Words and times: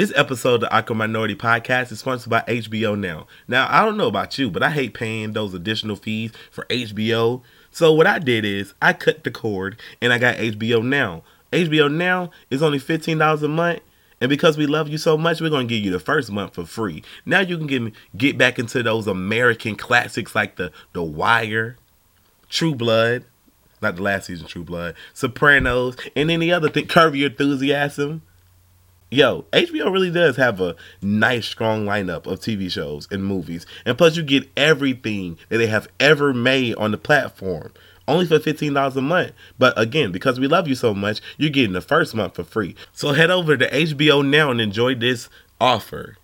This 0.00 0.14
episode 0.16 0.54
of 0.54 0.60
the 0.62 0.74
Awkward 0.74 0.94
Minority 0.94 1.34
Podcast 1.34 1.92
is 1.92 1.98
sponsored 1.98 2.30
by 2.30 2.40
HBO 2.48 2.98
Now. 2.98 3.26
Now, 3.46 3.68
I 3.70 3.84
don't 3.84 3.98
know 3.98 4.06
about 4.08 4.38
you, 4.38 4.50
but 4.50 4.62
I 4.62 4.70
hate 4.70 4.94
paying 4.94 5.34
those 5.34 5.52
additional 5.52 5.94
fees 5.94 6.32
for 6.50 6.64
HBO. 6.70 7.42
So 7.70 7.92
what 7.92 8.06
I 8.06 8.18
did 8.18 8.46
is 8.46 8.72
I 8.80 8.94
cut 8.94 9.24
the 9.24 9.30
cord 9.30 9.78
and 10.00 10.10
I 10.10 10.16
got 10.16 10.36
HBO 10.36 10.82
Now. 10.82 11.22
HBO 11.52 11.92
Now 11.92 12.30
is 12.48 12.62
only 12.62 12.78
$15 12.78 13.42
a 13.42 13.48
month. 13.48 13.80
And 14.22 14.30
because 14.30 14.56
we 14.56 14.64
love 14.64 14.88
you 14.88 14.96
so 14.96 15.18
much, 15.18 15.42
we're 15.42 15.50
gonna 15.50 15.66
give 15.66 15.84
you 15.84 15.90
the 15.90 16.00
first 16.00 16.32
month 16.32 16.54
for 16.54 16.64
free. 16.64 17.02
Now 17.26 17.40
you 17.40 17.58
can 17.58 17.66
get 17.66 17.92
get 18.16 18.38
back 18.38 18.58
into 18.58 18.82
those 18.82 19.06
American 19.06 19.76
classics 19.76 20.34
like 20.34 20.56
the 20.56 20.72
The 20.94 21.02
Wire, 21.02 21.76
True 22.48 22.74
Blood, 22.74 23.26
not 23.82 23.96
the 23.96 24.02
last 24.02 24.28
season 24.28 24.46
True 24.46 24.64
Blood, 24.64 24.94
Sopranos, 25.12 25.96
and 26.16 26.30
any 26.30 26.50
other 26.50 26.70
thing, 26.70 26.86
Curb 26.86 27.14
Your 27.14 27.28
Enthusiasm 27.28 28.22
yo, 29.10 29.44
HBO 29.52 29.92
really 29.92 30.10
does 30.10 30.36
have 30.36 30.60
a 30.60 30.76
nice, 31.02 31.46
strong 31.46 31.84
lineup 31.84 32.26
of 32.26 32.40
TV 32.40 32.70
shows 32.70 33.08
and 33.10 33.24
movies. 33.24 33.66
And 33.84 33.98
plus, 33.98 34.16
you 34.16 34.22
get 34.22 34.50
everything 34.56 35.38
that 35.48 35.58
they 35.58 35.66
have 35.66 35.88
ever 35.98 36.32
made 36.32 36.76
on 36.76 36.92
the 36.92 36.98
platform. 36.98 37.72
Only 38.08 38.26
for 38.26 38.38
$15 38.38 38.96
a 38.96 39.00
month. 39.00 39.32
But 39.58 39.78
again, 39.78 40.10
because 40.10 40.40
we 40.40 40.48
love 40.48 40.66
you 40.66 40.74
so 40.74 40.94
much, 40.94 41.20
you're 41.36 41.50
getting 41.50 41.72
the 41.72 41.80
first 41.80 42.14
month 42.14 42.34
for 42.34 42.44
free. 42.44 42.74
So 42.92 43.12
head 43.12 43.30
over 43.30 43.56
to 43.56 43.70
HBO 43.70 44.26
now 44.26 44.50
and 44.50 44.60
enjoy 44.60 44.94
this 44.94 45.28
offer. 45.60 46.16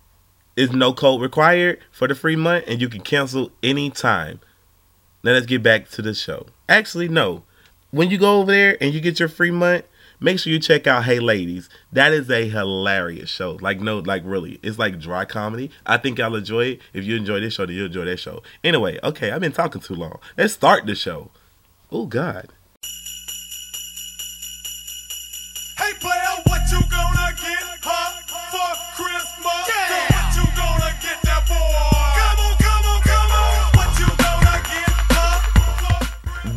Is 0.55 0.71
no 0.71 0.91
code 0.91 1.21
required 1.21 1.79
for 1.91 2.07
the 2.07 2.15
free 2.15 2.35
month, 2.35 2.65
and 2.67 2.81
you 2.81 2.89
can 2.89 3.01
cancel 3.01 3.51
anytime. 3.61 4.39
Now 5.23 5.33
let's 5.33 5.45
get 5.45 5.61
back 5.61 5.89
to 5.91 6.01
the 6.01 6.15
show. 6.15 6.47
Actually, 6.67 7.07
no. 7.07 7.43
When 7.91 8.09
you 8.09 8.17
go 8.17 8.41
over 8.41 8.51
there 8.51 8.75
and 8.81 8.91
you 8.93 8.99
get 8.99 9.19
your 9.19 9.29
free 9.29 9.51
month, 9.51 9.85
make 10.19 10.39
sure 10.39 10.51
you 10.51 10.59
check 10.59 10.87
out 10.87 11.05
Hey 11.05 11.19
Ladies. 11.19 11.69
That 11.91 12.11
is 12.13 12.29
a 12.29 12.47
hilarious 12.47 13.29
show. 13.29 13.57
Like 13.61 13.79
no, 13.79 13.99
like 13.99 14.23
really, 14.25 14.59
it's 14.63 14.79
like 14.79 14.99
dry 14.99 15.25
comedy. 15.25 15.71
I 15.85 15.97
think 15.97 16.17
y'all 16.17 16.35
enjoy 16.35 16.65
it. 16.65 16.81
If 16.93 17.05
you 17.05 17.15
enjoy 17.15 17.39
this 17.39 17.53
show, 17.53 17.65
then 17.65 17.75
you'll 17.75 17.87
enjoy 17.87 18.05
that 18.05 18.19
show. 18.19 18.43
Anyway, 18.63 18.99
okay, 19.03 19.31
I've 19.31 19.41
been 19.41 19.51
talking 19.51 19.81
too 19.81 19.95
long. 19.95 20.19
Let's 20.37 20.53
start 20.53 20.85
the 20.85 20.95
show. 20.95 21.31
Oh 21.91 22.05
God. 22.05 22.53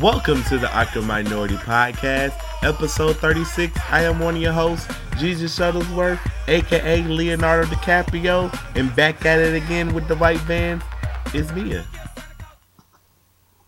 Welcome 0.01 0.43
to 0.45 0.57
the 0.57 0.75
Awkward 0.75 1.05
Minority 1.05 1.57
Podcast, 1.57 2.33
episode 2.63 3.19
36. 3.19 3.79
I 3.91 4.05
am 4.05 4.19
one 4.19 4.35
of 4.35 4.41
your 4.41 4.55
hosts, 4.55 4.91
Jesus 5.19 5.59
Shuttlesworth, 5.59 6.19
aka 6.49 7.03
Leonardo 7.03 7.67
DiCaprio, 7.67 8.51
and 8.77 8.97
back 8.97 9.27
at 9.27 9.39
it 9.41 9.63
again 9.63 9.93
with 9.93 10.09
the 10.09 10.17
white 10.17 10.41
band 10.49 10.83
is 11.35 11.53
Mia. 11.53 11.85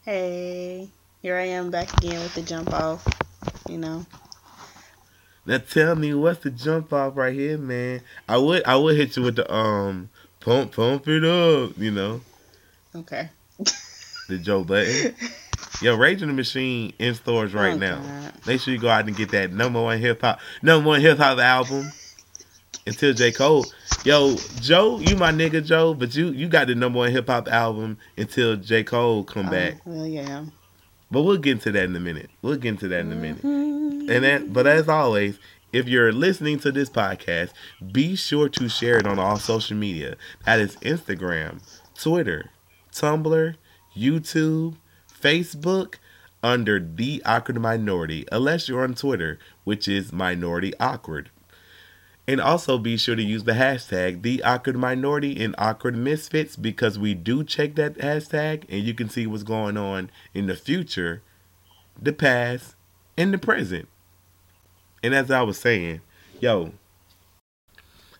Hey, 0.06 0.89
here 1.20 1.36
I 1.36 1.48
am 1.48 1.70
back 1.70 1.92
again 1.98 2.19
with 2.20 2.34
the 2.34 2.41
jump 2.41 2.72
off. 2.72 3.06
You 3.69 3.77
know, 3.77 4.06
Now 5.44 5.58
tell 5.58 5.96
me 5.96 6.14
what's 6.14 6.42
the 6.42 6.50
jump 6.50 6.94
off 6.94 7.14
right 7.14 7.34
here, 7.34 7.58
man? 7.58 8.00
I 8.27 8.39
would 8.39 8.64
I 8.64 8.77
would 8.77 8.96
hit 8.96 9.19
you 9.19 9.24
with 9.24 9.36
the 9.36 9.52
um 9.55 10.08
pump 10.41 10.77
pump 10.77 11.06
it 11.08 11.24
up, 11.24 11.77
you 11.77 11.91
know, 11.91 12.22
okay. 12.96 13.28
the 14.30 14.39
Joe 14.39 14.64
Budden. 14.64 15.14
Yo, 15.80 15.96
Rage 15.96 16.22
in 16.22 16.28
the 16.28 16.34
Machine 16.34 16.92
in 16.98 17.14
stores 17.14 17.52
right 17.55 17.74
Oh, 17.74 17.77
now. 17.78 17.96
God. 18.00 18.32
Make 18.46 18.60
sure 18.60 18.72
you 18.74 18.80
go 18.80 18.88
out 18.88 19.06
and 19.06 19.16
get 19.16 19.30
that 19.30 19.52
number 19.52 19.80
one 19.82 19.98
hip 19.98 20.20
hop 20.20 20.41
number 20.62 20.86
one 20.88 21.00
hip 21.00 21.18
hop 21.18 21.38
album. 21.38 21.91
Until 22.84 23.14
J. 23.14 23.30
Cole. 23.30 23.64
Yo, 24.05 24.34
Joe, 24.60 24.98
you 24.98 25.14
my 25.14 25.30
nigga 25.30 25.64
Joe, 25.64 25.94
but 25.94 26.16
you 26.16 26.30
you 26.30 26.48
got 26.48 26.66
the 26.66 26.74
number 26.74 26.98
one 26.98 27.12
hip 27.12 27.28
hop 27.28 27.46
album 27.48 27.96
until 28.18 28.56
J. 28.56 28.83
Cole 28.83 29.22
come 29.22 29.48
back. 29.48 29.74
Oh, 29.86 29.92
well, 29.92 30.06
yeah. 30.06 30.46
But 31.08 31.22
we'll 31.22 31.36
get 31.36 31.52
into 31.52 31.70
that 31.72 31.84
in 31.84 31.95
a 31.95 32.01
minute. 32.01 32.28
We'll 32.42 32.56
get 32.56 32.70
into 32.70 32.89
that 32.89 33.01
in 33.01 33.12
a 33.12 33.14
minute. 33.14 33.42
Mhm. 33.42 34.11
And 34.11 34.24
that, 34.24 34.52
but 34.52 34.67
as 34.67 34.89
always, 34.89 35.39
if 35.72 35.86
you're 35.86 36.12
listening 36.12 36.58
to 36.61 36.72
this 36.72 36.90
podcast, 36.90 37.51
be 37.92 38.17
sure 38.17 38.48
to 38.48 38.68
share 38.68 38.98
it 38.98 39.06
on 39.06 39.18
all 39.20 39.39
social 39.39 39.77
media. 39.77 40.17
That 40.45 40.58
is 40.58 40.74
Instagram, 40.77 41.61
Twitter, 41.96 42.51
Tumblr, 42.92 43.55
YouTube, 43.96 44.74
Facebook, 45.22 45.94
under 46.42 46.80
the 46.80 47.22
awkward 47.24 47.60
minority, 47.60 48.27
unless 48.33 48.68
you're 48.68 48.83
on 48.83 48.94
Twitter, 48.94 49.38
which 49.64 49.86
is 49.86 50.12
minority 50.12 50.72
awkward. 50.80 51.30
And 52.27 52.40
also 52.40 52.78
be 52.78 52.96
sure 52.96 53.16
to 53.16 53.22
use 53.22 53.44
the 53.44 53.52
hashtag 53.52 54.22
the 54.22 54.42
awkward 54.42 54.77
minority 54.77 55.42
and 55.42 55.55
awkward 55.58 55.96
misfits 55.96 56.56
because 56.56 56.98
we 56.98 57.14
do 57.14 57.42
check 57.42 57.74
that 57.74 57.94
hashtag 57.98 58.64
and 58.68 58.83
you 58.83 58.94
can 58.94 59.08
see 59.08 59.27
what's 59.27 59.42
going 59.42 59.77
on 59.77 60.10
in 60.33 60.46
the 60.46 60.55
future, 60.55 61.22
the 62.00 62.12
past, 62.12 62.77
and 63.16 63.34
the 63.34 63.39
present. 63.39 63.89
And 65.02 65.14
as 65.14 65.30
I 65.33 65.42
was 65.42 65.58
saying, 65.58 66.00
yo, 66.40 66.72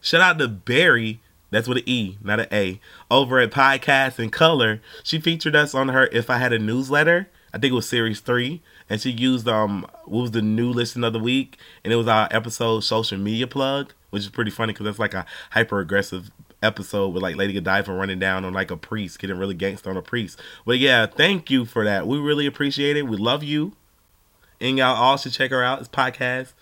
shout 0.01 0.21
out 0.21 0.39
to 0.39 0.49
Barry, 0.49 1.21
that's 1.53 1.69
with 1.69 1.79
an 1.79 1.85
E, 1.87 2.17
not 2.23 2.41
an 2.41 2.47
A, 2.51 2.81
over 3.11 3.39
at 3.39 3.51
Podcast 3.51 4.19
in 4.19 4.31
Color. 4.31 4.81
She 5.05 5.21
featured 5.21 5.55
us 5.55 5.75
on 5.75 5.91
her 5.91 6.09
If 6.11 6.31
I 6.31 6.39
Had 6.39 6.53
a 6.53 6.59
Newsletter. 6.59 7.29
I 7.55 7.59
think 7.59 7.73
it 7.73 7.77
was 7.77 7.87
series 7.89 8.21
three. 8.21 8.63
And 8.89 9.01
she 9.01 9.11
used 9.11 9.47
um 9.47 9.87
what 10.05 10.23
was 10.23 10.31
the 10.33 10.43
new 10.43 10.71
listen 10.71 11.05
of 11.05 11.13
the 11.13 11.21
week, 11.21 11.59
and 11.85 11.93
it 11.93 11.97
was 11.97 12.09
our 12.09 12.27
episode 12.31 12.81
social 12.81 13.19
media 13.19 13.47
plug, 13.47 13.93
which 14.11 14.23
is 14.23 14.31
pretty 14.31 14.51
funny 14.51 14.73
because 14.73 14.87
that's 14.87 14.99
like 14.99 15.15
a 15.15 15.27
hyper 15.51 15.79
aggressive 15.79 16.31
episode 16.63 17.09
with 17.09 17.23
like 17.23 17.37
Lady 17.37 17.53
Godiva 17.53 17.93
running 17.93 18.19
down 18.19 18.45
on 18.45 18.53
like 18.53 18.71
a 18.71 18.77
priest, 18.77 19.19
getting 19.19 19.37
really 19.39 19.55
gangster 19.55 19.91
on 19.91 19.97
a 19.97 20.03
priest. 20.03 20.41
But 20.65 20.79
yeah, 20.79 21.07
thank 21.07 21.51
you 21.51 21.65
for 21.65 21.85
that. 21.85 22.07
We 22.07 22.19
really 22.19 22.47
appreciate 22.47 22.97
it. 22.97 23.07
We 23.07 23.17
love 23.17 23.43
you. 23.43 23.73
And 24.61 24.79
y'all 24.79 24.97
all 24.97 25.17
should 25.17 25.33
check 25.33 25.51
her 25.51 25.63
out. 25.63 25.81
It's 25.81 25.89
podcast 25.89 26.53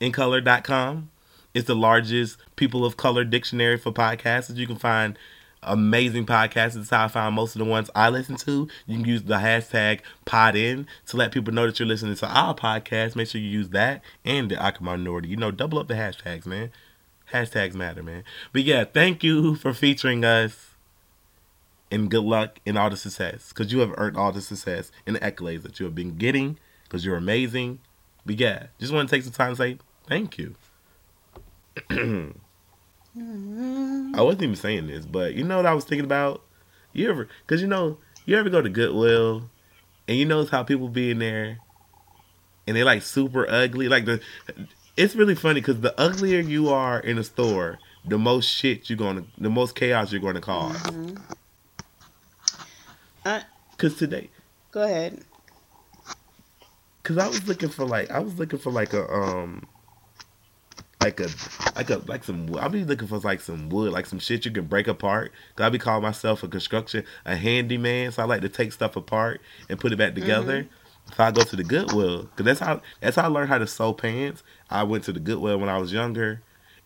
incolor.com. 0.00 1.10
It's 1.54 1.68
the 1.68 1.76
largest 1.76 2.36
people 2.56 2.84
of 2.84 2.96
color 2.96 3.24
dictionary 3.24 3.78
for 3.78 3.92
podcasts. 3.92 4.54
You 4.54 4.66
can 4.66 4.76
find 4.76 5.16
amazing 5.62 6.26
podcasts. 6.26 6.76
It's 6.76 6.90
how 6.90 7.04
I 7.04 7.08
found 7.08 7.34
most 7.34 7.54
of 7.54 7.60
the 7.60 7.64
ones 7.64 7.90
I 7.94 8.10
listen 8.10 8.36
to. 8.36 8.68
You 8.86 8.96
can 8.98 9.04
use 9.04 9.22
the 9.22 9.36
hashtag 9.36 10.00
podin 10.24 10.86
to 11.06 11.16
let 11.16 11.32
people 11.32 11.52
know 11.52 11.66
that 11.66 11.78
you're 11.78 11.88
listening 11.88 12.16
to 12.16 12.26
our 12.26 12.54
podcast. 12.54 13.16
Make 13.16 13.28
sure 13.28 13.40
you 13.40 13.48
use 13.48 13.70
that 13.70 14.02
and 14.24 14.50
the 14.50 14.58
Awkward 14.58 14.84
Minority. 14.84 15.28
You 15.28 15.36
know, 15.36 15.50
double 15.50 15.78
up 15.78 15.88
the 15.88 15.94
hashtags, 15.94 16.46
man. 16.46 16.70
Hashtags 17.32 17.74
matter, 17.74 18.02
man. 18.02 18.24
But 18.52 18.64
yeah, 18.64 18.84
thank 18.84 19.22
you 19.22 19.54
for 19.54 19.72
featuring 19.72 20.24
us. 20.24 20.70
And 21.90 22.10
good 22.10 22.24
luck 22.24 22.58
in 22.66 22.76
all 22.76 22.90
the 22.90 22.96
success. 22.96 23.50
Because 23.50 23.72
you 23.72 23.78
have 23.78 23.94
earned 23.96 24.16
all 24.16 24.32
the 24.32 24.40
success 24.40 24.90
and 25.06 25.14
the 25.14 25.20
accolades 25.20 25.62
that 25.62 25.78
you 25.78 25.86
have 25.86 25.94
been 25.94 26.16
getting. 26.16 26.58
Because 26.82 27.04
you're 27.04 27.16
amazing. 27.16 27.78
But 28.26 28.40
yeah, 28.40 28.66
just 28.78 28.92
want 28.92 29.08
to 29.08 29.14
take 29.14 29.22
some 29.22 29.32
time 29.32 29.52
to 29.52 29.56
say 29.56 29.78
thank 30.08 30.36
you. 30.36 30.56
I 31.90 32.32
wasn't 34.22 34.42
even 34.42 34.56
saying 34.56 34.86
this, 34.86 35.06
but 35.06 35.34
you 35.34 35.44
know 35.44 35.56
what 35.56 35.66
I 35.66 35.74
was 35.74 35.84
thinking 35.84 36.04
about? 36.04 36.42
You 36.92 37.10
ever, 37.10 37.28
because 37.46 37.60
you 37.60 37.66
know, 37.68 37.98
you 38.26 38.36
ever 38.36 38.48
go 38.48 38.62
to 38.62 38.68
Goodwill 38.68 39.50
and 40.08 40.16
you 40.18 40.24
notice 40.24 40.50
how 40.50 40.62
people 40.62 40.88
be 40.88 41.10
in 41.10 41.18
there 41.18 41.58
and 42.66 42.76
they 42.76 42.84
like 42.84 43.02
super 43.02 43.48
ugly? 43.48 43.88
Like, 43.88 44.04
the, 44.04 44.20
it's 44.96 45.14
really 45.16 45.34
funny 45.34 45.60
because 45.60 45.80
the 45.80 45.98
uglier 46.00 46.40
you 46.40 46.68
are 46.68 47.00
in 47.00 47.18
a 47.18 47.24
store, 47.24 47.78
the 48.06 48.18
most 48.18 48.46
shit 48.46 48.88
you're 48.88 48.96
to, 48.98 49.24
the 49.38 49.50
most 49.50 49.74
chaos 49.74 50.12
you're 50.12 50.20
going 50.20 50.34
to 50.36 50.40
cause. 50.40 50.76
Mhm. 50.76 51.20
I, 53.24 53.42
Because 53.72 53.96
today, 53.96 54.30
go 54.70 54.82
ahead. 54.82 55.20
Cause 57.02 57.18
I 57.18 57.28
was 57.28 57.46
looking 57.46 57.68
for 57.68 57.84
like 57.84 58.10
I 58.10 58.18
was 58.18 58.38
looking 58.38 58.58
for 58.58 58.72
like 58.72 58.94
a 58.94 59.06
um 59.12 59.66
like 61.04 61.20
a 61.20 61.28
like 61.76 61.90
a 61.90 61.98
like 62.06 62.24
some. 62.24 62.54
I'll 62.56 62.68
be 62.68 62.84
looking 62.84 63.08
for 63.08 63.18
like 63.18 63.40
some 63.40 63.68
wood, 63.68 63.92
like 63.92 64.06
some 64.06 64.18
shit 64.18 64.44
you 64.44 64.50
can 64.50 64.64
break 64.64 64.88
apart. 64.88 65.32
Cause 65.56 65.66
I 65.66 65.68
be 65.68 65.78
calling 65.78 66.02
myself 66.02 66.42
a 66.42 66.48
construction 66.48 67.04
a 67.26 67.36
handyman, 67.36 68.12
so 68.12 68.22
I 68.22 68.26
like 68.26 68.40
to 68.40 68.48
take 68.48 68.72
stuff 68.72 68.96
apart 68.96 69.40
and 69.68 69.78
put 69.78 69.92
it 69.92 69.96
back 69.96 70.14
together. 70.14 70.62
Mm-hmm. 70.62 71.14
So 71.14 71.22
I 71.22 71.30
go 71.30 71.42
to 71.42 71.56
the 71.56 71.64
Goodwill, 71.64 72.28
cause 72.36 72.46
that's 72.46 72.60
how 72.60 72.80
that's 73.00 73.16
how 73.16 73.24
I 73.24 73.26
learned 73.26 73.50
how 73.50 73.58
to 73.58 73.66
sew 73.66 73.92
pants. 73.92 74.42
I 74.70 74.82
went 74.84 75.04
to 75.04 75.12
the 75.12 75.20
Goodwill 75.20 75.58
when 75.58 75.68
I 75.68 75.76
was 75.76 75.92
younger, 75.92 76.40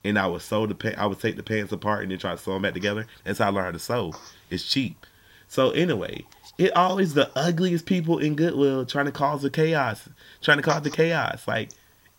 and 0.04 0.18
I 0.18 0.26
would 0.26 0.42
sew 0.42 0.66
the 0.66 0.74
pa- 0.74 0.98
I 0.98 1.06
would 1.06 1.20
take 1.20 1.36
the 1.36 1.44
pants 1.44 1.72
apart 1.72 2.02
and 2.02 2.10
then 2.10 2.18
try 2.18 2.32
to 2.32 2.38
sew 2.38 2.54
them 2.54 2.62
back 2.62 2.74
together. 2.74 3.06
That's 3.24 3.38
how 3.38 3.46
I 3.46 3.50
learned 3.50 3.66
how 3.66 3.72
to 3.72 3.78
sew. 3.78 4.12
It's 4.50 4.64
cheap. 4.64 5.06
So 5.46 5.70
anyway, 5.70 6.26
it 6.58 6.76
always 6.76 7.14
the 7.14 7.30
ugliest 7.38 7.86
people 7.86 8.18
in 8.18 8.34
Goodwill 8.34 8.84
trying 8.84 9.06
to 9.06 9.12
cause 9.12 9.42
the 9.42 9.50
chaos, 9.50 10.08
trying 10.42 10.58
to 10.58 10.62
cause 10.62 10.82
the 10.82 10.90
chaos. 10.90 11.46
Like 11.46 11.70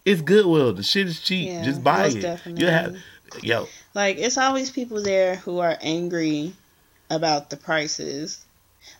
it's 0.05 0.21
Goodwill. 0.21 0.73
The 0.73 0.83
shit 0.83 1.07
is 1.07 1.19
cheap. 1.19 1.49
Yeah, 1.49 1.63
Just 1.63 1.83
buy 1.83 2.07
it. 2.07 2.21
definitely. 2.21 2.63
You 2.63 2.69
have 2.71 2.97
yo. 3.43 3.67
Like, 3.93 4.17
it's 4.17 4.37
always 4.37 4.69
people 4.71 5.01
there 5.01 5.35
who 5.35 5.59
are 5.59 5.77
angry 5.81 6.53
about 7.09 7.49
the 7.49 7.57
prices. 7.57 8.43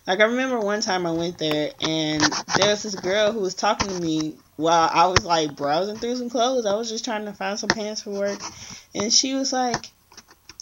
Like, 0.06 0.20
I 0.20 0.24
remember 0.24 0.60
one 0.60 0.80
time 0.80 1.06
I 1.06 1.12
went 1.12 1.38
there 1.38 1.72
and 1.80 2.22
there 2.56 2.70
was 2.70 2.82
this 2.82 2.94
girl 2.94 3.32
who 3.32 3.40
was 3.40 3.54
talking 3.54 3.88
to 3.88 4.00
me 4.00 4.36
while 4.56 4.88
I 4.92 5.06
was 5.06 5.24
like 5.24 5.56
browsing 5.56 5.96
through 5.96 6.16
some 6.16 6.30
clothes. 6.30 6.66
I 6.66 6.74
was 6.74 6.88
just 6.88 7.04
trying 7.04 7.24
to 7.24 7.32
find 7.32 7.58
some 7.58 7.68
pants 7.70 8.02
for 8.02 8.10
work. 8.10 8.40
And 8.94 9.12
she 9.12 9.34
was 9.34 9.52
like, 9.52 9.86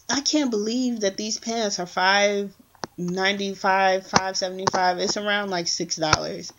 I 0.08 0.20
can't 0.20 0.50
believe 0.50 1.00
that 1.00 1.16
these 1.16 1.38
pants 1.38 1.78
are 1.78 1.86
five 1.86 2.54
ninety 2.96 3.54
five, 3.54 4.06
five 4.06 4.36
seventy 4.36 4.66
five. 4.72 4.98
It's 4.98 5.16
around 5.16 5.50
like 5.50 5.68
six 5.68 5.96
dollars. 5.96 6.52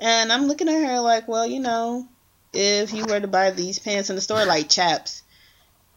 And 0.00 0.32
I'm 0.32 0.46
looking 0.46 0.68
at 0.68 0.84
her 0.86 1.00
like, 1.00 1.28
well, 1.28 1.46
you 1.46 1.60
know, 1.60 2.08
if 2.52 2.92
you 2.92 3.04
were 3.06 3.20
to 3.20 3.28
buy 3.28 3.50
these 3.50 3.78
pants 3.78 4.10
in 4.10 4.16
the 4.16 4.22
store, 4.22 4.44
like 4.44 4.68
chaps, 4.68 5.22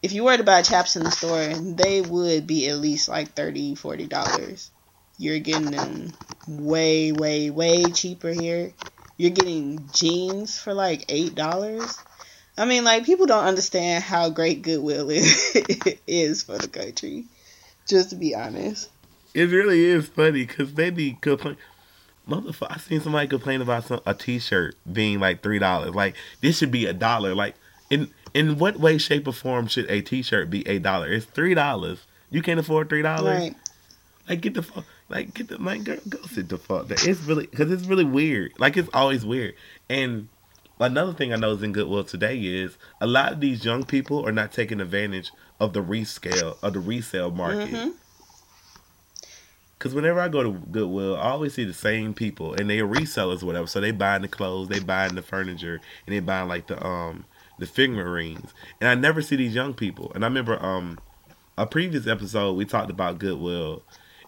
if 0.02 0.12
you 0.12 0.24
were 0.24 0.36
to 0.36 0.44
buy 0.44 0.62
chaps 0.62 0.96
in 0.96 1.04
the 1.04 1.10
store, 1.10 1.48
they 1.48 2.00
would 2.00 2.46
be 2.46 2.68
at 2.68 2.78
least 2.78 3.08
like 3.08 3.32
30 3.34 3.74
40 3.74 4.06
dollars. 4.06 4.70
You're 5.18 5.38
getting 5.38 5.70
them 5.70 6.12
way, 6.46 7.12
way, 7.12 7.50
way 7.50 7.84
cheaper 7.84 8.30
here. 8.30 8.72
You're 9.16 9.30
getting 9.30 9.88
jeans 9.92 10.58
for 10.58 10.74
like 10.74 11.06
eight 11.08 11.34
dollars. 11.34 11.98
I 12.58 12.64
mean, 12.64 12.84
like 12.84 13.04
people 13.04 13.26
don't 13.26 13.44
understand 13.44 14.04
how 14.04 14.30
great 14.30 14.62
Goodwill 14.62 15.10
is, 15.10 15.56
is 16.06 16.42
for 16.42 16.58
the 16.58 16.68
country. 16.68 17.24
Just 17.86 18.10
to 18.10 18.16
be 18.16 18.34
honest. 18.34 18.90
It 19.34 19.50
really 19.50 19.84
is 19.84 20.08
funny 20.08 20.46
because 20.46 20.74
they 20.74 20.90
be 20.90 21.18
complain. 21.20 21.56
Motherfucker, 22.28 22.66
I 22.70 22.78
seen 22.78 23.00
somebody 23.00 23.28
complain 23.28 23.60
about 23.62 23.84
some, 23.84 24.00
a 24.04 24.12
T-shirt 24.14 24.74
being 24.92 25.20
like 25.20 25.42
three 25.42 25.58
dollars. 25.58 25.94
Like 25.94 26.16
this 26.40 26.58
should 26.58 26.72
be 26.72 26.86
a 26.86 26.92
dollar. 26.92 27.34
Like 27.34 27.54
in 27.90 28.10
in 28.34 28.58
what 28.58 28.78
way, 28.78 28.98
shape, 28.98 29.28
or 29.28 29.32
form 29.32 29.66
should 29.68 29.88
a 29.90 30.00
T-shirt 30.02 30.50
be 30.50 30.66
a 30.68 30.78
dollar? 30.78 31.12
It's 31.12 31.26
three 31.26 31.54
dollars. 31.54 32.04
You 32.30 32.42
can't 32.42 32.58
afford 32.58 32.88
three 32.88 33.02
dollars. 33.02 33.38
Right. 33.40 33.54
Like 34.28 34.40
get 34.40 34.54
the 34.54 34.62
fuck. 34.62 34.84
Like 35.08 35.34
get 35.34 35.48
the 35.48 35.58
like 35.58 35.84
girl, 35.84 35.98
go 36.08 36.18
sit 36.22 36.48
the 36.48 36.58
fuck. 36.58 36.88
down. 36.88 36.98
It's 37.02 37.20
really 37.22 37.46
because 37.46 37.70
it's 37.70 37.86
really 37.86 38.04
weird. 38.04 38.52
Like 38.58 38.76
it's 38.76 38.90
always 38.92 39.24
weird. 39.24 39.54
And 39.88 40.26
another 40.80 41.12
thing 41.12 41.32
I 41.32 41.36
know 41.36 41.52
is 41.52 41.62
in 41.62 41.72
Goodwill 41.72 42.02
today 42.02 42.36
is 42.40 42.76
a 43.00 43.06
lot 43.06 43.32
of 43.32 43.40
these 43.40 43.64
young 43.64 43.84
people 43.84 44.26
are 44.26 44.32
not 44.32 44.50
taking 44.52 44.80
advantage 44.80 45.30
of 45.60 45.72
the 45.74 45.82
rescale 45.82 46.56
of 46.60 46.72
the 46.72 46.80
resale 46.80 47.30
market. 47.30 47.70
Mhm. 47.70 47.92
Cause 49.78 49.94
whenever 49.94 50.20
I 50.20 50.28
go 50.28 50.42
to 50.42 50.52
Goodwill, 50.52 51.16
I 51.16 51.30
always 51.30 51.52
see 51.52 51.64
the 51.64 51.74
same 51.74 52.14
people, 52.14 52.54
and 52.54 52.68
they 52.70 52.78
are 52.80 52.86
resellers, 52.86 53.42
or 53.42 53.46
whatever. 53.46 53.66
So 53.66 53.80
they 53.80 53.90
buying 53.90 54.22
the 54.22 54.28
clothes, 54.28 54.68
they 54.68 54.80
buying 54.80 55.14
the 55.14 55.22
furniture, 55.22 55.80
and 56.06 56.14
they 56.16 56.20
buying 56.20 56.48
like 56.48 56.66
the 56.66 56.82
um 56.84 57.26
the 57.58 57.66
figurines. 57.66 58.54
And 58.80 58.88
I 58.88 58.94
never 58.94 59.20
see 59.20 59.36
these 59.36 59.54
young 59.54 59.74
people. 59.74 60.12
And 60.14 60.24
I 60.24 60.28
remember 60.28 60.62
um 60.64 60.98
a 61.58 61.66
previous 61.66 62.06
episode 62.06 62.54
we 62.54 62.64
talked 62.64 62.90
about 62.90 63.18
Goodwill, 63.18 63.82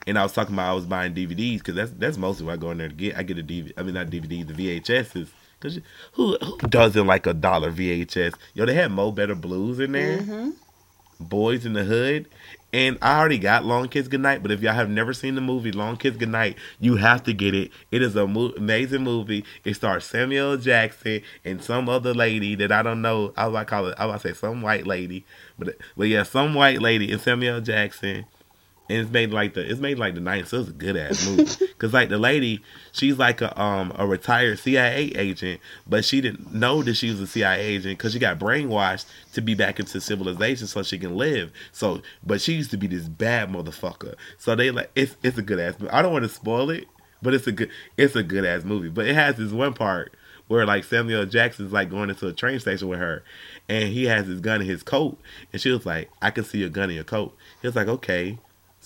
and 0.07 0.19
I 0.19 0.23
was 0.23 0.33
talking 0.33 0.55
about 0.55 0.71
I 0.71 0.75
was 0.75 0.85
buying 0.87 1.15
DVDs 1.15 1.59
because 1.59 1.75
that's 1.75 1.93
that's 1.93 2.19
mostly 2.19 2.45
what 2.45 2.53
I 2.53 2.57
go 2.57 2.71
in 2.71 2.79
there 2.79 2.89
to 2.89 2.95
get. 2.95 3.17
I 3.17 3.23
get 3.23 3.39
a 3.39 3.43
DVD, 3.43 3.73
I 3.79 3.83
mean 3.85 3.95
not 3.95 4.09
DVD, 4.09 4.47
the 4.47 4.53
VHSs. 4.81 5.29
Cause 5.61 5.81
who 6.13 6.37
who 6.37 6.57
doesn't 6.69 7.07
like 7.07 7.27
a 7.27 7.35
dollar 7.35 7.73
VHS? 7.73 8.35
Yo, 8.55 8.67
they 8.67 8.75
had 8.75 8.93
Mo 8.93 9.11
Better 9.13 9.35
Blues 9.35 9.81
in 9.81 9.93
there. 9.93 10.19
Mhm. 10.19 10.53
Boyz 11.23 11.67
n 11.67 11.73
the 11.73 11.85
Hood. 11.85 12.29
And 12.71 12.99
I 13.01 13.19
already 13.19 13.39
got 13.39 13.65
Long 13.65 13.89
Kiss 13.89 14.09
Goodnight, 14.09 14.43
but 14.43 14.51
if 14.51 14.61
y'all 14.61 14.75
have 14.75 14.91
never 14.91 15.15
seen 15.15 15.35
the 15.35 15.41
movie 15.41 15.73
Long 15.73 15.97
Kiss 15.97 16.17
Goodnight, 16.17 16.57
you 16.79 16.97
have 16.97 17.23
to 17.23 17.33
get 17.33 17.55
it. 17.55 17.71
It 17.91 18.03
is 18.03 18.15
a 18.15 18.27
mo- 18.27 18.53
amazing 18.59 19.05
movie. 19.05 19.45
It 19.65 19.75
stars 19.75 20.05
Samuel 20.05 20.59
Jackson 20.59 21.23
and 21.47 21.63
some 21.63 21.89
other 21.89 22.13
lady 22.13 22.55
that 22.57 22.71
I 22.71 22.83
don't 22.83 23.01
know. 23.01 23.33
I 23.39 23.47
was 23.47 23.63
to 23.63 23.65
call 23.65 23.87
it. 23.87 23.95
I 23.99 24.05
was 24.05 24.21
say 24.21 24.35
some 24.35 24.61
white 24.61 24.87
lady, 24.87 25.25
but 25.59 25.79
but 25.97 26.09
yeah, 26.09 26.25
some 26.25 26.53
white 26.53 26.83
lady 26.83 27.11
and 27.11 27.21
Samuel 27.23 27.63
Jackson. 27.63 28.27
And 28.89 28.99
it's 28.99 29.11
made 29.11 29.31
like 29.33 29.55
the 29.55 29.71
it's 29.71 29.81
made 29.81 29.99
like 29.99 30.15
the 30.15 30.21
night, 30.21 30.49
so 30.49 30.61
it's 30.61 30.71
a 30.71 30.73
good 30.73 30.97
ass 30.97 31.27
movie. 31.27 31.67
Cause 31.79 31.93
like 31.93 32.09
the 32.09 32.19
lady, 32.19 32.63
she's 32.93 33.19
like 33.19 33.41
a 33.43 33.61
um 33.61 33.93
a 33.97 34.07
retired 34.07 34.59
CIA 34.59 35.13
agent, 35.15 35.61
but 35.87 36.05
she 36.05 36.21
didn't 36.21 36.55
know 36.55 36.83
that 36.83 36.95
she 36.95 37.11
was 37.11 37.21
a 37.21 37.27
CIA 37.27 37.61
agent 37.61 37.99
because 37.99 38.13
she 38.15 38.19
got 38.19 38.39
brainwashed 38.39 39.05
to 39.35 39.43
be 39.43 39.55
back 39.55 39.79
into 39.79 40.01
civilization 40.01 40.67
so 40.67 40.83
she 40.83 40.99
can 40.99 41.17
live. 41.17 41.53
So, 41.73 42.01
but 42.25 42.41
she 42.41 42.55
used 42.55 42.71
to 42.71 42.77
be 42.79 42.87
this 42.87 43.09
bad 43.09 43.51
motherfucker. 43.51 44.15
So 44.39 44.57
they 44.57 44.71
like 44.71 44.91
it's 44.95 45.17
it's 45.23 45.37
a 45.37 45.43
good 45.43 45.61
ass. 45.61 45.79
movie. 45.79 45.93
I 45.93 46.01
don't 46.01 46.13
want 46.13 46.25
to 46.25 46.31
spoil 46.31 46.71
it, 46.71 46.87
but 47.21 47.35
it's 47.35 47.47
a 47.47 47.53
good 47.53 47.71
it's 47.97 48.17
a 48.17 48.23
good 48.23 48.47
ass 48.47 48.65
movie. 48.65 48.89
But 48.89 49.07
it 49.07 49.15
has 49.15 49.37
this 49.37 49.53
one 49.53 49.75
part 49.75 50.15
where 50.49 50.67
like 50.67 50.85
Samuel. 50.85 51.27
Jackson's 51.27 51.73
like 51.73 51.91
going 51.91 52.11
into 52.11 52.27
a 52.27 52.33
train 52.33 52.59
station 52.59 52.89
with 52.89 52.99
her, 52.99 53.23
and 53.69 53.91
he 53.91 54.07
has 54.07 54.27
his 54.27 54.41
gun 54.41 54.63
in 54.63 54.67
his 54.67 54.83
coat, 54.83 55.19
and 55.53 55.63
she 55.63 55.71
was 55.71 55.87
like, 55.87 56.11
"I 56.21 56.31
can 56.31 56.45
see 56.45 56.59
your 56.59 56.71
gun 56.71 56.91
in 56.91 56.97
your 56.97 57.05
coat." 57.05 57.37
He 57.61 57.69
was 57.69 57.77
like, 57.77 57.89
"Okay." 57.89 58.39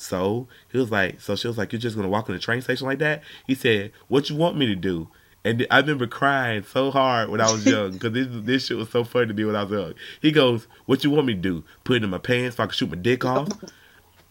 So 0.02 0.48
he 0.70 0.78
was 0.78 0.90
like, 0.90 1.20
so 1.20 1.36
she 1.36 1.46
was 1.46 1.56
like, 1.56 1.72
you're 1.72 1.80
just 1.80 1.96
gonna 1.96 2.08
walk 2.08 2.28
in 2.28 2.34
the 2.34 2.40
train 2.40 2.60
station 2.60 2.86
like 2.86 2.98
that? 2.98 3.22
He 3.46 3.54
said, 3.54 3.92
what 4.08 4.28
you 4.28 4.36
want 4.36 4.56
me 4.56 4.66
to 4.66 4.76
do? 4.76 5.08
And 5.44 5.66
I 5.70 5.80
remember 5.80 6.06
crying 6.06 6.62
so 6.62 6.90
hard 6.90 7.28
when 7.28 7.40
I 7.40 7.50
was 7.50 7.66
young 7.66 7.92
because 7.92 8.12
this 8.12 8.28
this 8.30 8.66
shit 8.66 8.76
was 8.76 8.90
so 8.90 9.02
funny 9.02 9.26
to 9.26 9.34
me 9.34 9.44
when 9.44 9.56
I 9.56 9.64
was 9.64 9.72
young. 9.72 9.94
He 10.20 10.30
goes, 10.30 10.68
"What 10.86 11.02
you 11.02 11.10
want 11.10 11.26
me 11.26 11.34
to 11.34 11.40
do? 11.40 11.64
Put 11.82 11.96
it 11.96 12.04
in 12.04 12.10
my 12.10 12.18
pants 12.18 12.56
so 12.56 12.62
I 12.62 12.66
can 12.66 12.74
shoot 12.74 12.90
my 12.90 12.96
dick 12.96 13.24
off?" 13.24 13.48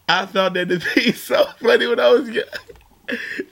I 0.08 0.24
thought 0.24 0.54
that 0.54 0.70
to 0.70 0.80
be 0.94 1.12
so 1.12 1.44
funny 1.60 1.86
when 1.86 2.00
I 2.00 2.08
was 2.08 2.30
young. 2.30 2.46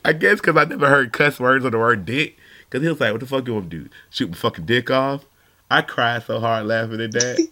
I 0.05 0.15
guess 0.15 0.41
because 0.41 0.57
I 0.57 0.65
never 0.65 0.89
heard 0.89 1.13
cuss 1.13 1.39
words 1.39 1.65
or 1.65 1.71
the 1.71 1.79
word 1.79 2.07
dick. 2.07 2.39
Because 2.61 2.83
he 2.83 2.89
was 2.89 2.99
like, 2.99 3.13
"What 3.13 3.21
the 3.21 3.27
fuck 3.27 3.47
you 3.47 3.53
want 3.53 3.67
me 3.67 3.71
to 3.79 3.85
do? 3.85 3.91
Shoot 4.09 4.31
my 4.31 4.37
fucking 4.37 4.65
dick 4.65 4.91
off?" 4.91 5.27
I 5.71 5.83
cried 5.83 6.23
so 6.23 6.41
hard 6.41 6.65
laughing 6.65 7.03
at 7.03 7.13
that. 7.13 7.47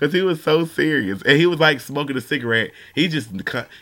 Cause 0.00 0.14
he 0.14 0.22
was 0.22 0.42
so 0.42 0.64
serious, 0.64 1.20
and 1.22 1.36
he 1.36 1.44
was 1.44 1.60
like 1.60 1.78
smoking 1.78 2.16
a 2.16 2.22
cigarette. 2.22 2.70
He 2.94 3.06
just 3.06 3.28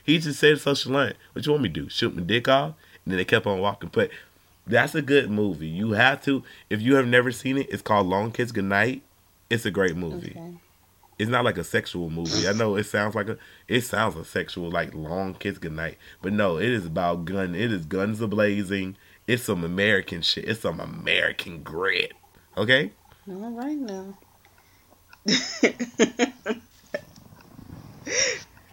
he 0.02 0.18
just 0.18 0.40
said 0.40 0.58
social 0.58 0.92
lunch. 0.92 1.14
What 1.32 1.46
you 1.46 1.52
want 1.52 1.62
me 1.62 1.68
to 1.68 1.82
do? 1.82 1.88
Shoot 1.88 2.16
my 2.16 2.22
dick 2.22 2.48
off? 2.48 2.74
And 3.04 3.12
then 3.12 3.18
they 3.18 3.24
kept 3.24 3.46
on 3.46 3.60
walking. 3.60 3.90
But 3.92 4.10
that's 4.66 4.96
a 4.96 5.02
good 5.02 5.30
movie. 5.30 5.68
You 5.68 5.92
have 5.92 6.20
to. 6.24 6.42
If 6.68 6.82
you 6.82 6.96
have 6.96 7.06
never 7.06 7.30
seen 7.30 7.56
it, 7.56 7.68
it's 7.70 7.82
called 7.82 8.08
Long 8.08 8.32
Kiss 8.32 8.50
Goodnight. 8.50 9.02
It's 9.48 9.64
a 9.64 9.70
great 9.70 9.96
movie. 9.96 10.32
Okay. 10.36 10.54
It's 11.20 11.30
not 11.30 11.44
like 11.44 11.56
a 11.56 11.64
sexual 11.64 12.10
movie. 12.10 12.48
I 12.48 12.52
know 12.52 12.74
it 12.74 12.84
sounds 12.84 13.14
like 13.14 13.28
a 13.28 13.38
it 13.68 13.82
sounds 13.82 14.16
a 14.16 14.24
sexual 14.24 14.70
like 14.70 14.94
Long 14.94 15.34
Kiss 15.34 15.58
Goodnight, 15.58 15.98
but 16.20 16.32
no, 16.32 16.58
it 16.58 16.68
is 16.68 16.86
about 16.86 17.26
gun. 17.26 17.54
It 17.54 17.72
is 17.72 17.86
guns 17.86 18.20
a 18.20 18.26
blazing. 18.26 18.96
It's 19.28 19.44
some 19.44 19.62
American 19.62 20.22
shit. 20.22 20.48
It's 20.48 20.60
some 20.60 20.80
American 20.80 21.62
grit. 21.62 22.12
Okay. 22.56 22.90
All 23.28 23.52
right 23.52 23.78
now. 23.78 24.18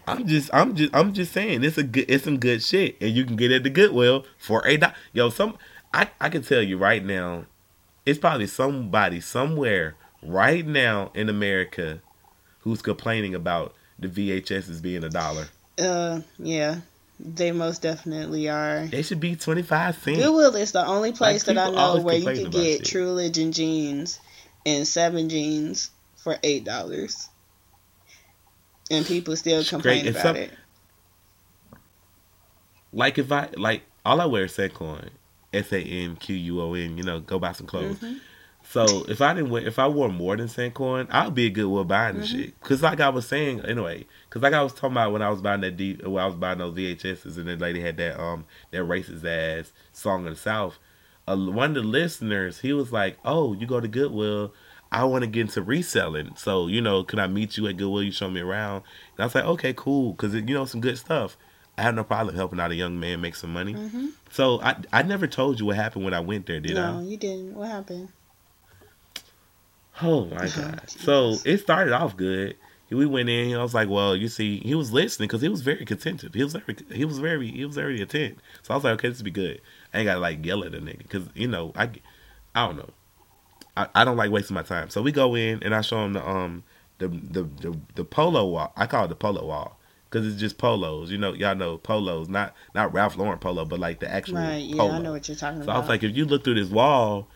I'm 0.08 0.26
just, 0.26 0.50
I'm 0.52 0.76
just, 0.76 0.94
I'm 0.94 1.12
just 1.12 1.32
saying, 1.32 1.64
it's 1.64 1.78
a 1.78 1.82
good, 1.82 2.04
it's 2.08 2.24
some 2.24 2.38
good 2.38 2.62
shit, 2.62 2.96
and 3.00 3.10
you 3.10 3.24
can 3.24 3.34
get 3.36 3.50
it 3.50 3.56
at 3.56 3.62
the 3.64 3.70
Goodwill 3.70 4.24
for 4.38 4.64
a 4.66 4.76
dollar. 4.76 4.94
Yo, 5.12 5.30
some, 5.30 5.58
I, 5.92 6.08
I 6.20 6.28
can 6.28 6.42
tell 6.42 6.62
you 6.62 6.78
right 6.78 7.04
now, 7.04 7.46
it's 8.04 8.18
probably 8.18 8.46
somebody 8.46 9.20
somewhere 9.20 9.96
right 10.22 10.64
now 10.64 11.10
in 11.14 11.28
America 11.28 12.00
who's 12.60 12.82
complaining 12.82 13.34
about 13.34 13.74
the 13.98 14.08
VHS 14.08 14.80
being 14.80 15.02
a 15.02 15.08
dollar. 15.08 15.48
uh, 15.80 16.20
yeah, 16.38 16.76
they 17.18 17.50
most 17.50 17.82
definitely 17.82 18.48
are. 18.48 18.86
They 18.86 19.02
should 19.02 19.20
be 19.20 19.34
twenty 19.34 19.62
five 19.62 19.96
cents. 19.98 20.18
Goodwill 20.18 20.54
is 20.54 20.72
the 20.72 20.86
only 20.86 21.12
place 21.12 21.44
that 21.44 21.58
I 21.58 21.70
know 21.70 22.00
where 22.00 22.16
you 22.16 22.24
can 22.24 22.50
get 22.50 22.78
shit. 22.78 22.84
True 22.84 23.06
Religion 23.06 23.52
jeans 23.52 24.20
and 24.64 24.86
seven 24.86 25.28
jeans 25.28 25.90
for 26.26 26.36
eight 26.42 26.64
dollars, 26.64 27.28
and 28.90 29.06
people 29.06 29.36
still 29.36 29.62
complain. 29.62 30.08
About 30.08 30.22
some- 30.22 30.34
it. 30.36 30.50
Like 32.92 33.16
if 33.18 33.30
I 33.30 33.48
like 33.56 33.82
all 34.04 34.20
I 34.20 34.26
wear 34.26 34.44
is 34.46 34.52
Sanquon, 34.56 35.08
S 35.52 35.72
A 35.72 35.78
N 35.80 36.16
Q 36.16 36.34
U 36.34 36.60
O 36.62 36.74
N. 36.74 36.96
You 36.98 37.04
know, 37.04 37.20
go 37.20 37.38
buy 37.38 37.52
some 37.52 37.66
clothes. 37.68 37.98
Mhm. 37.98 38.18
So 38.68 39.04
if 39.08 39.20
I 39.20 39.32
didn't, 39.34 39.50
wear, 39.50 39.62
if 39.64 39.78
I 39.78 39.86
wore 39.86 40.08
more 40.08 40.36
than 40.36 40.48
Sanquon, 40.48 41.06
I'd 41.12 41.32
be 41.36 41.46
a 41.46 41.50
Goodwill 41.50 41.84
buying 41.84 42.16
the 42.16 42.22
Mhm. 42.24 42.26
shit. 42.32 42.60
Cause 42.62 42.82
like 42.82 42.98
I 42.98 43.08
was 43.10 43.24
saying 43.28 43.60
anyway, 43.64 44.06
cause 44.30 44.42
like 44.42 44.54
I 44.54 44.62
was 44.64 44.72
talking 44.72 44.90
about 44.92 45.12
when 45.12 45.22
I 45.22 45.30
was 45.30 45.40
buying 45.40 45.60
that 45.60 45.76
D, 45.76 45.94
when 46.02 46.20
I 46.20 46.26
was 46.26 46.34
buying 46.34 46.58
those 46.58 46.74
VHSs, 46.74 47.36
and 47.38 47.46
the 47.46 47.56
lady 47.56 47.80
had 47.80 47.96
that 47.98 48.18
um 48.20 48.44
that 48.72 48.78
racist 48.82 49.24
ass 49.24 49.72
song 49.92 50.26
of 50.26 50.34
the 50.34 50.40
South. 50.40 50.78
Uh, 51.28 51.36
one 51.36 51.70
of 51.70 51.82
the 51.82 51.88
listeners, 51.88 52.60
he 52.60 52.72
was 52.72 52.92
like, 52.92 53.18
"Oh, 53.24 53.52
you 53.52 53.66
go 53.66 53.80
to 53.80 53.88
Goodwill." 53.88 54.52
I 54.92 55.04
want 55.04 55.22
to 55.22 55.26
get 55.26 55.42
into 55.42 55.62
reselling, 55.62 56.32
so 56.36 56.68
you 56.68 56.80
know, 56.80 57.02
can 57.02 57.18
I 57.18 57.26
meet 57.26 57.56
you 57.56 57.66
at 57.66 57.76
Goodwill? 57.76 58.02
You 58.02 58.12
show 58.12 58.30
me 58.30 58.40
around, 58.40 58.76
and 58.76 59.20
I 59.20 59.24
was 59.24 59.34
like, 59.34 59.44
okay, 59.44 59.72
cool, 59.74 60.12
because 60.12 60.34
you 60.34 60.42
know 60.42 60.64
some 60.64 60.80
good 60.80 60.98
stuff. 60.98 61.36
I 61.78 61.82
have 61.82 61.94
no 61.94 62.04
problem 62.04 62.36
helping 62.36 62.60
out 62.60 62.70
a 62.70 62.74
young 62.74 62.98
man 62.98 63.20
make 63.20 63.36
some 63.36 63.52
money. 63.52 63.74
Mhm. 63.74 64.12
So 64.30 64.60
I 64.62 64.76
I 64.92 65.02
never 65.02 65.26
told 65.26 65.60
you 65.60 65.66
what 65.66 65.76
happened 65.76 66.04
when 66.04 66.14
I 66.14 66.20
went 66.20 66.46
there, 66.46 66.60
did 66.60 66.74
no, 66.74 66.82
I? 66.82 66.92
No, 66.92 67.00
you 67.00 67.16
didn't. 67.16 67.54
What 67.54 67.68
happened? 67.68 68.08
Oh 70.02 70.26
my 70.26 70.48
god! 70.48 70.82
So 70.88 71.38
it 71.44 71.58
started 71.58 71.92
off 71.92 72.16
good. 72.16 72.56
We 72.88 73.04
went 73.04 73.28
in. 73.28 73.56
I 73.56 73.62
was 73.62 73.74
like, 73.74 73.88
"Well, 73.88 74.14
you 74.14 74.28
see, 74.28 74.60
he 74.60 74.74
was 74.76 74.92
listening 74.92 75.26
because 75.26 75.42
he 75.42 75.48
was 75.48 75.62
very 75.62 75.84
contented. 75.84 76.34
He 76.34 76.44
was 76.44 76.52
very, 76.52 76.76
he 76.92 77.04
was 77.04 77.18
very, 77.18 77.50
he 77.50 77.64
was 77.64 77.74
very 77.74 78.00
attentive." 78.00 78.38
So 78.62 78.72
I 78.72 78.76
was 78.76 78.84
like, 78.84 78.94
"Okay, 78.94 79.08
this 79.08 79.18
will 79.18 79.24
be 79.24 79.30
good." 79.32 79.60
I 79.92 79.98
ain't 79.98 80.06
gotta 80.06 80.20
like 80.20 80.44
yell 80.44 80.64
at 80.64 80.74
a 80.74 80.78
nigga 80.78 80.98
because 80.98 81.28
you 81.34 81.48
know 81.48 81.72
I, 81.74 81.90
I 82.54 82.66
don't 82.66 82.76
know. 82.76 82.90
I, 83.76 83.88
I 83.94 84.04
don't 84.04 84.16
like 84.16 84.30
wasting 84.30 84.54
my 84.54 84.62
time. 84.62 84.90
So 84.90 85.02
we 85.02 85.12
go 85.12 85.34
in 85.34 85.62
and 85.62 85.74
I 85.74 85.80
show 85.80 86.04
him 86.04 86.14
the 86.14 86.26
um 86.28 86.64
the 86.98 87.08
the 87.08 87.42
the, 87.60 87.78
the 87.94 88.04
polo 88.04 88.46
wall. 88.46 88.72
I 88.76 88.86
call 88.86 89.04
it 89.04 89.08
the 89.08 89.14
polo 89.16 89.46
wall 89.46 89.78
because 90.08 90.26
it's 90.26 90.40
just 90.40 90.58
polos. 90.58 91.10
You 91.10 91.18
know, 91.18 91.32
y'all 91.34 91.54
know 91.54 91.78
polos, 91.78 92.28
not 92.28 92.54
not 92.74 92.92
Ralph 92.92 93.16
Lauren 93.16 93.38
polo, 93.38 93.64
but 93.64 93.78
like 93.78 94.00
the 94.00 94.12
actual 94.12 94.36
Right. 94.36 94.56
Yeah, 94.64 94.76
polo. 94.76 94.92
I 94.92 94.98
know 95.00 95.12
what 95.12 95.28
you're 95.28 95.36
talking 95.36 95.60
So 95.60 95.64
about. 95.64 95.76
I 95.76 95.78
was 95.80 95.88
like, 95.88 96.02
if 96.02 96.16
you 96.16 96.24
look 96.24 96.44
through 96.44 96.54
this 96.54 96.70
wall, 96.70 97.28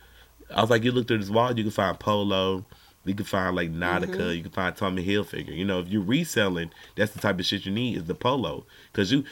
I 0.54 0.60
was 0.60 0.70
like, 0.70 0.82
you 0.82 0.92
look 0.92 1.08
through 1.08 1.18
this 1.18 1.30
wall, 1.30 1.56
you 1.56 1.64
can 1.64 1.70
find 1.70 1.98
polo, 1.98 2.64
You 3.04 3.14
can 3.14 3.24
find 3.24 3.54
like 3.56 3.70
Nautica. 3.70 4.06
Mm-hmm. 4.16 4.36
You 4.36 4.42
can 4.42 4.50
find 4.52 4.76
Tommy 4.76 5.04
Hilfiger. 5.04 5.54
You 5.54 5.64
know, 5.64 5.80
if 5.80 5.88
you're 5.88 6.02
reselling, 6.02 6.70
that's 6.96 7.12
the 7.12 7.20
type 7.20 7.38
of 7.38 7.46
shit 7.46 7.66
you 7.66 7.72
need 7.72 7.96
is 7.96 8.04
the 8.04 8.14
polo. 8.14 8.64
Cause 8.92 9.10
you, 9.12 9.24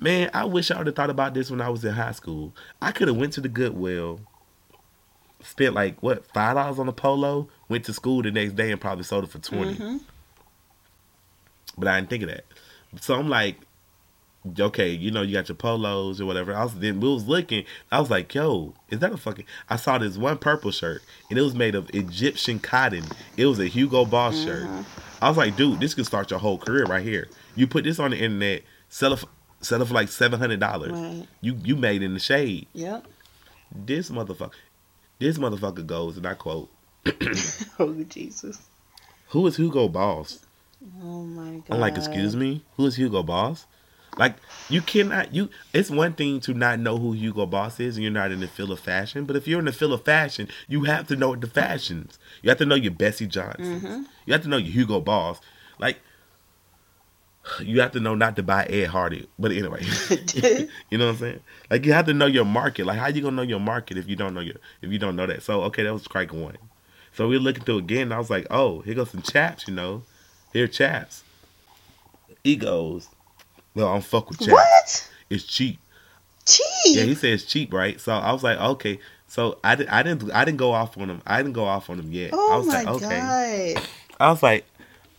man, 0.00 0.30
I 0.34 0.44
wish 0.44 0.70
I 0.70 0.78
would 0.78 0.86
have 0.86 0.96
thought 0.96 1.10
about 1.10 1.34
this 1.34 1.50
when 1.50 1.60
I 1.60 1.68
was 1.68 1.84
in 1.84 1.94
high 1.94 2.12
school. 2.12 2.54
I 2.80 2.92
could 2.92 3.08
have 3.08 3.16
went 3.16 3.32
to 3.34 3.40
the 3.40 3.48
Goodwill, 3.48 4.20
spent 5.60 5.74
like 5.74 6.02
what 6.02 6.24
five 6.32 6.56
dollars 6.56 6.78
on 6.78 6.88
a 6.88 6.92
polo, 6.92 7.48
went 7.68 7.84
to 7.84 7.92
school 7.92 8.22
the 8.22 8.30
next 8.30 8.54
day 8.56 8.70
and 8.70 8.80
probably 8.80 9.04
sold 9.04 9.24
it 9.24 9.30
for 9.30 9.38
20 9.38 9.74
hmm 9.74 9.96
But 11.76 11.88
I 11.88 11.98
didn't 12.00 12.10
think 12.10 12.22
of 12.24 12.28
that. 12.30 12.44
So 13.00 13.14
I'm 13.14 13.28
like, 13.28 13.56
okay, 14.58 14.88
you 14.90 15.10
know, 15.10 15.22
you 15.22 15.34
got 15.34 15.48
your 15.48 15.56
polos 15.56 16.20
or 16.20 16.26
whatever. 16.26 16.54
I 16.54 16.64
was 16.64 16.74
then 16.78 17.00
we 17.00 17.08
was 17.08 17.26
looking. 17.28 17.64
I 17.92 18.00
was 18.00 18.10
like, 18.10 18.34
yo, 18.34 18.74
is 18.88 19.00
that 19.00 19.12
a 19.12 19.16
fucking? 19.16 19.44
I 19.68 19.76
saw 19.76 19.98
this 19.98 20.16
one 20.16 20.38
purple 20.38 20.70
shirt 20.70 21.02
and 21.28 21.38
it 21.38 21.42
was 21.42 21.54
made 21.54 21.74
of 21.74 21.90
Egyptian 21.94 22.58
cotton. 22.58 23.04
It 23.36 23.46
was 23.46 23.58
a 23.58 23.66
Hugo 23.66 24.04
Boss 24.06 24.42
shirt. 24.42 24.68
I 25.22 25.28
was 25.28 25.36
like, 25.36 25.56
dude, 25.56 25.80
this 25.80 25.92
could 25.94 26.06
start 26.06 26.30
your 26.30 26.40
whole 26.40 26.56
career 26.58 26.84
right 26.86 27.02
here. 27.04 27.28
You 27.54 27.66
put 27.66 27.84
this 27.84 27.98
on 27.98 28.12
the 28.12 28.16
internet, 28.16 28.62
sell 28.88 29.12
it, 29.12 29.18
for- 29.18 29.28
sell 29.60 29.82
it 29.82 29.88
for 29.88 29.92
like 29.94 30.08
seven 30.08 30.40
hundred 30.40 30.60
dollars. 30.60 30.92
Right. 30.92 31.26
You 31.42 31.58
you 31.62 31.76
made 31.76 32.02
in 32.02 32.14
the 32.14 32.20
shade. 32.20 32.66
Yep. 32.72 33.06
This 33.72 34.10
motherfucker, 34.10 34.50
this 35.20 35.38
motherfucker 35.38 35.86
goes 35.86 36.16
and 36.16 36.26
I 36.26 36.34
quote, 36.34 36.68
Oh 37.78 38.04
Jesus. 38.08 38.58
"Who 39.28 39.46
is 39.46 39.56
Hugo 39.56 39.88
Boss?" 39.88 40.40
Oh 41.02 41.22
my 41.24 41.56
god. 41.58 41.64
I'm 41.70 41.80
like, 41.80 41.96
excuse 41.96 42.34
me, 42.34 42.62
who 42.76 42.86
is 42.86 42.96
Hugo 42.96 43.22
Boss? 43.22 43.66
Like, 44.18 44.34
you 44.68 44.80
cannot. 44.82 45.32
You. 45.32 45.50
It's 45.72 45.88
one 45.88 46.14
thing 46.14 46.40
to 46.40 46.52
not 46.52 46.80
know 46.80 46.98
who 46.98 47.12
Hugo 47.12 47.46
Boss 47.46 47.78
is, 47.78 47.96
and 47.96 48.02
you're 48.02 48.12
not 48.12 48.32
in 48.32 48.40
the 48.40 48.48
field 48.48 48.72
of 48.72 48.80
fashion. 48.80 49.24
But 49.24 49.36
if 49.36 49.46
you're 49.46 49.60
in 49.60 49.66
the 49.66 49.72
field 49.72 49.92
of 49.92 50.04
fashion, 50.04 50.48
you 50.68 50.82
have 50.84 51.06
to 51.08 51.16
know 51.16 51.36
the 51.36 51.46
fashions. 51.46 52.18
You 52.42 52.48
have 52.50 52.58
to 52.58 52.66
know 52.66 52.74
your 52.74 52.90
Betsey 52.92 53.26
Johnson. 53.28 53.80
Mhm. 53.80 54.06
You 54.26 54.32
have 54.32 54.42
to 54.42 54.48
know 54.48 54.56
your 54.56 54.72
Hugo 54.72 55.00
Boss. 55.00 55.40
Like, 55.78 56.00
you 57.60 57.80
have 57.80 57.92
to 57.92 58.00
know 58.00 58.14
not 58.14 58.36
to 58.36 58.42
buy 58.42 58.64
Ed 58.64 58.86
Hardy. 58.86 59.28
But 59.38 59.52
anyway, 59.52 59.82
you 60.90 60.98
know 60.98 61.06
what 61.06 61.12
I'm 61.12 61.16
saying? 61.16 61.40
Like, 61.70 61.84
you 61.84 61.92
have 61.92 62.06
to 62.06 62.14
know 62.14 62.26
your 62.26 62.44
market. 62.44 62.86
Like, 62.86 62.98
how 62.98 63.08
you 63.08 63.22
gonna 63.22 63.36
know 63.36 63.42
your 63.42 63.60
market 63.60 63.96
if 63.98 64.08
you 64.08 64.16
don't 64.16 64.34
know 64.34 64.40
your 64.40 64.56
if 64.82 64.90
you 64.90 64.98
don't 64.98 65.16
know 65.16 65.26
that? 65.26 65.42
So 65.42 65.62
okay, 65.64 65.82
that 65.82 65.92
was 65.92 66.02
strike 66.02 66.32
one. 66.32 66.56
So 67.12 67.28
we 67.28 67.36
are 67.36 67.40
looking 67.40 67.64
through 67.64 67.78
again. 67.78 68.02
And 68.02 68.14
I 68.14 68.18
was 68.18 68.30
like, 68.30 68.46
oh, 68.50 68.80
here 68.80 68.94
goes 68.94 69.10
some 69.10 69.22
chaps. 69.22 69.66
You 69.68 69.74
know, 69.74 70.02
here 70.52 70.68
chaps. 70.68 71.24
Egos. 72.44 73.08
no, 73.74 73.88
I'm 73.88 74.00
fuck 74.00 74.30
with 74.30 74.38
chaps. 74.38 74.52
What? 74.52 75.10
It's 75.28 75.44
cheap. 75.44 75.78
Cheap. 76.46 76.64
Yeah, 76.86 77.02
he 77.02 77.14
says 77.14 77.44
cheap, 77.44 77.72
right? 77.72 78.00
So 78.00 78.12
I 78.12 78.32
was 78.32 78.42
like, 78.42 78.58
okay. 78.58 78.98
So 79.26 79.58
I 79.62 79.76
didn't, 79.76 79.90
I 79.90 80.02
didn't, 80.02 80.32
I 80.32 80.44
didn't 80.44 80.58
go 80.58 80.72
off 80.72 80.98
on 80.98 81.08
him. 81.08 81.22
I 81.26 81.36
didn't 81.36 81.52
go 81.52 81.64
off 81.64 81.88
on 81.88 82.00
him 82.00 82.12
yet. 82.12 82.32
I 82.32 82.36
oh 82.36 82.58
was 82.58 82.66
my 82.66 82.82
like, 82.82 82.88
okay. 82.88 83.74
god. 83.76 83.88
I 84.18 84.30
was 84.30 84.42
like, 84.42 84.64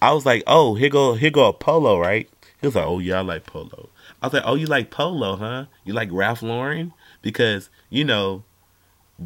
I 0.01 0.13
was 0.13 0.25
like, 0.25 0.43
oh, 0.48 0.75
here 0.75 0.89
go, 0.89 1.13
here 1.13 1.29
go 1.29 1.48
a 1.48 1.53
polo, 1.53 2.00
right? 2.00 2.29
He 2.60 2.67
was 2.67 2.75
like, 2.75 2.86
oh 2.86 3.00
yeah, 3.00 3.20
I 3.20 3.22
like 3.22 3.46
polo. 3.46 3.89
I 4.22 4.27
was 4.27 4.34
like, 4.34 4.43
oh, 4.46 4.55
you 4.55 4.67
like 4.67 4.91
polo, 4.91 5.36
huh? 5.36 5.65
You 5.84 5.93
like 5.93 6.10
Ralph 6.12 6.41
Lauren 6.41 6.93
because 7.22 7.70
you 7.89 8.03
know, 8.03 8.43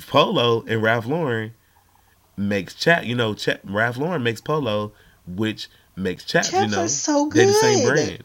polo 0.07 0.63
and 0.67 0.81
Ralph 0.81 1.05
Lauren 1.05 1.53
makes 2.37 2.73
chat. 2.75 3.05
You 3.05 3.15
know, 3.15 3.33
chat, 3.33 3.61
Ralph 3.63 3.97
Lauren 3.97 4.23
makes 4.23 4.41
polo, 4.41 4.91
which 5.27 5.69
makes 5.95 6.25
chaps. 6.25 6.51
you 6.51 6.67
know, 6.67 6.83
are 6.83 6.87
so 6.87 7.29
they're 7.33 7.47
the 7.47 7.53
same 7.53 7.87
brand. 7.87 8.23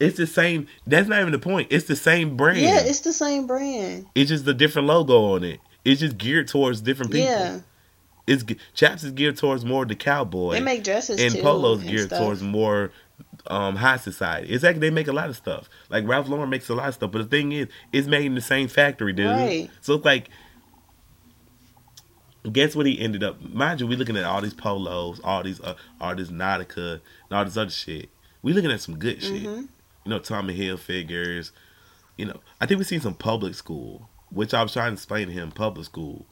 It's 0.00 0.16
the 0.16 0.26
same. 0.26 0.66
That's 0.86 1.08
not 1.08 1.20
even 1.20 1.32
the 1.32 1.38
point. 1.38 1.68
It's 1.70 1.86
the 1.86 1.96
same 1.96 2.36
brand. 2.36 2.60
Yeah, 2.60 2.80
it's 2.80 3.00
the 3.00 3.12
same 3.12 3.46
brand. 3.46 4.06
It's 4.14 4.28
just 4.28 4.46
a 4.46 4.54
different 4.54 4.88
logo 4.88 5.34
on 5.34 5.44
it. 5.44 5.60
It's 5.84 6.00
just 6.00 6.18
geared 6.18 6.48
towards 6.48 6.80
different 6.80 7.12
people. 7.12 7.28
Yeah. 7.28 7.60
It's 8.26 8.42
chaps 8.72 9.04
is 9.04 9.12
geared 9.12 9.36
towards 9.36 9.64
more 9.64 9.84
the 9.84 9.94
cowboy, 9.94 10.52
They 10.52 10.60
make 10.60 10.82
dresses 10.82 11.20
and 11.20 11.34
too. 11.34 11.42
polos 11.42 11.80
and 11.82 11.90
geared 11.90 12.06
stuff. 12.06 12.20
towards 12.20 12.42
more 12.42 12.90
um, 13.48 13.76
high 13.76 13.98
society. 13.98 14.48
It's 14.52 14.64
like 14.64 14.80
they 14.80 14.88
make 14.90 15.08
a 15.08 15.12
lot 15.12 15.28
of 15.28 15.36
stuff. 15.36 15.68
Like 15.90 16.06
Ralph 16.08 16.28
Lauren 16.28 16.48
makes 16.48 16.68
a 16.70 16.74
lot 16.74 16.88
of 16.88 16.94
stuff, 16.94 17.10
but 17.12 17.18
the 17.18 17.24
thing 17.24 17.52
is, 17.52 17.68
it's 17.92 18.06
made 18.06 18.24
in 18.24 18.34
the 18.34 18.40
same 18.40 18.68
factory, 18.68 19.12
dude. 19.12 19.26
Right. 19.26 19.70
So 19.82 19.94
it's 19.94 20.04
like, 20.06 20.30
guess 22.50 22.74
what 22.74 22.86
he 22.86 22.98
ended 22.98 23.22
up? 23.22 23.40
Mind 23.42 23.80
you, 23.80 23.86
we 23.86 23.96
looking 23.96 24.16
at 24.16 24.24
all 24.24 24.40
these 24.40 24.54
polos, 24.54 25.20
all 25.22 25.42
these 25.42 25.60
uh, 25.60 25.74
all 26.00 26.14
this 26.14 26.30
Nautica, 26.30 26.94
and 27.28 27.32
all 27.38 27.44
this 27.44 27.56
other 27.56 27.70
shit. 27.70 28.08
We 28.42 28.52
looking 28.52 28.70
at 28.70 28.80
some 28.80 28.98
good 28.98 29.22
shit. 29.22 29.42
Mhm. 29.44 29.68
You 30.04 30.10
know, 30.10 30.18
Tommy 30.18 30.56
Hilfigers. 30.56 31.50
You 32.16 32.26
know, 32.26 32.40
I 32.60 32.66
think 32.66 32.78
we 32.78 32.84
seen 32.84 33.00
some 33.00 33.14
public 33.14 33.54
school, 33.54 34.08
which 34.30 34.54
I 34.54 34.62
was 34.62 34.72
trying 34.72 34.90
to 34.90 34.94
explain 34.94 35.26
to 35.28 35.32
him. 35.32 35.50
Public 35.50 35.86
school 35.86 36.26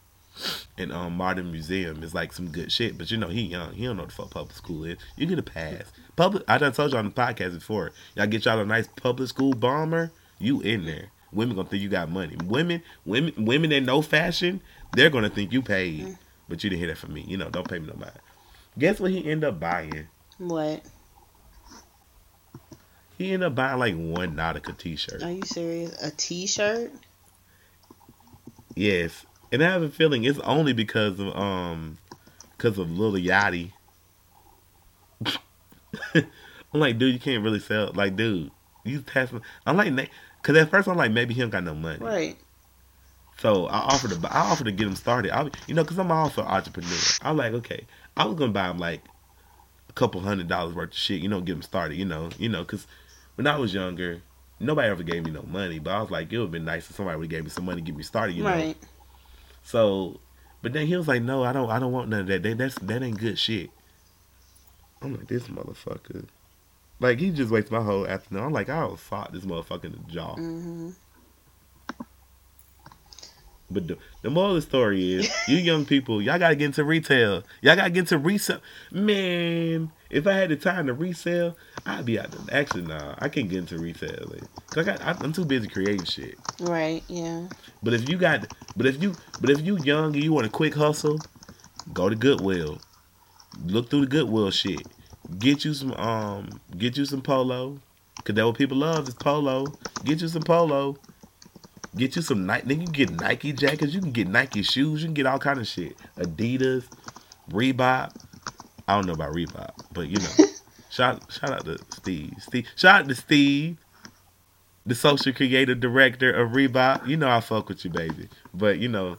and 0.78 0.92
um 0.92 1.16
modern 1.16 1.50
museum 1.50 2.02
is 2.02 2.14
like 2.14 2.32
some 2.32 2.48
good 2.48 2.72
shit. 2.72 2.98
But 2.98 3.10
you 3.10 3.16
know, 3.16 3.28
he 3.28 3.42
young. 3.42 3.72
He 3.74 3.84
don't 3.84 3.96
know 3.96 4.02
what 4.02 4.10
the 4.10 4.14
fuck 4.14 4.30
public 4.30 4.56
school 4.56 4.84
is. 4.84 4.98
You 5.16 5.26
get 5.26 5.38
a 5.38 5.42
pass. 5.42 5.84
Public. 6.16 6.44
I 6.48 6.58
done 6.58 6.72
told 6.72 6.90
y'all 6.90 7.00
on 7.00 7.06
the 7.06 7.10
podcast 7.10 7.54
before. 7.54 7.92
Y'all 8.16 8.26
get 8.26 8.44
y'all 8.44 8.58
a 8.58 8.66
nice 8.66 8.86
public 8.86 9.28
school 9.28 9.54
bomber. 9.54 10.10
You 10.38 10.60
in 10.60 10.86
there. 10.86 11.10
Women 11.32 11.56
gonna 11.56 11.68
think 11.68 11.82
you 11.82 11.88
got 11.88 12.10
money. 12.10 12.36
Women, 12.44 12.82
women, 13.06 13.32
women 13.44 13.70
that 13.70 13.80
know 13.80 14.02
fashion, 14.02 14.60
they're 14.92 15.10
gonna 15.10 15.30
think 15.30 15.52
you 15.52 15.62
paid. 15.62 16.16
But 16.48 16.62
you 16.62 16.70
didn't 16.70 16.80
hear 16.80 16.88
that 16.88 16.98
from 16.98 17.14
me. 17.14 17.24
You 17.26 17.36
know, 17.38 17.48
don't 17.48 17.68
pay 17.68 17.78
me 17.78 17.86
no 17.86 17.94
mind. 17.94 18.12
Guess 18.78 19.00
what 19.00 19.10
he 19.10 19.28
end 19.30 19.44
up 19.44 19.58
buying? 19.60 20.08
What? 20.38 20.84
He 23.16 23.32
ended 23.32 23.46
up 23.46 23.54
buying 23.54 23.78
like 23.78 23.94
one 23.94 24.34
Nautica 24.34 24.76
t-shirt. 24.76 25.22
Are 25.22 25.30
you 25.30 25.42
serious? 25.44 26.02
A 26.02 26.10
T-shirt? 26.10 26.90
Yes, 28.74 29.24
and 29.52 29.62
I 29.62 29.70
have 29.70 29.82
a 29.82 29.90
feeling 29.90 30.24
it's 30.24 30.38
only 30.40 30.72
because 30.72 31.20
of 31.20 31.36
um, 31.36 31.98
because 32.56 32.78
of 32.78 32.90
Lil 32.90 33.12
Yachty. 33.12 33.72
I'm 36.14 36.80
like, 36.80 36.98
dude, 36.98 37.12
you 37.12 37.20
can't 37.20 37.44
really 37.44 37.60
sell. 37.60 37.92
Like, 37.94 38.16
dude, 38.16 38.50
you 38.82 39.02
testing. 39.02 39.42
I'm 39.66 39.76
like, 39.76 40.10
because 40.40 40.56
at 40.56 40.70
first 40.70 40.88
I'm 40.88 40.96
like, 40.96 41.12
maybe 41.12 41.34
he 41.34 41.40
don't 41.42 41.50
got 41.50 41.64
no 41.64 41.74
money. 41.74 42.02
Right. 42.02 42.36
So 43.38 43.66
I 43.66 43.78
offered 43.78 44.10
to, 44.12 44.32
I 44.32 44.40
offered 44.50 44.64
to 44.64 44.72
get 44.72 44.86
him 44.86 44.96
started. 44.96 45.32
I, 45.32 45.50
you 45.66 45.74
know, 45.74 45.82
because 45.82 45.98
I'm 45.98 46.10
also 46.10 46.42
an 46.42 46.48
entrepreneur. 46.48 46.98
I'm 47.20 47.36
like, 47.36 47.52
okay, 47.52 47.86
I 48.16 48.24
was 48.24 48.36
gonna 48.36 48.52
buy 48.52 48.70
him 48.70 48.78
like 48.78 49.02
a 49.88 49.92
couple 49.92 50.20
hundred 50.22 50.48
dollars 50.48 50.74
worth 50.74 50.90
of 50.90 50.96
shit. 50.96 51.20
You 51.20 51.28
know, 51.28 51.40
get 51.40 51.56
him 51.56 51.62
started. 51.62 51.96
You 51.96 52.06
know, 52.06 52.30
you 52.38 52.48
know, 52.48 52.62
because 52.62 52.86
when 53.34 53.46
I 53.46 53.58
was 53.58 53.74
younger, 53.74 54.22
nobody 54.60 54.88
ever 54.88 55.02
gave 55.02 55.24
me 55.24 55.30
no 55.30 55.42
money. 55.42 55.78
But 55.78 55.90
I 55.90 56.00
was 56.00 56.10
like, 56.10 56.32
it 56.32 56.38
would 56.38 56.44
have 56.44 56.52
been 56.52 56.64
nice 56.64 56.88
if 56.88 56.96
somebody 56.96 57.18
would 57.18 57.28
gave 57.28 57.44
me 57.44 57.50
some 57.50 57.66
money 57.66 57.82
to 57.82 57.84
get 57.84 57.96
me 57.96 58.02
started. 58.02 58.34
You 58.34 58.44
know. 58.44 58.74
So, 59.64 60.20
but 60.62 60.72
then 60.72 60.86
he 60.86 60.96
was 60.96 61.08
like, 61.08 61.22
"No, 61.22 61.42
I 61.44 61.52
don't. 61.52 61.70
I 61.70 61.78
don't 61.78 61.92
want 61.92 62.08
none 62.08 62.20
of 62.20 62.26
that. 62.28 62.42
That 62.42 62.58
that's 62.58 62.74
that 62.80 63.02
ain't 63.02 63.18
good 63.18 63.38
shit." 63.38 63.70
I'm 65.00 65.16
like, 65.16 65.26
this 65.26 65.48
motherfucker. 65.48 66.26
Like 67.00 67.18
he 67.18 67.30
just 67.30 67.50
wasted 67.50 67.72
my 67.72 67.82
whole 67.82 68.06
afternoon. 68.06 68.44
I'm 68.44 68.52
like, 68.52 68.68
I 68.68 68.84
will 68.84 68.96
fought 68.96 69.32
this 69.32 69.44
motherfucker 69.44 69.84
in 69.86 69.92
the 69.92 70.12
jaw. 70.12 70.34
hmm 70.36 70.90
But 73.70 73.88
the, 73.88 73.98
the 74.20 74.30
moral 74.30 74.50
of 74.50 74.56
the 74.56 74.62
story 74.62 75.14
is, 75.14 75.28
you 75.48 75.56
young 75.56 75.84
people, 75.84 76.22
y'all 76.22 76.38
gotta 76.38 76.54
get 76.54 76.66
into 76.66 76.84
retail. 76.84 77.42
Y'all 77.62 77.74
gotta 77.74 77.90
get 77.90 78.00
into 78.00 78.18
resell. 78.18 78.60
Man, 78.92 79.90
if 80.12 80.26
I 80.26 80.34
had 80.34 80.50
the 80.50 80.56
time 80.56 80.86
to 80.86 80.92
resell, 80.92 81.56
I'd 81.86 82.04
be 82.04 82.20
out 82.20 82.30
there. 82.30 82.60
Actually, 82.60 82.82
nah, 82.82 83.14
I 83.18 83.30
can't 83.30 83.48
get 83.48 83.58
into 83.58 83.78
reselling. 83.78 84.46
Cause 84.68 84.86
I 84.86 84.92
got, 84.92 85.02
I, 85.04 85.24
I'm 85.24 85.32
too 85.32 85.46
busy 85.46 85.66
creating 85.66 86.04
shit. 86.04 86.38
Right. 86.60 87.02
Yeah. 87.08 87.48
But 87.82 87.94
if 87.94 88.08
you 88.08 88.18
got, 88.18 88.46
but 88.76 88.86
if 88.86 89.02
you, 89.02 89.14
but 89.40 89.48
if 89.48 89.62
you 89.62 89.78
young 89.78 90.14
and 90.14 90.22
you 90.22 90.32
want 90.32 90.46
a 90.46 90.50
quick 90.50 90.74
hustle, 90.74 91.18
go 91.94 92.10
to 92.10 92.14
Goodwill. 92.14 92.78
Look 93.64 93.88
through 93.88 94.02
the 94.02 94.06
Goodwill 94.06 94.50
shit. 94.50 94.86
Get 95.38 95.64
you 95.64 95.72
some, 95.72 95.94
um, 95.94 96.60
get 96.76 96.98
you 96.98 97.06
some 97.06 97.22
polo, 97.22 97.80
cause 98.22 98.36
that 98.36 98.44
what 98.44 98.58
people 98.58 98.76
love 98.76 99.08
is 99.08 99.14
polo. 99.14 99.64
Get 100.04 100.20
you 100.20 100.28
some 100.28 100.42
polo. 100.42 100.98
Get 101.96 102.16
you 102.16 102.22
some 102.22 102.44
Nike. 102.44 102.66
Then 102.68 102.80
you 102.80 102.86
can 102.86 102.92
get 102.92 103.10
Nike 103.20 103.52
jackets. 103.52 103.94
You 103.94 104.00
can 104.00 104.12
get 104.12 104.28
Nike 104.28 104.62
shoes. 104.62 105.00
You 105.02 105.08
can 105.08 105.14
get 105.14 105.26
all 105.26 105.38
kind 105.38 105.58
of 105.58 105.66
shit. 105.66 105.96
Adidas, 106.18 106.84
Reebok. 107.50 108.14
I 108.92 108.96
don't 108.96 109.06
know 109.06 109.14
about 109.14 109.34
Reebok, 109.34 109.70
but 109.92 110.08
you 110.08 110.18
know, 110.18 110.50
shout 110.90 111.22
shout 111.32 111.50
out 111.50 111.64
to 111.64 111.78
Steve. 111.90 112.34
Steve, 112.40 112.66
shout 112.76 113.02
out 113.02 113.08
to 113.08 113.14
Steve 113.14 113.78
the 114.84 114.94
social 114.94 115.32
creative 115.32 115.80
director 115.80 116.32
of 116.32 116.50
Reebok. 116.52 117.06
You 117.06 117.16
know 117.16 117.28
I 117.28 117.40
fuck 117.40 117.68
with 117.68 117.84
you, 117.84 117.90
baby. 117.90 118.28
But 118.52 118.78
you 118.78 118.88
know, 118.88 119.16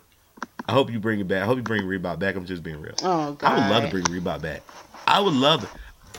I 0.68 0.74
hope 0.74 0.92
you 0.92 1.00
bring 1.00 1.20
it 1.20 1.28
back. 1.28 1.44
I 1.44 1.46
hope 1.46 1.58
you 1.58 1.64
bring 1.64 1.84
Reebok 1.84 2.20
back. 2.20 2.36
I'm 2.36 2.46
just 2.46 2.64
being 2.64 2.82
real. 2.82 2.96
Oh 3.04 3.34
God. 3.34 3.44
I 3.44 3.56
would 3.56 3.74
love 3.74 3.84
to 3.84 3.90
bring 3.90 4.04
Reebok 4.06 4.42
back. 4.42 4.62
I 5.08 5.20
would 5.20 5.34
love 5.34 5.64
it. 5.64 5.70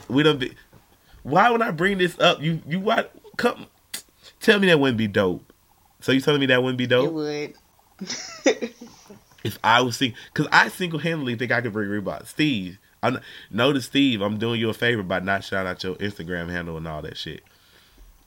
We 0.08 0.23
don't 0.23 0.38
be. 0.38 0.54
Why 1.23 1.50
would 1.50 1.62
I 1.62 1.70
bring 1.70 1.99
this 1.99 2.18
up? 2.18 2.42
You 2.42 2.61
you 2.66 2.80
what? 2.80 3.12
Come, 3.37 3.66
tell 4.40 4.58
me 4.58 4.68
that 4.68 4.78
wouldn't 4.78 4.99
be 4.99 5.08
dope. 5.08 5.52
So 6.00 6.12
you 6.12 6.20
telling 6.20 6.40
me 6.40 6.46
that 6.46 6.62
wouldn't 6.62 6.78
be 6.78 6.87
dope? 6.87 7.06
It 7.06 7.12
would. 7.12 7.54
if 9.44 9.58
I 9.64 9.80
was 9.80 9.96
sing? 9.96 10.14
Because 10.32 10.49
I 10.52 10.68
single 10.68 10.99
handedly 10.99 11.37
think 11.37 11.50
I 11.50 11.61
could 11.61 11.73
bring 11.73 11.88
Reebok. 11.88 12.26
Steve, 12.26 12.78
I 13.04 13.18
notice 13.50 13.84
Steve. 13.84 14.23
I'm 14.23 14.38
doing 14.38 14.58
you 14.61 14.70
a 14.70 14.75
favor 14.75 15.02
by 15.02 15.20
not 15.20 15.44
shouting 15.44 15.70
out 15.70 15.82
your 15.84 15.94
Instagram 15.96 16.50
handle 16.50 16.76
and 16.76 16.88
all 16.88 17.02
that 17.02 17.16
shit. 17.16 17.42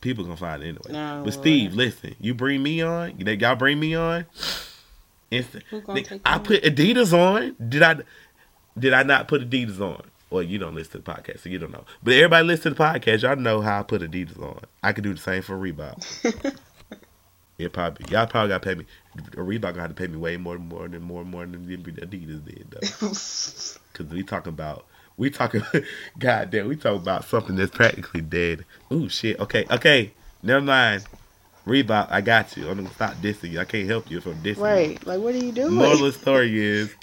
People 0.02 0.24
gonna 0.24 0.38
find 0.38 0.62
it 0.62 0.68
anyway. 0.68 0.92
No, 0.92 1.22
but 1.24 1.34
Lord. 1.34 1.34
Steve, 1.34 1.74
listen, 1.74 2.16
you 2.20 2.34
bring 2.34 2.62
me 2.62 2.82
on. 2.82 3.18
You 3.18 3.26
y'all 3.34 3.56
bring 3.56 3.80
me 3.80 3.96
on. 3.96 4.26
Instant. 5.32 5.64
Who 5.70 5.82
gonna 5.82 6.02
Nigga, 6.02 6.08
take 6.10 6.22
I 6.26 6.38
put 6.38 6.64
Adidas 6.64 7.14
on. 7.14 7.56
Did 7.70 7.82
I? 7.82 7.98
Did 8.78 8.94
I 8.94 9.04
not 9.04 9.28
put 9.28 9.50
Adidas 9.50 9.80
on? 9.80 10.04
Well, 10.30 10.44
you 10.44 10.58
don't 10.60 10.76
listen 10.76 10.92
to 10.92 10.98
the 11.00 11.04
podcast, 11.12 11.40
so 11.42 11.50
you 11.50 11.58
don't 11.58 11.72
know. 11.72 11.86
But 12.04 12.14
everybody 12.14 12.46
listen 12.46 12.74
to 12.74 12.78
the 12.78 12.84
podcast. 12.84 13.24
Y'all 13.24 13.36
know 13.38 13.62
how 13.62 13.80
I 13.80 13.84
put 13.84 14.02
Adidas 14.02 14.40
on. 14.42 14.60
I 14.84 14.94
could 14.94 15.04
do 15.04 15.14
the 15.14 15.20
same 15.20 15.42
for 15.42 15.58
Reebok. 15.58 16.60
yeah, 17.58 17.70
probably. 17.70 18.06
Y'all 18.12 18.28
probably 18.28 18.50
got 18.50 18.62
to 18.62 18.68
pay 18.68 18.76
me. 18.76 18.86
Reebok 19.18 19.62
gonna 19.62 19.82
have 19.82 19.90
to 19.90 19.96
pay 19.96 20.08
me 20.08 20.18
way 20.18 20.38
more, 20.38 20.58
more 20.58 20.88
than 20.88 21.02
more, 21.02 21.22
and 21.22 21.32
more 21.32 21.46
than 21.46 21.66
Adidas 21.66 22.46
did, 22.46 22.68
though. 22.70 23.80
Because 23.94 24.14
we 24.14 24.22
talking 24.22 24.54
about, 24.54 24.86
we 25.18 25.32
talking, 25.32 25.64
goddamn, 26.20 26.68
we 26.68 26.76
talking 26.76 27.02
about 27.02 27.26
something 27.26 27.56
that's 27.56 27.72
practically 27.72 28.22
dead. 28.22 28.64
Ooh, 28.92 29.10
shit. 29.10 29.40
Okay, 29.40 29.66
okay. 29.72 30.12
Never 30.44 30.62
mind. 30.62 31.04
Reebok, 31.66 32.08
I 32.12 32.22
got 32.22 32.56
you. 32.56 32.70
I'm 32.70 32.78
gonna 32.78 32.94
stop 32.94 33.16
dissing 33.16 33.52
you. 33.52 33.60
I 33.60 33.66
can't 33.66 33.90
help 33.90 34.10
you 34.10 34.22
from 34.22 34.36
dissing 34.36 34.58
you. 34.58 34.64
right. 34.64 35.08
Like, 35.08 35.20
what 35.20 35.36
are 35.36 35.44
you 35.44 35.52
doing? 35.52 35.74
Moral 35.74 35.94
of 35.94 36.00
the 36.00 36.12
story 36.14 36.58
is 36.58 36.94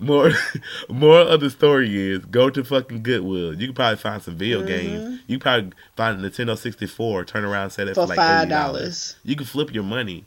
more 0.00 0.32
more 0.88 1.20
of 1.20 1.40
the 1.40 1.50
story 1.50 1.94
is 1.96 2.24
go 2.24 2.50
to 2.50 2.64
fucking 2.64 3.02
Goodwill. 3.02 3.54
You 3.54 3.68
can 3.68 3.74
probably 3.74 3.98
find 3.98 4.22
some 4.22 4.36
video 4.36 4.58
mm-hmm. 4.58 4.68
games. 4.68 5.20
You 5.26 5.38
can 5.38 5.40
probably 5.40 5.72
find 5.96 6.24
a 6.24 6.30
Nintendo 6.30 6.56
64, 6.56 7.24
turn 7.24 7.44
around 7.44 7.64
and 7.64 7.72
sell 7.72 7.88
it 7.88 7.94
for, 7.94 8.02
for 8.02 8.08
like 8.08 8.16
five 8.16 8.48
dollars. 8.48 9.16
You 9.22 9.36
can 9.36 9.46
flip 9.46 9.72
your 9.72 9.84
money. 9.84 10.24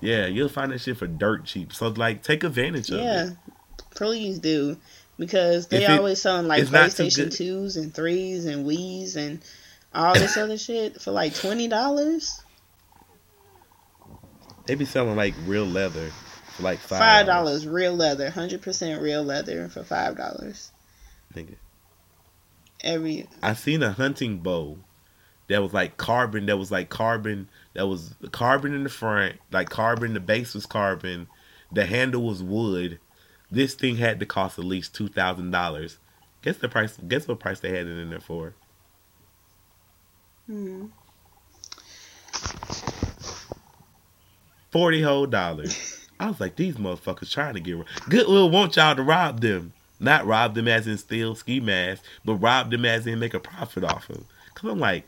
Yeah, 0.00 0.26
you'll 0.26 0.48
find 0.48 0.72
that 0.72 0.80
shit 0.80 0.96
for 0.98 1.06
dirt 1.06 1.44
cheap. 1.44 1.72
So 1.72 1.88
like 1.88 2.22
take 2.22 2.44
advantage 2.44 2.90
of 2.90 2.98
Yeah, 3.00 3.24
it. 3.24 3.26
Yeah, 3.28 3.52
please 3.94 4.38
do 4.38 4.76
because 5.18 5.68
they 5.68 5.84
it- 5.84 5.90
always 5.90 6.20
selling 6.20 6.46
like 6.48 6.60
it's 6.62 6.70
not 6.70 6.90
too 6.90 7.04
PlayStation 7.04 7.34
twos 7.34 7.76
and 7.76 7.94
threes 7.94 8.44
and 8.44 8.66
Wii's 8.66 9.16
and 9.16 9.40
all 9.94 10.14
this 10.14 10.36
other 10.36 10.58
shit 10.58 11.00
for 11.00 11.10
like 11.12 11.34
twenty 11.34 11.68
dollars. 11.68 12.42
They 14.66 14.74
be 14.74 14.84
selling 14.84 15.16
like 15.16 15.34
real 15.46 15.64
leather 15.64 16.10
for 16.56 16.62
like 16.62 16.78
five 16.78 16.98
Five 16.98 17.26
dollars 17.26 17.66
real 17.66 17.94
leather, 17.94 18.30
hundred 18.30 18.62
percent 18.62 19.00
real 19.00 19.22
leather 19.22 19.68
for 19.68 19.84
five 19.84 20.16
dollars. 20.16 20.72
Nigga. 21.34 21.54
Every 22.82 23.28
I 23.42 23.54
seen 23.54 23.82
a 23.82 23.92
hunting 23.92 24.38
bow 24.38 24.78
that 25.48 25.62
was 25.62 25.72
like 25.72 25.96
carbon. 25.96 26.46
That 26.46 26.58
was 26.58 26.70
like 26.70 26.88
carbon. 26.88 27.48
That 27.76 27.88
was 27.88 28.14
carbon 28.32 28.74
in 28.74 28.84
the 28.84 28.88
front, 28.88 29.36
like 29.52 29.68
carbon. 29.68 30.14
The 30.14 30.20
base 30.20 30.54
was 30.54 30.64
carbon. 30.64 31.28
The 31.70 31.84
handle 31.84 32.22
was 32.22 32.42
wood. 32.42 33.00
This 33.50 33.74
thing 33.74 33.96
had 33.96 34.18
to 34.20 34.26
cost 34.26 34.58
at 34.58 34.64
least 34.64 34.94
two 34.94 35.08
thousand 35.08 35.50
dollars. 35.50 35.98
Guess 36.42 36.56
the 36.58 36.70
price. 36.70 36.96
Guess 37.06 37.28
what 37.28 37.38
price 37.38 37.60
they 37.60 37.68
had 37.76 37.86
it 37.86 37.98
in 37.98 38.08
there 38.08 38.20
for? 38.20 38.54
hmm, 40.46 40.86
Forty 44.72 45.02
whole 45.02 45.26
dollars. 45.26 46.08
I 46.20 46.28
was 46.28 46.40
like, 46.40 46.56
these 46.56 46.76
motherfuckers 46.76 47.30
trying 47.30 47.54
to 47.54 47.60
get 47.60 47.78
Goodwill 48.08 48.50
want 48.50 48.76
y'all 48.76 48.96
to 48.96 49.02
rob 49.02 49.40
them. 49.40 49.74
Not 50.00 50.26
rob 50.26 50.54
them 50.54 50.66
as 50.68 50.86
in 50.86 50.96
steal 50.96 51.34
ski 51.34 51.60
masks, 51.60 52.06
but 52.24 52.36
rob 52.36 52.70
them 52.70 52.86
as 52.86 53.06
in 53.06 53.18
make 53.18 53.34
a 53.34 53.40
profit 53.40 53.84
off 53.84 54.08
of 54.08 54.16
them. 54.16 54.26
Cause 54.54 54.70
I'm 54.70 54.80
like, 54.80 55.06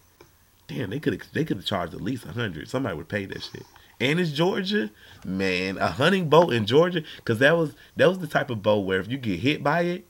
damn, 0.69 0.91
they 0.91 1.01
could 1.01 1.15
have 1.15 1.33
they 1.33 1.45
could 1.45 1.57
have 1.57 1.67
charged 1.67 1.95
at 1.95 2.01
least 2.01 2.25
a 2.25 2.33
hundred. 2.33 2.69
Somebody 2.69 2.97
would 2.97 3.09
pay 3.09 3.27
that 3.27 3.43
shit. 3.43 3.65
And 4.01 4.21
it's 4.21 4.31
Georgia, 4.31 4.91
man, 5.25 5.77
a 5.79 5.89
hunting 5.89 6.29
boat 6.29 6.53
in 6.53 6.67
Georgia, 6.67 7.03
cause 7.25 7.39
that 7.39 7.57
was 7.57 7.75
that 7.97 8.09
was 8.09 8.21
the 8.21 8.29
type 8.29 8.51
of 8.51 8.63
boat 8.63 8.81
where 8.81 9.01
if 9.01 9.11
you 9.11 9.19
get 9.19 9.41
hit 9.41 9.65
by 9.65 9.81
it, 9.81 10.07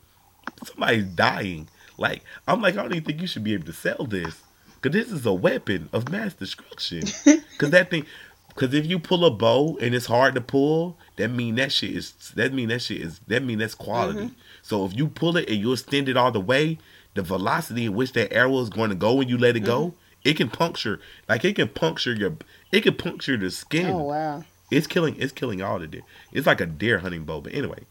somebody's 0.64 1.06
dying. 1.06 1.68
Like 1.96 2.22
I'm 2.46 2.60
like, 2.60 2.76
I 2.76 2.82
don't 2.82 2.92
even 2.92 3.04
think 3.04 3.20
you 3.22 3.26
should 3.26 3.44
be 3.44 3.54
able 3.54 3.66
to 3.66 3.72
sell 3.72 4.04
this, 4.04 4.42
cause 4.82 4.92
this 4.92 5.10
is 5.10 5.24
a 5.24 5.32
weapon 5.32 5.88
of 5.92 6.10
mass 6.10 6.34
destruction. 6.34 7.02
Cause 7.58 7.70
that 7.70 7.90
thing, 7.90 8.06
cause 8.54 8.72
if 8.72 8.86
you 8.86 9.00
pull 9.00 9.24
a 9.24 9.32
bow 9.32 9.76
and 9.80 9.92
it's 9.92 10.06
hard 10.06 10.36
to 10.36 10.40
pull, 10.40 10.96
that 11.16 11.28
mean 11.28 11.56
that 11.56 11.72
shit 11.72 11.90
is 11.90 12.12
that 12.36 12.52
mean 12.52 12.68
that 12.68 12.82
shit 12.82 13.00
is 13.00 13.20
that 13.26 13.42
mean 13.42 13.58
that's 13.58 13.74
quality. 13.74 14.26
Mm-hmm. 14.26 14.34
So 14.62 14.84
if 14.84 14.96
you 14.96 15.08
pull 15.08 15.36
it 15.38 15.48
and 15.48 15.58
you 15.58 15.72
extend 15.72 16.08
it 16.08 16.16
all 16.16 16.30
the 16.30 16.40
way, 16.40 16.78
the 17.14 17.22
velocity 17.22 17.86
in 17.86 17.94
which 17.94 18.12
that 18.12 18.32
arrow 18.32 18.60
is 18.60 18.68
going 18.68 18.90
to 18.90 18.96
go 18.96 19.14
when 19.14 19.28
you 19.28 19.38
let 19.38 19.56
it 19.56 19.60
go, 19.60 19.86
mm-hmm. 19.86 19.96
It 20.28 20.36
can 20.36 20.48
puncture 20.48 21.00
like 21.28 21.44
it 21.44 21.56
can 21.56 21.68
puncture 21.68 22.12
your 22.12 22.36
it 22.72 22.82
can 22.82 22.94
puncture 22.94 23.36
the 23.36 23.50
skin. 23.50 23.86
oh 23.86 24.02
wow. 24.04 24.44
It's 24.70 24.86
killing 24.86 25.16
it's 25.18 25.32
killing 25.32 25.62
all 25.62 25.78
the 25.78 25.86
deer. 25.86 26.02
It's 26.32 26.46
like 26.46 26.60
a 26.60 26.66
deer 26.66 26.98
hunting 26.98 27.24
bow. 27.24 27.40
But 27.40 27.54
anyway. 27.54 27.84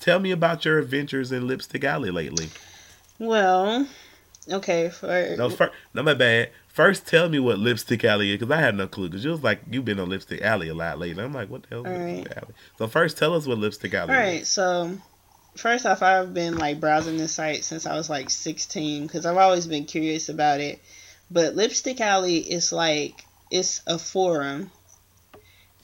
Tell 0.00 0.18
me 0.18 0.30
about 0.30 0.64
your 0.64 0.78
adventures 0.78 1.30
in 1.30 1.46
Lipstick 1.46 1.84
Alley 1.84 2.10
lately. 2.10 2.48
Well, 3.18 3.86
okay. 4.50 4.88
For 4.88 5.34
No, 5.36 5.50
first, 5.50 5.72
no, 5.92 6.02
my 6.02 6.14
bad. 6.14 6.50
First, 6.68 7.06
tell 7.06 7.28
me 7.28 7.38
what 7.38 7.58
Lipstick 7.58 8.02
Alley 8.02 8.30
is, 8.30 8.38
because 8.38 8.50
I 8.50 8.60
had 8.60 8.74
no 8.76 8.86
clue. 8.88 9.08
Because 9.10 9.24
you 9.24 9.30
was 9.30 9.42
like, 9.42 9.60
you've 9.70 9.84
been 9.84 10.00
on 10.00 10.08
Lipstick 10.08 10.40
Alley 10.40 10.68
a 10.68 10.74
lot 10.74 10.98
lately. 10.98 11.22
I'm 11.22 11.34
like, 11.34 11.50
what 11.50 11.64
the 11.64 11.68
hell 11.68 11.86
All 11.86 11.92
Lipstick 11.92 12.34
Alley? 12.34 12.54
So 12.78 12.86
first, 12.88 13.18
tell 13.18 13.34
us 13.34 13.46
what 13.46 13.58
Lipstick 13.58 13.92
Alley 13.92 14.14
All 14.14 14.20
is. 14.20 14.26
right, 14.26 14.46
so 14.46 14.96
first 15.56 15.86
off, 15.86 16.02
I've 16.02 16.32
been 16.32 16.56
like 16.56 16.80
browsing 16.80 17.16
this 17.16 17.32
site 17.32 17.64
since 17.64 17.86
I 17.86 17.94
was 17.94 18.10
like 18.10 18.30
16 18.30 19.06
because 19.06 19.26
I've 19.26 19.36
always 19.36 19.66
been 19.66 19.84
curious 19.84 20.28
about 20.28 20.60
it. 20.60 20.80
But 21.30 21.54
Lipstick 21.54 22.00
Alley 22.00 22.38
is 22.38 22.72
like 22.72 23.24
it's 23.50 23.82
a 23.86 23.98
forum, 23.98 24.70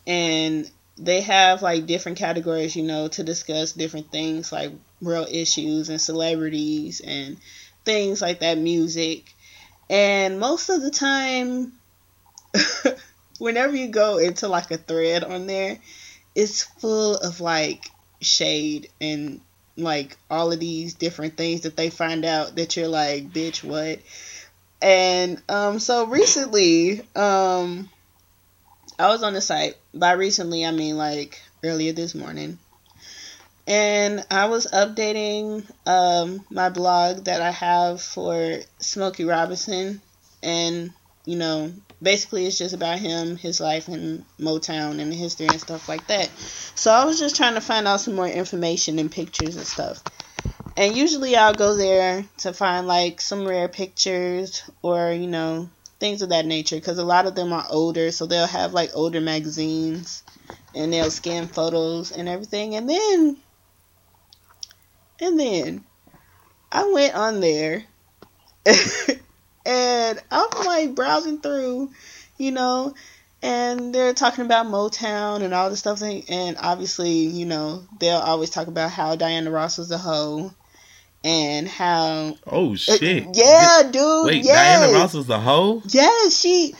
and 0.07 0.71
they 0.99 1.21
have 1.21 1.63
like 1.63 1.87
different 1.87 2.19
categories, 2.19 2.75
you 2.75 2.83
know, 2.83 3.09
to 3.09 3.23
discuss 3.23 3.73
different 3.73 4.11
things 4.11 4.51
like 4.51 4.73
real 5.01 5.27
issues 5.31 5.89
and 5.89 6.01
celebrities 6.01 7.01
and 7.01 7.37
things 7.85 8.23
like 8.23 8.41
that, 8.41 8.59
music. 8.59 9.33
And 9.89 10.41
most 10.41 10.69
of 10.69 10.83
the 10.83 10.91
time, 10.91 11.73
whenever 13.39 13.77
you 13.77 13.89
go 13.89 14.19
into 14.19 14.49
like 14.49 14.71
a 14.71 14.79
thread 14.79 15.23
on 15.23 15.47
there, 15.47 15.79
it's 16.35 16.63
full 16.63 17.17
of 17.17 17.41
like 17.41 17.91
shade 18.21 18.89
and 19.01 19.41
like 19.77 20.17
all 20.31 20.53
of 20.53 20.61
these 20.61 20.95
different 20.95 21.37
things 21.37 21.63
that 21.63 21.77
they 21.77 21.91
find 21.91 22.25
out 22.25 22.57
that 22.57 22.77
you're 22.77 22.89
like, 22.89 23.31
bitch, 23.31 23.63
what? 23.63 24.01
And 24.81 25.43
um, 25.49 25.79
so 25.79 26.07
recently, 26.07 27.01
um, 27.15 27.89
I 28.99 29.09
was 29.09 29.23
on 29.23 29.35
the 29.35 29.41
site. 29.41 29.77
By 29.95 30.13
recently, 30.13 30.65
I 30.65 30.71
mean 30.71 30.97
like 30.97 31.41
earlier 31.63 31.93
this 31.93 32.15
morning. 32.15 32.59
And 33.67 34.25
I 34.31 34.47
was 34.47 34.69
updating 34.69 35.69
um, 35.87 36.45
my 36.51 36.69
blog 36.69 37.25
that 37.25 37.43
I 37.43 37.51
have 37.51 38.01
for 38.01 38.59
Smokey 38.79 39.25
Robinson. 39.25 40.01
And, 40.43 40.93
you 41.25 41.37
know, 41.37 41.73
basically 42.03 42.47
it's 42.47 42.59
just 42.59 42.75
about 42.75 42.99
him, 42.99 43.37
his 43.37 43.61
life 43.61 43.89
in 43.89 44.25
Motown 44.39 45.01
and 45.01 45.11
the 45.11 45.17
history 45.17 45.47
and 45.47 45.61
stuff 45.61 45.89
like 45.89 46.07
that. 46.09 46.29
So 46.75 46.91
I 46.91 47.05
was 47.05 47.19
just 47.19 47.37
trying 47.37 47.55
to 47.55 47.61
find 47.61 47.89
out 47.89 48.01
some 48.01 48.15
more 48.15 48.29
information 48.29 48.99
and 48.99 49.11
pictures 49.11 49.57
and 49.57 49.67
stuff. 49.67 50.03
And 50.77 50.95
usually 50.95 51.37
I'll 51.37 51.55
go 51.55 51.75
there 51.75 52.25
to 52.39 52.53
find 52.53 52.87
like 52.87 53.21
some 53.21 53.47
rare 53.47 53.69
pictures 53.69 54.63
or, 54.83 55.11
you 55.13 55.27
know, 55.27 55.71
things 55.99 56.21
of 56.21 56.29
that 56.29 56.45
nature 56.45 56.77
because 56.77 56.99
a 56.99 57.05
lot 57.05 57.27
of 57.27 57.35
them 57.35 57.53
are 57.53 57.65
older, 57.71 58.11
so 58.13 58.27
they'll 58.27 58.47
have 58.47 58.75
like 58.75 58.91
older 58.95 59.21
magazines 59.21 60.23
and 60.75 60.93
they'll 60.93 61.11
scan 61.11 61.47
photos 61.47 62.13
and 62.13 62.29
everything. 62.29 62.75
And 62.75 62.89
then, 62.89 63.37
and 65.21 65.41
then 65.41 65.85
I 66.71 66.93
went 66.93 67.15
on 67.15 67.41
there 67.41 67.85
and 69.67 70.23
I'm 70.31 70.49
like 70.65 70.95
browsing 70.95 71.41
through, 71.41 71.91
you 72.39 72.53
know, 72.53 72.95
and 73.43 73.95
they're 73.95 74.15
talking 74.15 74.45
about 74.45 74.67
Motown 74.67 75.43
and 75.43 75.53
all 75.53 75.69
this 75.69 75.81
stuff. 75.81 76.03
And 76.03 76.57
obviously, 76.59 77.11
you 77.11 77.47
know, 77.47 77.85
they'll 77.99 78.17
always 78.19 78.51
talk 78.51 78.69
about 78.69 78.91
how 78.91 79.17
Diana 79.17 79.51
Ross 79.51 79.79
was 79.79 79.91
a 79.91 79.99
hoe 79.99 80.53
and 81.25 81.69
how. 81.69 82.37
Oh 82.47 82.77
shit! 82.77 83.27
Uh, 83.27 83.33
yeah, 83.35 83.83
dude. 83.91 84.27
Wait, 84.27 84.45
yes. 84.45 84.81
Diana 84.81 84.99
Ross 84.99 85.15
was 85.15 85.29
a 85.29 85.39
hoe. 85.39 85.83
Yes, 85.89 86.39
she 86.41 86.75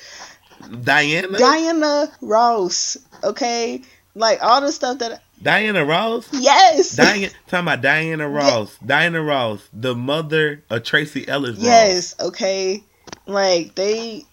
Diana. 0.83 1.39
Diana 1.39 2.13
Ross. 2.21 2.97
Okay, 3.23 3.83
like 4.15 4.43
all 4.43 4.61
the 4.61 4.73
stuff 4.73 4.99
that. 4.99 5.23
Diana 5.43 5.85
Ross. 5.85 6.29
Yes. 6.33 6.97
Diana. 6.97 7.29
Talking 7.49 7.65
about 7.67 7.83
Diana 7.83 8.29
Ross. 8.29 8.77
Diana 8.85 9.23
Ross, 9.23 9.69
the 9.73 9.95
mother 9.95 10.63
of 10.71 10.83
Tracee 10.83 11.27
Ellis. 11.29 11.57
Ross. 11.57 11.65
Yes. 11.65 12.15
Okay. 12.21 12.83
Like 13.27 13.75
they. 13.75 14.25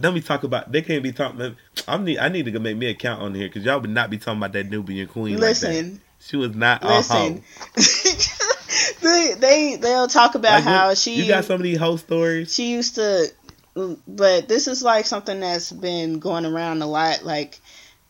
Let 0.00 0.12
me 0.14 0.20
talk 0.20 0.42
about. 0.44 0.72
They 0.72 0.82
can't 0.82 1.02
be 1.02 1.12
talking. 1.12 1.56
I 1.88 1.96
need. 1.98 2.18
I 2.18 2.28
need 2.28 2.44
to 2.46 2.50
go 2.50 2.58
make 2.58 2.76
me 2.76 2.86
a 2.86 2.94
count 2.94 3.22
on 3.22 3.34
here 3.34 3.48
because 3.48 3.64
y'all 3.64 3.80
would 3.80 3.90
not 3.90 4.10
be 4.10 4.18
talking 4.18 4.38
about 4.38 4.52
that 4.52 4.68
Nubian 4.70 5.08
queen. 5.08 5.34
like. 5.34 5.40
Listen. 5.42 6.00
she 6.20 6.36
was 6.36 6.54
not 6.54 6.82
a 6.84 6.88
Listen. 6.88 7.42
they 9.02 9.34
they 9.38 9.76
they'll 9.76 10.08
talk 10.08 10.34
about 10.34 10.54
Like, 10.54 10.64
how 10.64 10.94
she 10.94 11.14
You 11.14 11.28
got 11.28 11.44
some 11.44 11.56
of 11.56 11.62
these 11.62 11.78
hoe 11.78 11.96
stories. 11.96 12.52
she 12.54 12.72
used 12.72 12.96
to 12.96 13.28
but 14.08 14.48
this 14.48 14.68
is 14.68 14.82
like 14.82 15.04
something 15.06 15.38
that's 15.40 15.70
been 15.70 16.18
going 16.18 16.46
around 16.46 16.80
a 16.82 16.86
lot 16.86 17.24
like 17.24 17.60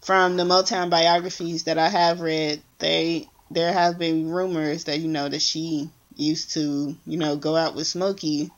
from 0.06 0.36
the 0.36 0.44
Motown 0.44 0.88
biographies 0.88 1.64
that 1.64 1.78
I 1.78 1.88
have 1.88 2.20
read 2.20 2.62
they 2.78 3.28
there 3.50 3.72
have 3.72 3.98
been 3.98 4.30
rumors 4.30 4.84
that 4.84 5.00
you 5.00 5.08
know 5.08 5.28
that 5.28 5.42
she 5.42 5.90
used 6.14 6.52
to 6.54 6.96
you 7.04 7.18
know 7.18 7.36
go 7.36 7.56
out 7.56 7.74
with 7.74 7.88
Smokey 7.88 8.52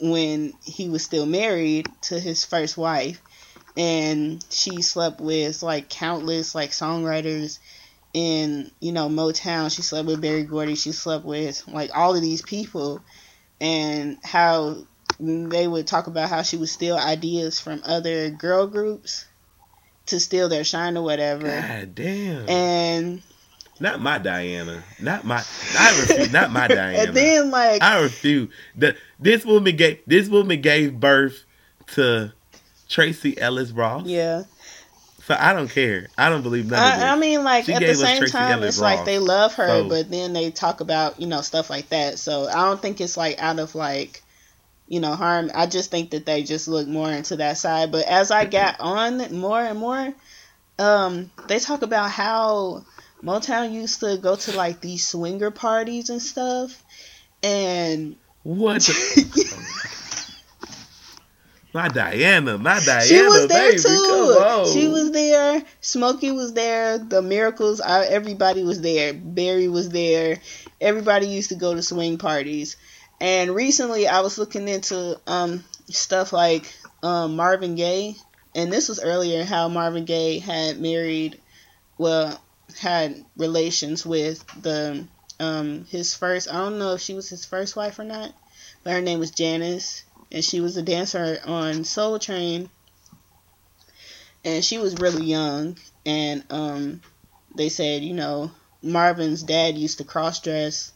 when 0.00 0.52
he 0.62 0.88
was 0.88 1.04
still 1.04 1.26
married 1.26 1.90
to 2.02 2.18
his 2.18 2.44
first 2.44 2.76
wife 2.76 3.22
and 3.76 4.44
she 4.50 4.82
slept 4.82 5.20
with 5.20 5.62
like 5.62 5.88
countless 5.88 6.56
like 6.56 6.70
songwriters 6.70 7.60
in 8.12 8.70
you 8.80 8.92
know 8.92 9.08
Motown. 9.08 9.74
She 9.74 9.82
slept 9.82 10.06
with 10.06 10.20
Berry 10.20 10.44
Gordy. 10.44 10.74
She 10.74 10.92
slept 10.92 11.24
with 11.24 11.62
like 11.68 11.90
all 11.94 12.14
of 12.14 12.22
these 12.22 12.42
people, 12.42 13.02
and 13.60 14.18
how 14.22 14.76
they 15.18 15.66
would 15.68 15.86
talk 15.86 16.06
about 16.06 16.28
how 16.28 16.42
she 16.42 16.56
would 16.56 16.68
steal 16.68 16.96
ideas 16.96 17.60
from 17.60 17.82
other 17.84 18.30
girl 18.30 18.66
groups 18.66 19.24
to 20.06 20.20
steal 20.20 20.48
their 20.48 20.64
shine 20.64 20.96
or 20.96 21.02
whatever. 21.02 21.46
God 21.48 21.94
damn. 21.94 22.48
And 22.48 23.22
not 23.80 24.00
my 24.00 24.18
Diana. 24.18 24.82
Not 25.00 25.24
my. 25.24 25.42
I 25.78 26.00
refuse. 26.00 26.32
Not 26.32 26.50
my 26.52 26.68
Diana. 26.68 26.98
and 26.98 27.14
then 27.16 27.50
like 27.50 27.82
I 27.82 28.00
refuse. 28.02 28.50
The, 28.76 28.96
this 29.18 29.44
woman 29.44 29.76
gave. 29.76 30.00
This 30.06 30.28
woman 30.28 30.60
gave 30.60 30.98
birth 31.00 31.44
to 31.94 32.32
Tracee 32.88 33.38
Ellis 33.38 33.70
Ross. 33.70 34.06
yeah. 34.06 34.44
So 35.26 35.34
I 35.40 35.54
don't 35.54 35.68
care. 35.68 36.08
I 36.18 36.28
don't 36.28 36.42
believe 36.42 36.70
none 36.70 36.86
of 36.86 36.98
this. 37.00 37.02
I, 37.08 37.14
I 37.14 37.18
mean, 37.18 37.44
like 37.44 37.64
She 37.64 37.72
at 37.72 37.80
the 37.80 37.94
same 37.94 38.26
time, 38.26 38.52
Ellis 38.58 38.74
it's 38.74 38.78
like 38.78 39.06
they 39.06 39.18
love 39.18 39.54
her, 39.54 39.66
So- 39.66 39.88
but 39.88 40.10
then 40.10 40.34
they 40.34 40.50
talk 40.50 40.80
about 40.80 41.18
you 41.18 41.26
know 41.26 41.40
stuff 41.40 41.70
like 41.70 41.88
that. 41.88 42.18
So 42.18 42.46
I 42.46 42.66
don't 42.66 42.82
think 42.82 43.00
it's 43.00 43.16
like 43.16 43.42
out 43.42 43.58
of 43.58 43.74
like 43.74 44.22
you 44.94 45.00
know 45.00 45.16
harm. 45.16 45.50
I 45.52 45.66
just 45.66 45.90
think 45.90 46.10
that 46.10 46.24
they 46.24 46.44
just 46.44 46.68
look 46.68 46.86
more 46.86 47.10
into 47.10 47.34
that 47.36 47.58
side. 47.58 47.90
But 47.90 48.06
as 48.06 48.30
I 48.30 48.44
got 48.44 48.76
on 48.78 49.36
more 49.36 49.60
and 49.60 49.76
more, 49.76 50.14
um, 50.78 51.32
they 51.48 51.58
talk 51.58 51.82
about 51.82 52.12
how 52.12 52.84
Motown 53.20 53.72
used 53.72 53.98
to 54.00 54.16
go 54.18 54.36
to 54.36 54.52
like 54.56 54.80
these 54.80 55.04
swinger 55.04 55.50
parties 55.50 56.10
and 56.10 56.22
stuff, 56.22 56.80
and 57.42 58.14
what? 58.44 58.88
My 61.74 61.88
Diana. 61.88 62.56
My 62.56 62.78
Diana. 62.78 63.04
she 63.04 63.20
was 63.20 63.48
there 63.48 63.72
baby. 63.72 63.82
Too. 63.82 64.72
She 64.72 64.86
was 64.86 65.10
there. 65.10 65.60
Smokey 65.80 66.30
was 66.30 66.52
there. 66.52 66.98
The 66.98 67.20
Miracles. 67.20 67.80
I, 67.80 68.04
everybody 68.04 68.62
was 68.62 68.80
there. 68.80 69.12
Berry 69.12 69.66
was 69.66 69.88
there. 69.88 70.38
Everybody 70.80 71.26
used 71.26 71.48
to 71.48 71.56
go 71.56 71.74
to 71.74 71.82
swing 71.82 72.16
parties. 72.16 72.76
And 73.20 73.54
recently, 73.54 74.06
I 74.08 74.20
was 74.20 74.38
looking 74.38 74.68
into 74.68 75.20
um 75.26 75.64
stuff 75.88 76.32
like 76.32 76.72
um, 77.02 77.36
Marvin 77.36 77.74
Gaye, 77.74 78.16
and 78.54 78.72
this 78.72 78.88
was 78.88 79.00
earlier 79.00 79.44
how 79.44 79.68
Marvin 79.68 80.04
Gaye 80.04 80.38
had 80.38 80.80
married, 80.80 81.40
well, 81.98 82.40
had 82.78 83.24
relations 83.36 84.04
with 84.04 84.44
the 84.62 85.06
um 85.40 85.84
his 85.86 86.14
first. 86.14 86.48
I 86.48 86.54
don't 86.54 86.78
know 86.78 86.94
if 86.94 87.00
she 87.00 87.14
was 87.14 87.28
his 87.28 87.44
first 87.44 87.76
wife 87.76 87.98
or 87.98 88.04
not, 88.04 88.32
but 88.82 88.92
her 88.92 89.00
name 89.00 89.18
was 89.18 89.30
Janice 89.30 90.04
and 90.34 90.44
she 90.44 90.60
was 90.60 90.76
a 90.76 90.82
dancer 90.82 91.38
on 91.46 91.84
Soul 91.84 92.18
Train. 92.18 92.68
And 94.44 94.62
she 94.62 94.76
was 94.76 94.98
really 94.98 95.24
young, 95.24 95.78
and 96.04 96.44
um, 96.50 97.00
they 97.54 97.70
said, 97.70 98.02
you 98.02 98.12
know, 98.12 98.50
Marvin's 98.82 99.42
dad 99.42 99.78
used 99.78 99.98
to 99.98 100.04
cross 100.04 100.40
dress, 100.40 100.92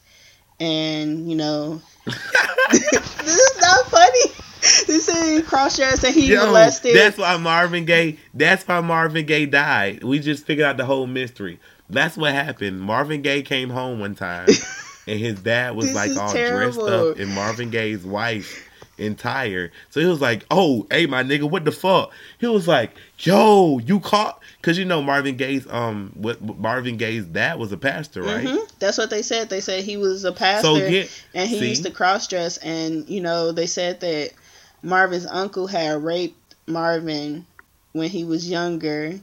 and 0.61 1.31
you 1.31 1.37
know, 1.37 1.81
this 2.71 3.37
is 3.37 3.61
not 3.61 3.87
funny. 3.87 4.33
They 4.87 4.99
said 4.99 5.37
he 5.37 5.43
cross 5.43 5.77
dress 5.77 6.03
and 6.05 6.15
he 6.15 6.33
Yo, 6.33 6.47
molested. 6.47 6.97
that's 6.97 7.17
why 7.17 7.37
Marvin 7.37 7.85
Gaye. 7.85 8.19
That's 8.35 8.67
why 8.67 8.81
Marvin 8.81 9.25
Gaye 9.27 9.47
died. 9.47 10.03
We 10.03 10.19
just 10.19 10.45
figured 10.47 10.67
out 10.67 10.77
the 10.77 10.85
whole 10.85 11.07
mystery. 11.07 11.61
That's 11.89 12.17
what 12.17 12.33
happened. 12.33 12.81
Marvin 12.81 13.23
Gaye 13.23 13.43
came 13.43 13.71
home 13.71 14.01
one 14.01 14.15
time, 14.15 14.49
and 15.07 15.19
his 15.19 15.41
dad 15.41 15.77
was 15.77 15.95
like 15.95 16.17
all 16.17 16.33
dressed 16.33 16.79
up 16.81 17.19
in 17.19 17.33
Marvin 17.35 17.71
Gaye's 17.71 18.05
wife 18.05 18.68
entire. 18.99 19.71
So 19.91 20.01
he 20.01 20.07
was 20.07 20.21
like, 20.21 20.45
"Oh, 20.51 20.87
hey, 20.91 21.07
my 21.07 21.23
nigga, 21.23 21.49
what 21.51 21.65
the 21.65 21.73
fuck?" 21.73 22.13
He 22.39 22.47
was 22.47 22.67
like, 22.69 22.93
"Yo, 23.19 23.79
you 23.79 24.01
caught?" 24.01 24.41
Because 24.61 24.79
you 24.79 24.85
know 24.85 25.03
Marvin 25.03 25.37
Gaye's 25.37 25.67
um, 25.69 26.13
what 26.15 26.41
Marvin 26.59 26.97
Gaye's 26.97 27.27
dad 27.27 27.59
was 27.59 27.73
a 27.73 27.77
pastor, 27.77 28.23
right? 28.23 28.47
Mhm. 28.47 28.79
That's 28.79 28.99
what 28.99 29.11
they 29.11 29.23
said. 29.23 29.51
They 29.51 29.61
said 29.61 29.85
he 29.85 29.97
was 29.97 30.25
a 30.25 30.33
pastor. 30.33 30.67
So 30.67 30.77
yeah, 30.77 31.05
and 31.35 31.49
he 31.49 31.59
see? 31.59 31.69
used 31.69 31.85
to 31.85 31.91
cross 31.91 32.27
dress 32.27 32.59
and 32.59 33.09
you 33.09 33.21
know 33.21 33.53
they 33.53 33.67
said 33.67 34.01
that 34.01 34.31
marvin's 34.83 35.27
uncle 35.27 35.67
had 35.67 36.03
raped 36.03 36.55
marvin 36.67 37.47
when 37.93 38.09
he 38.09 38.25
was 38.25 38.49
younger 38.49 39.19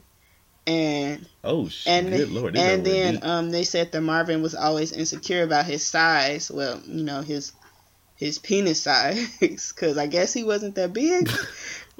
and 0.66 1.26
oh 1.44 1.68
shit, 1.68 1.92
and 1.92 2.10
good 2.10 2.30
lord, 2.30 2.56
and 2.56 2.84
then 2.84 3.14
deep. 3.14 3.24
um 3.24 3.50
they 3.50 3.62
said 3.62 3.92
that 3.92 4.00
marvin 4.00 4.42
was 4.42 4.54
always 4.54 4.92
insecure 4.92 5.42
about 5.42 5.64
his 5.64 5.84
size 5.84 6.50
well 6.50 6.80
you 6.86 7.04
know 7.04 7.22
his 7.22 7.52
his 8.16 8.38
penis 8.38 8.82
size 8.82 9.36
because 9.40 9.98
i 9.98 10.06
guess 10.06 10.32
he 10.32 10.44
wasn't 10.44 10.74
that 10.74 10.92
big 10.92 11.30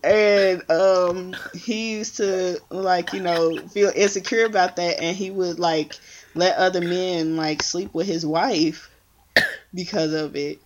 and 0.04 0.68
um 0.70 1.34
he 1.54 1.92
used 1.92 2.16
to 2.16 2.60
like 2.70 3.12
you 3.12 3.20
know 3.20 3.56
feel 3.68 3.90
insecure 3.94 4.44
about 4.44 4.76
that 4.76 5.00
and 5.00 5.16
he 5.16 5.30
would 5.30 5.58
like 5.58 5.94
let 6.34 6.56
other 6.56 6.80
men 6.80 7.36
like 7.36 7.62
sleep 7.62 7.92
with 7.94 8.06
his 8.06 8.24
wife 8.24 8.90
because 9.74 10.12
of 10.12 10.36
it 10.36 10.60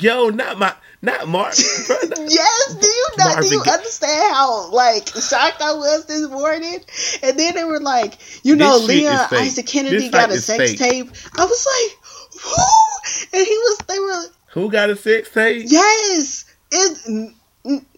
yo, 0.00 0.30
not 0.30 0.58
my, 0.58 0.74
not 1.02 1.28
Marvin. 1.28 1.52
Yes, 2.28 2.74
do 2.80 2.86
you 2.86 3.06
not 3.18 3.42
do 3.42 3.48
you 3.48 3.60
understand 3.60 4.34
how 4.34 4.70
like 4.70 5.08
shocked 5.08 5.60
I 5.60 5.74
was 5.74 6.06
this 6.06 6.28
morning? 6.28 6.78
And 7.22 7.38
then 7.38 7.54
they 7.54 7.64
were 7.64 7.80
like, 7.80 8.18
you 8.44 8.56
know, 8.56 8.78
This 8.78 8.86
shit 8.86 8.96
is 9.04 9.10
Leon. 9.10 9.28
Isaac 9.32 9.66
Kennedy 9.66 9.96
This 9.98 10.10
got 10.10 10.30
a 10.30 10.38
sex 10.38 10.70
fake. 10.70 10.78
tape. 10.78 11.10
I 11.36 11.44
was 11.44 11.66
like, 11.66 12.42
who? 12.42 13.38
And 13.38 13.46
he 13.46 13.54
was 13.54 13.78
they 13.88 13.98
were 13.98 14.22
Who 14.52 14.70
got 14.70 14.90
a 14.90 14.96
sex 14.96 15.30
tape? 15.30 15.64
yes. 15.66 16.44
It's 16.70 17.06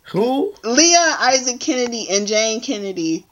Who? 0.06 0.54
Leon 0.64 1.16
Isaac 1.20 1.60
Kennedy 1.60 2.06
and 2.10 2.26
Jayne 2.26 2.60
Kennedy. 2.60 3.26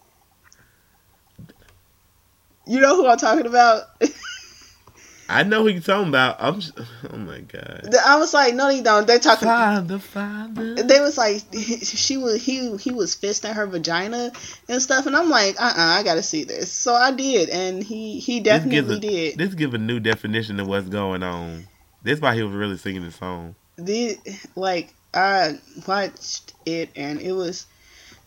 You 2.66 2.80
know 2.80 2.96
who 2.96 3.08
I'm 3.08 3.18
talking 3.18 3.46
about? 3.46 3.84
I 5.28 5.44
know 5.44 5.62
who 5.62 5.68
you're 5.68 5.80
talking 5.80 6.08
about. 6.08 6.36
I'm. 6.40 6.60
Just, 6.60 6.78
oh 6.78 7.16
my 7.16 7.40
god. 7.40 7.88
I 8.04 8.16
was 8.18 8.34
like, 8.34 8.54
no, 8.54 8.68
they 8.68 8.82
don't. 8.82 9.06
They're 9.06 9.18
talking. 9.18 9.48
Father, 9.48 9.98
father. 9.98 10.74
they 10.74 11.00
was 11.00 11.16
like 11.16 11.42
she 11.82 12.16
was 12.18 12.44
he 12.44 12.76
he 12.76 12.90
was 12.90 13.16
fisting 13.16 13.54
her 13.54 13.66
vagina 13.66 14.30
and 14.68 14.82
stuff 14.82 15.06
and 15.06 15.16
i'm 15.16 15.30
like 15.30 15.58
uh-uh 15.60 15.74
i 15.76 16.02
gotta 16.02 16.22
see 16.22 16.44
this 16.44 16.70
so 16.70 16.94
i 16.94 17.10
did 17.10 17.48
and 17.48 17.82
he 17.82 18.18
he 18.18 18.40
This 18.40 18.44
definitely 18.44 18.96
a, 18.96 19.00
did 19.00 19.38
This 19.38 19.54
give 19.54 19.74
a 19.74 19.78
new 19.78 20.00
definition 20.00 20.60
of 20.60 20.66
what's 20.66 20.88
going 20.88 21.22
on. 21.22 21.66
This 22.02 22.20
why 22.20 22.34
he 22.34 22.42
was 22.42 22.52
really 22.52 22.76
singing 22.76 23.02
the 23.02 23.10
song. 23.12 23.54
the 23.76 24.16
like 24.56 24.92
i 25.14 25.58
watched 25.86 26.54
it 26.66 26.90
and 26.96 27.20
it 27.20 27.32
was 27.32 27.66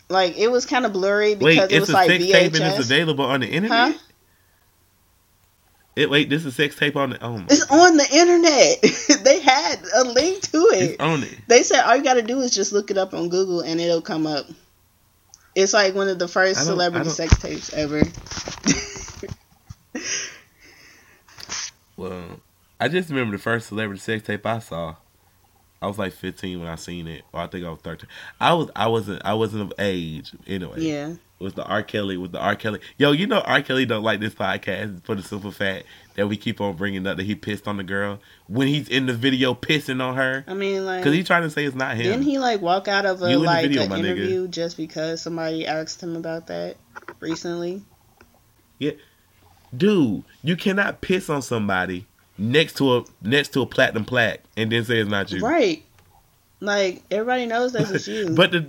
like 0.10 0.38
it 0.38 0.50
was 0.52 0.66
kind 0.66 0.86
of 0.86 0.94
blurry 0.94 1.34
because 1.36 1.58
Wait, 1.58 1.72
it 1.72 1.72
it's 1.72 1.80
was 1.82 1.90
a 1.90 1.94
like 1.94 2.10
sex 2.12 2.26
tape 2.26 2.54
and 2.54 2.64
it's 2.64 2.80
available 2.80 3.26
on 3.26 3.40
the 3.42 3.48
internet. 3.48 3.94
Huh? 3.94 4.00
It, 5.96 6.10
wait, 6.10 6.30
this 6.30 6.44
is 6.46 6.54
sex 6.56 6.76
tape 6.76 6.96
on 6.98 7.12
the. 7.12 7.24
Oh 7.24 7.38
my. 7.38 7.46
it's 7.50 7.66
on 7.72 7.96
the 7.98 8.08
internet 8.14 9.24
they 9.24 9.40
had 9.40 9.80
a 9.96 10.04
link 10.04 10.42
to 10.52 10.58
it 10.74 10.92
It's 10.92 11.00
on 11.02 11.24
it. 11.24 11.38
they 11.48 11.64
said 11.64 11.84
all 11.86 11.96
you 11.96 12.04
gotta 12.04 12.22
do 12.22 12.40
is 12.42 12.52
just 12.54 12.72
look 12.74 12.92
it 12.92 12.98
up 12.98 13.14
on 13.14 13.30
google 13.30 13.62
and 13.62 13.80
it'll 13.80 14.02
come 14.02 14.28
up 14.28 14.46
it's 15.56 15.74
like 15.74 15.96
one 15.96 16.10
of 16.10 16.20
the 16.20 16.28
first 16.28 16.64
celebrity 16.66 17.10
sex 17.10 17.38
tapes 17.40 17.74
ever 17.74 18.02
Well, 21.98 22.42
I 22.80 22.88
just 22.90 23.10
remember 23.10 23.38
the 23.38 23.42
first 23.44 23.68
celebrity 23.68 24.00
sex 24.02 24.26
tape 24.26 24.46
I 24.46 24.60
saw. 24.60 24.96
I 25.82 25.88
was 25.88 25.98
like 26.00 26.14
15 26.14 26.60
when 26.60 26.68
I 26.68 26.76
seen 26.76 27.08
it, 27.08 27.24
or 27.32 27.42
I 27.42 27.48
think 27.48 27.66
I 27.66 27.70
was 27.70 27.80
13. 27.82 28.10
I 28.40 28.54
was 28.54 28.70
I 28.76 28.88
wasn't 28.88 29.22
I 29.24 29.34
wasn't 29.34 29.62
of 29.64 29.74
age 29.78 30.32
anyway. 30.48 30.80
yeah 30.82 31.10
It 31.10 31.44
was 31.44 31.54
the 31.54 31.64
R. 31.64 31.84
Kelly 31.84 32.18
with 32.18 32.32
the 32.32 32.40
R. 32.40 32.56
Kelly. 32.56 32.80
Yo, 32.98 33.12
you 33.12 33.28
know 33.28 33.42
R. 33.42 33.62
Kelly 33.62 33.86
don't 33.86 34.02
like 34.04 34.20
this 34.20 34.34
podcast 34.34 35.06
for 35.06 35.14
the 35.16 35.22
simple 35.22 35.52
fact 35.52 35.86
that 36.16 36.28
we 36.28 36.38
keep 36.38 36.60
on 36.60 36.76
bringing 36.76 37.06
up 37.06 37.18
that 37.18 37.24
he 37.24 37.36
pissed 37.36 37.68
on 37.68 37.78
the 37.78 37.84
girl 37.84 38.20
when 38.48 38.68
he's 38.68 38.88
in 38.90 39.06
the 39.06 39.14
video 39.14 39.54
pissing 39.54 40.02
on 40.02 40.16
her 40.16 40.46
i 40.48 40.54
mean 40.54 40.86
like 40.86 41.02
because 41.02 41.14
he's 41.14 41.28
trying 41.28 41.44
to 41.44 41.50
say 41.50 41.66
it's 41.66 41.76
not 41.76 41.96
him. 41.98 42.04
Didn't 42.04 42.24
he 42.24 42.40
like 42.40 42.62
walk 42.62 42.88
out 42.88 43.06
of 43.06 43.22
a 43.22 43.30
You 43.30 43.40
like 43.40 43.68
video, 43.68 43.84
an 43.84 43.90
my 43.90 44.00
nigga. 44.00 44.06
interview 44.06 44.48
just 44.48 44.78
because 44.78 45.22
somebody 45.22 45.68
asked 45.68 46.02
him 46.02 46.16
about 46.16 46.48
that 46.48 46.78
recently? 47.20 47.84
Yeah, 48.80 48.92
dude, 49.76 50.24
you 50.42 50.56
cannot 50.56 51.02
piss 51.02 51.30
on 51.30 51.42
somebody 51.42 52.08
next 52.38 52.78
to 52.78 52.98
a 52.98 53.04
next 53.22 53.50
to 53.54 53.62
a 53.62 53.66
platinum 53.66 54.06
plaque 54.06 54.42
and 54.58 54.72
then 54.72 54.84
say 54.86 55.00
it's 55.00 55.10
not 55.10 55.32
you. 55.32 55.42
Right. 55.42 55.84
Like 56.60 57.04
everybody 57.12 57.46
knows 57.46 57.74
that 57.74 57.90
it's 57.92 58.08
you. 58.08 58.30
But 58.36 58.52
the 58.52 58.68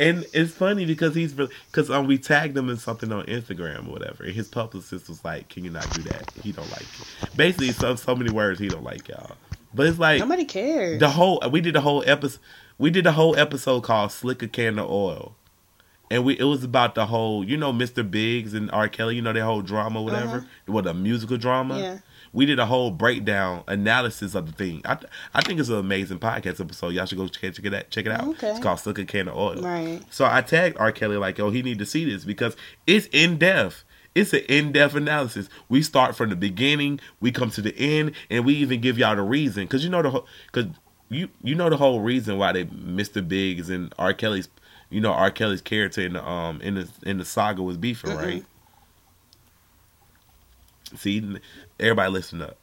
and 0.00 0.26
it's 0.32 0.52
funny 0.52 0.86
because 0.86 1.14
he's 1.14 1.32
because 1.32 1.90
um 1.90 2.06
we 2.06 2.18
tagged 2.18 2.56
him 2.56 2.68
in 2.68 2.76
something 2.76 3.12
on 3.12 3.24
Instagram 3.26 3.86
or 3.88 3.92
whatever. 3.92 4.24
And 4.24 4.34
his 4.34 4.48
publicist 4.48 5.08
was 5.08 5.24
like, 5.24 5.48
"Can 5.48 5.64
you 5.64 5.70
not 5.70 5.88
do 5.94 6.02
that? 6.02 6.30
He 6.42 6.52
don't 6.52 6.70
like 6.70 6.82
it." 6.82 7.36
Basically, 7.36 7.70
so 7.70 7.94
so 7.94 8.14
many 8.16 8.30
words 8.32 8.58
he 8.58 8.68
don't 8.68 8.82
like 8.82 9.06
y'all. 9.08 9.36
But 9.72 9.86
it's 9.86 9.98
like 9.98 10.18
nobody 10.20 10.44
cares. 10.44 10.98
the 11.00 11.10
whole 11.10 11.40
we 11.50 11.60
did 11.60 11.76
a 11.76 11.80
whole 11.80 12.02
episode. 12.06 12.40
We 12.76 12.90
did 12.90 13.06
a 13.06 13.12
whole 13.12 13.36
episode 13.36 13.82
called 13.82 14.10
"Slick 14.10 14.42
a 14.42 14.48
Can 14.48 14.78
of 14.80 14.90
Oil," 14.90 15.36
and 16.14 16.24
we 16.24 16.38
it 16.38 16.44
was 16.44 16.62
about 16.62 16.94
the 16.94 17.06
whole 17.06 17.44
you 17.44 17.56
know 17.56 17.72
Mr. 17.72 18.08
Biggs 18.08 18.54
and 18.54 18.70
R. 18.70 18.88
Kelly. 18.88 19.16
You 19.16 19.22
know 19.22 19.32
their 19.32 19.44
whole 19.44 19.62
drama, 19.62 20.00
whatever. 20.00 20.46
What 20.66 20.86
a 20.86 20.94
musical 20.94 21.36
drama. 21.36 21.74
Uh-huh. 21.74 21.82
yeah. 21.82 21.98
We 22.32 22.46
did 22.46 22.58
a 22.58 22.66
whole 22.66 22.90
breakdown 22.90 23.62
analysis 23.68 24.34
of 24.34 24.46
the 24.46 24.52
thing. 24.52 24.82
I 24.84 24.96
I 25.34 25.42
think 25.42 25.58
it's 25.58 25.68
an 25.68 25.76
amazing 25.76 26.20
podcast 26.20 26.60
episode. 26.60 26.90
Y'all 26.90 27.06
should 27.06 27.18
go 27.18 27.26
check, 27.26 27.54
check 27.54 27.64
it 27.64 27.74
out. 27.74 27.90
Check 27.90 28.06
it 28.06 28.12
out. 28.12 28.28
Okay. 28.28 28.50
It's 28.50 28.60
called 28.60 28.78
"Slick 28.78 28.98
a 28.98 29.04
Can 29.04 29.26
of 29.28 29.36
Oil." 29.36 29.60
Right. 29.60 30.02
So 30.10 30.24
I 30.24 30.40
tagged 30.40 30.76
R. 30.78 30.92
Kelly 30.92 31.16
like, 31.16 31.40
"Oh, 31.40 31.50
he 31.50 31.62
need 31.62 31.80
to 31.80 31.86
see 31.86 32.04
this 32.04 32.24
because 32.24 32.56
it's 32.86 33.08
in 33.12 33.36
depth. 33.36 33.84
It's 34.14 34.32
an 34.32 34.42
in-depth 34.48 34.94
analysis. 34.94 35.48
We 35.68 35.82
start 35.82 36.14
from 36.14 36.30
the 36.30 36.36
beginning, 36.36 37.00
we 37.18 37.32
come 37.32 37.50
to 37.50 37.60
the 37.60 37.76
end, 37.76 38.12
and 38.30 38.44
we 38.44 38.54
even 38.54 38.80
give 38.80 38.96
y'all 38.96 39.16
the 39.16 39.22
reason. 39.22 39.66
Cause 39.66 39.82
you 39.82 39.90
know 39.90 40.02
the 40.02 40.10
whole, 40.10 40.26
cause 40.52 40.66
you 41.08 41.28
you 41.42 41.54
know 41.54 41.68
the 41.70 41.76
whole 41.76 42.00
reason 42.00 42.38
why 42.38 42.52
they 42.52 42.64
Mr. 42.64 43.26
Biggs 43.26 43.70
and 43.70 43.94
R. 43.98 44.12
Kelly's, 44.14 44.48
you 44.90 45.00
know 45.00 45.12
R. 45.12 45.30
Kelly's 45.30 45.60
character 45.60 46.00
in 46.00 46.14
the 46.14 46.26
um 46.28 46.60
in 46.60 46.74
the 46.74 46.88
in 47.04 47.18
the 47.18 47.24
saga 47.24 47.62
was 47.62 47.76
beefing, 47.76 48.10
Mm-mm. 48.10 48.22
right? 48.22 48.44
See, 50.96 51.38
everybody 51.80 52.10
listen 52.10 52.40
up. 52.42 52.56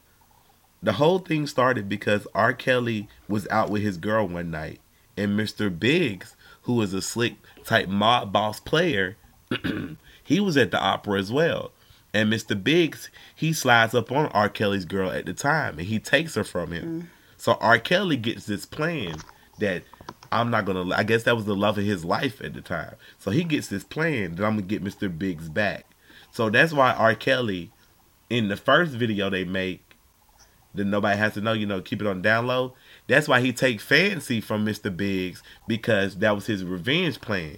The 0.82 0.94
whole 0.94 1.18
thing 1.20 1.46
started 1.46 1.88
because 1.88 2.26
R. 2.34 2.52
Kelly 2.52 3.08
was 3.28 3.46
out 3.48 3.70
with 3.70 3.82
his 3.82 3.96
girl 3.98 4.26
one 4.26 4.50
night, 4.50 4.80
and 5.16 5.38
Mr. 5.38 5.76
Biggs, 5.76 6.34
who 6.62 6.74
was 6.74 6.92
a 6.92 7.02
slick 7.02 7.34
type 7.64 7.88
mob 7.88 8.32
boss 8.32 8.58
player, 8.58 9.16
he 10.24 10.40
was 10.40 10.56
at 10.56 10.70
the 10.70 10.80
opera 10.80 11.18
as 11.20 11.30
well. 11.30 11.72
And 12.14 12.30
Mr. 12.32 12.62
Biggs, 12.62 13.10
he 13.34 13.52
slides 13.52 13.94
up 13.94 14.12
on 14.12 14.26
R. 14.26 14.48
Kelly's 14.48 14.84
girl 14.84 15.10
at 15.10 15.24
the 15.24 15.32
time, 15.32 15.78
and 15.78 15.88
he 15.88 15.98
takes 15.98 16.34
her 16.34 16.44
from 16.44 16.72
him. 16.72 17.10
So 17.42 17.54
R. 17.54 17.80
Kelly 17.80 18.16
gets 18.16 18.46
this 18.46 18.64
plan 18.64 19.16
that 19.58 19.82
I'm 20.30 20.52
not 20.52 20.64
gonna. 20.64 20.94
I 20.94 21.02
guess 21.02 21.24
that 21.24 21.34
was 21.34 21.44
the 21.44 21.56
love 21.56 21.76
of 21.76 21.82
his 21.84 22.04
life 22.04 22.40
at 22.40 22.54
the 22.54 22.60
time. 22.60 22.94
So 23.18 23.32
he 23.32 23.42
gets 23.42 23.66
this 23.66 23.82
plan 23.82 24.36
that 24.36 24.44
I'm 24.44 24.54
gonna 24.54 24.62
get 24.62 24.84
Mr. 24.84 25.08
Biggs 25.18 25.48
back. 25.48 25.84
So 26.30 26.50
that's 26.50 26.72
why 26.72 26.92
R. 26.92 27.16
Kelly, 27.16 27.72
in 28.30 28.46
the 28.46 28.56
first 28.56 28.92
video 28.92 29.28
they 29.28 29.42
make, 29.42 29.96
that 30.76 30.84
nobody 30.84 31.18
has 31.18 31.34
to 31.34 31.40
know, 31.40 31.52
you 31.52 31.66
know, 31.66 31.80
keep 31.80 32.00
it 32.00 32.06
on 32.06 32.22
download. 32.22 32.74
That's 33.08 33.26
why 33.26 33.40
he 33.40 33.52
take 33.52 33.80
fancy 33.80 34.40
from 34.40 34.64
Mr. 34.64 34.96
Biggs 34.96 35.42
because 35.66 36.18
that 36.18 36.36
was 36.36 36.46
his 36.46 36.64
revenge 36.64 37.20
plan. 37.20 37.56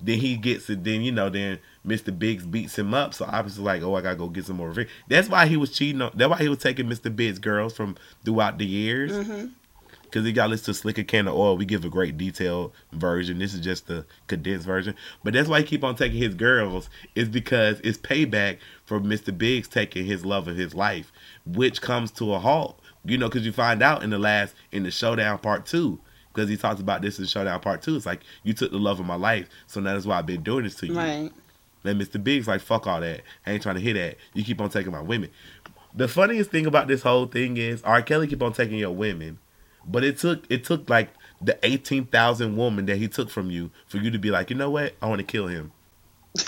Then 0.00 0.18
he 0.18 0.38
gets 0.38 0.68
it. 0.70 0.82
Then 0.82 1.02
you 1.02 1.12
know, 1.12 1.28
then 1.28 1.60
Mr. 1.86 2.16
Biggs 2.16 2.44
beats 2.44 2.78
him 2.78 2.92
up. 2.94 3.14
So 3.14 3.24
obviously, 3.26 3.64
like, 3.64 3.82
oh, 3.82 3.94
I 3.94 4.02
gotta 4.02 4.16
go 4.16 4.28
get 4.28 4.46
some 4.46 4.56
more 4.56 4.68
revenge. 4.68 4.88
That's 5.08 5.28
why 5.28 5.46
he 5.46 5.56
was 5.56 5.70
cheating. 5.70 6.02
On, 6.02 6.10
that's 6.14 6.30
why 6.30 6.38
he 6.38 6.48
was 6.48 6.58
taking 6.58 6.86
Mr. 6.86 7.14
Biggs 7.14 7.38
girls 7.38 7.74
from 7.74 7.96
throughout 8.24 8.58
the 8.58 8.66
years. 8.66 9.12
Mm-hmm. 9.12 9.46
Because 10.02 10.26
he 10.26 10.32
got 10.32 10.50
listen 10.50 10.66
to 10.66 10.74
Slicker 10.74 11.04
Can 11.04 11.28
of 11.28 11.36
Oil. 11.36 11.56
We 11.56 11.64
give 11.64 11.84
a 11.84 11.88
great 11.88 12.18
detailed 12.18 12.72
version. 12.92 13.38
This 13.38 13.54
is 13.54 13.60
just 13.60 13.86
the 13.86 14.04
condensed 14.26 14.66
version. 14.66 14.96
But 15.22 15.34
that's 15.34 15.48
why 15.48 15.60
he 15.60 15.64
keep 15.64 15.84
on 15.84 15.94
taking 15.94 16.18
his 16.18 16.34
girls. 16.34 16.90
Is 17.14 17.28
because 17.28 17.80
it's 17.84 17.96
payback 17.96 18.58
for 18.84 18.98
Mr. 18.98 19.36
Biggs 19.36 19.68
taking 19.68 20.04
his 20.04 20.24
love 20.26 20.48
of 20.48 20.56
his 20.56 20.74
life, 20.74 21.12
which 21.46 21.80
comes 21.80 22.10
to 22.12 22.34
a 22.34 22.40
halt. 22.40 22.80
You 23.04 23.18
know, 23.18 23.28
because 23.28 23.46
you 23.46 23.52
find 23.52 23.82
out 23.82 24.02
in 24.02 24.10
the 24.10 24.18
last 24.18 24.54
in 24.72 24.82
the 24.82 24.90
showdown 24.90 25.38
part 25.38 25.64
two. 25.64 26.00
Because 26.32 26.48
he 26.48 26.56
talks 26.56 26.80
about 26.80 27.02
this 27.02 27.18
in 27.18 27.26
Showdown 27.26 27.58
Part 27.58 27.82
Two. 27.82 27.96
It's 27.96 28.06
like 28.06 28.20
you 28.44 28.52
took 28.52 28.70
the 28.70 28.78
love 28.78 29.00
of 29.00 29.06
my 29.06 29.16
life, 29.16 29.48
so 29.66 29.80
that's 29.80 30.06
why 30.06 30.16
I've 30.16 30.26
been 30.26 30.44
doing 30.44 30.62
this 30.62 30.76
to 30.76 30.86
you. 30.86 30.94
Right. 30.94 31.30
And 31.84 32.00
Mr. 32.00 32.22
Biggs 32.22 32.46
like, 32.46 32.60
fuck 32.60 32.86
all 32.86 33.00
that. 33.00 33.22
I 33.46 33.52
ain't 33.52 33.62
trying 33.62 33.76
to 33.76 33.80
hear 33.80 33.94
that. 33.94 34.16
You 34.34 34.44
keep 34.44 34.60
on 34.60 34.68
taking 34.70 34.92
my 34.92 35.00
women. 35.00 35.30
The 35.94 36.08
funniest 36.08 36.50
thing 36.50 36.66
about 36.66 36.88
this 36.88 37.02
whole 37.02 37.26
thing 37.26 37.56
is 37.56 37.82
R. 37.82 38.02
Kelly 38.02 38.26
keep 38.26 38.42
on 38.42 38.52
taking 38.52 38.78
your 38.78 38.92
women. 38.94 39.38
But 39.86 40.04
it 40.04 40.18
took 40.18 40.44
it 40.50 40.62
took 40.64 40.88
like 40.90 41.08
the 41.40 41.58
eighteen 41.62 42.04
thousand 42.04 42.56
woman 42.56 42.86
that 42.86 42.96
he 42.96 43.08
took 43.08 43.30
from 43.30 43.50
you 43.50 43.70
for 43.88 43.96
you 43.96 44.10
to 44.10 44.18
be 44.18 44.30
like, 44.30 44.50
you 44.50 44.56
know 44.56 44.70
what? 44.70 44.94
I 45.00 45.08
want 45.08 45.20
to 45.20 45.24
kill 45.24 45.46
him. 45.48 45.72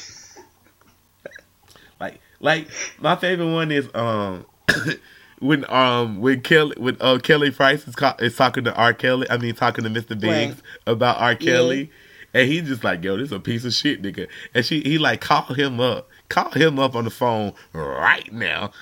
like 2.01 2.21
like 2.40 2.68
my 3.01 3.16
favorite 3.16 3.51
one 3.53 3.73
is 3.73 3.88
um 3.95 4.45
when 5.38 5.68
um 5.71 6.21
when 6.21 6.40
Kelly 6.42 6.75
when 6.79 6.97
uh, 7.01 7.18
Kelly 7.18 7.51
Price 7.51 7.87
is, 7.88 7.95
is 8.21 8.37
talking 8.37 8.64
to 8.64 8.75
R. 8.75 8.92
Kelly, 8.92 9.27
I 9.31 9.38
mean 9.38 9.55
talking 9.55 9.85
to 9.85 9.90
Mr. 9.90 10.09
Biggs 10.18 10.57
Right. 10.57 10.62
about 10.87 11.18
R. 11.21 11.35
Kelly. 11.35 11.90
And 12.35 12.49
he's 12.49 12.66
just 12.68 12.83
like, 12.85 13.03
yo, 13.05 13.16
this 13.16 13.31
a 13.33 13.40
piece 13.40 13.64
of 13.64 13.73
shit, 13.75 14.03
nigga. 14.03 14.27
And 14.55 14.64
she, 14.64 14.81
he 14.81 14.99
like, 14.99 15.21
call 15.21 15.42
him 15.55 15.81
up, 15.81 16.09
call 16.29 16.51
him 16.53 16.79
up 16.79 16.95
on 16.97 17.05
the 17.05 17.11
phone 17.11 17.53
right 17.73 18.33
now. 18.33 18.73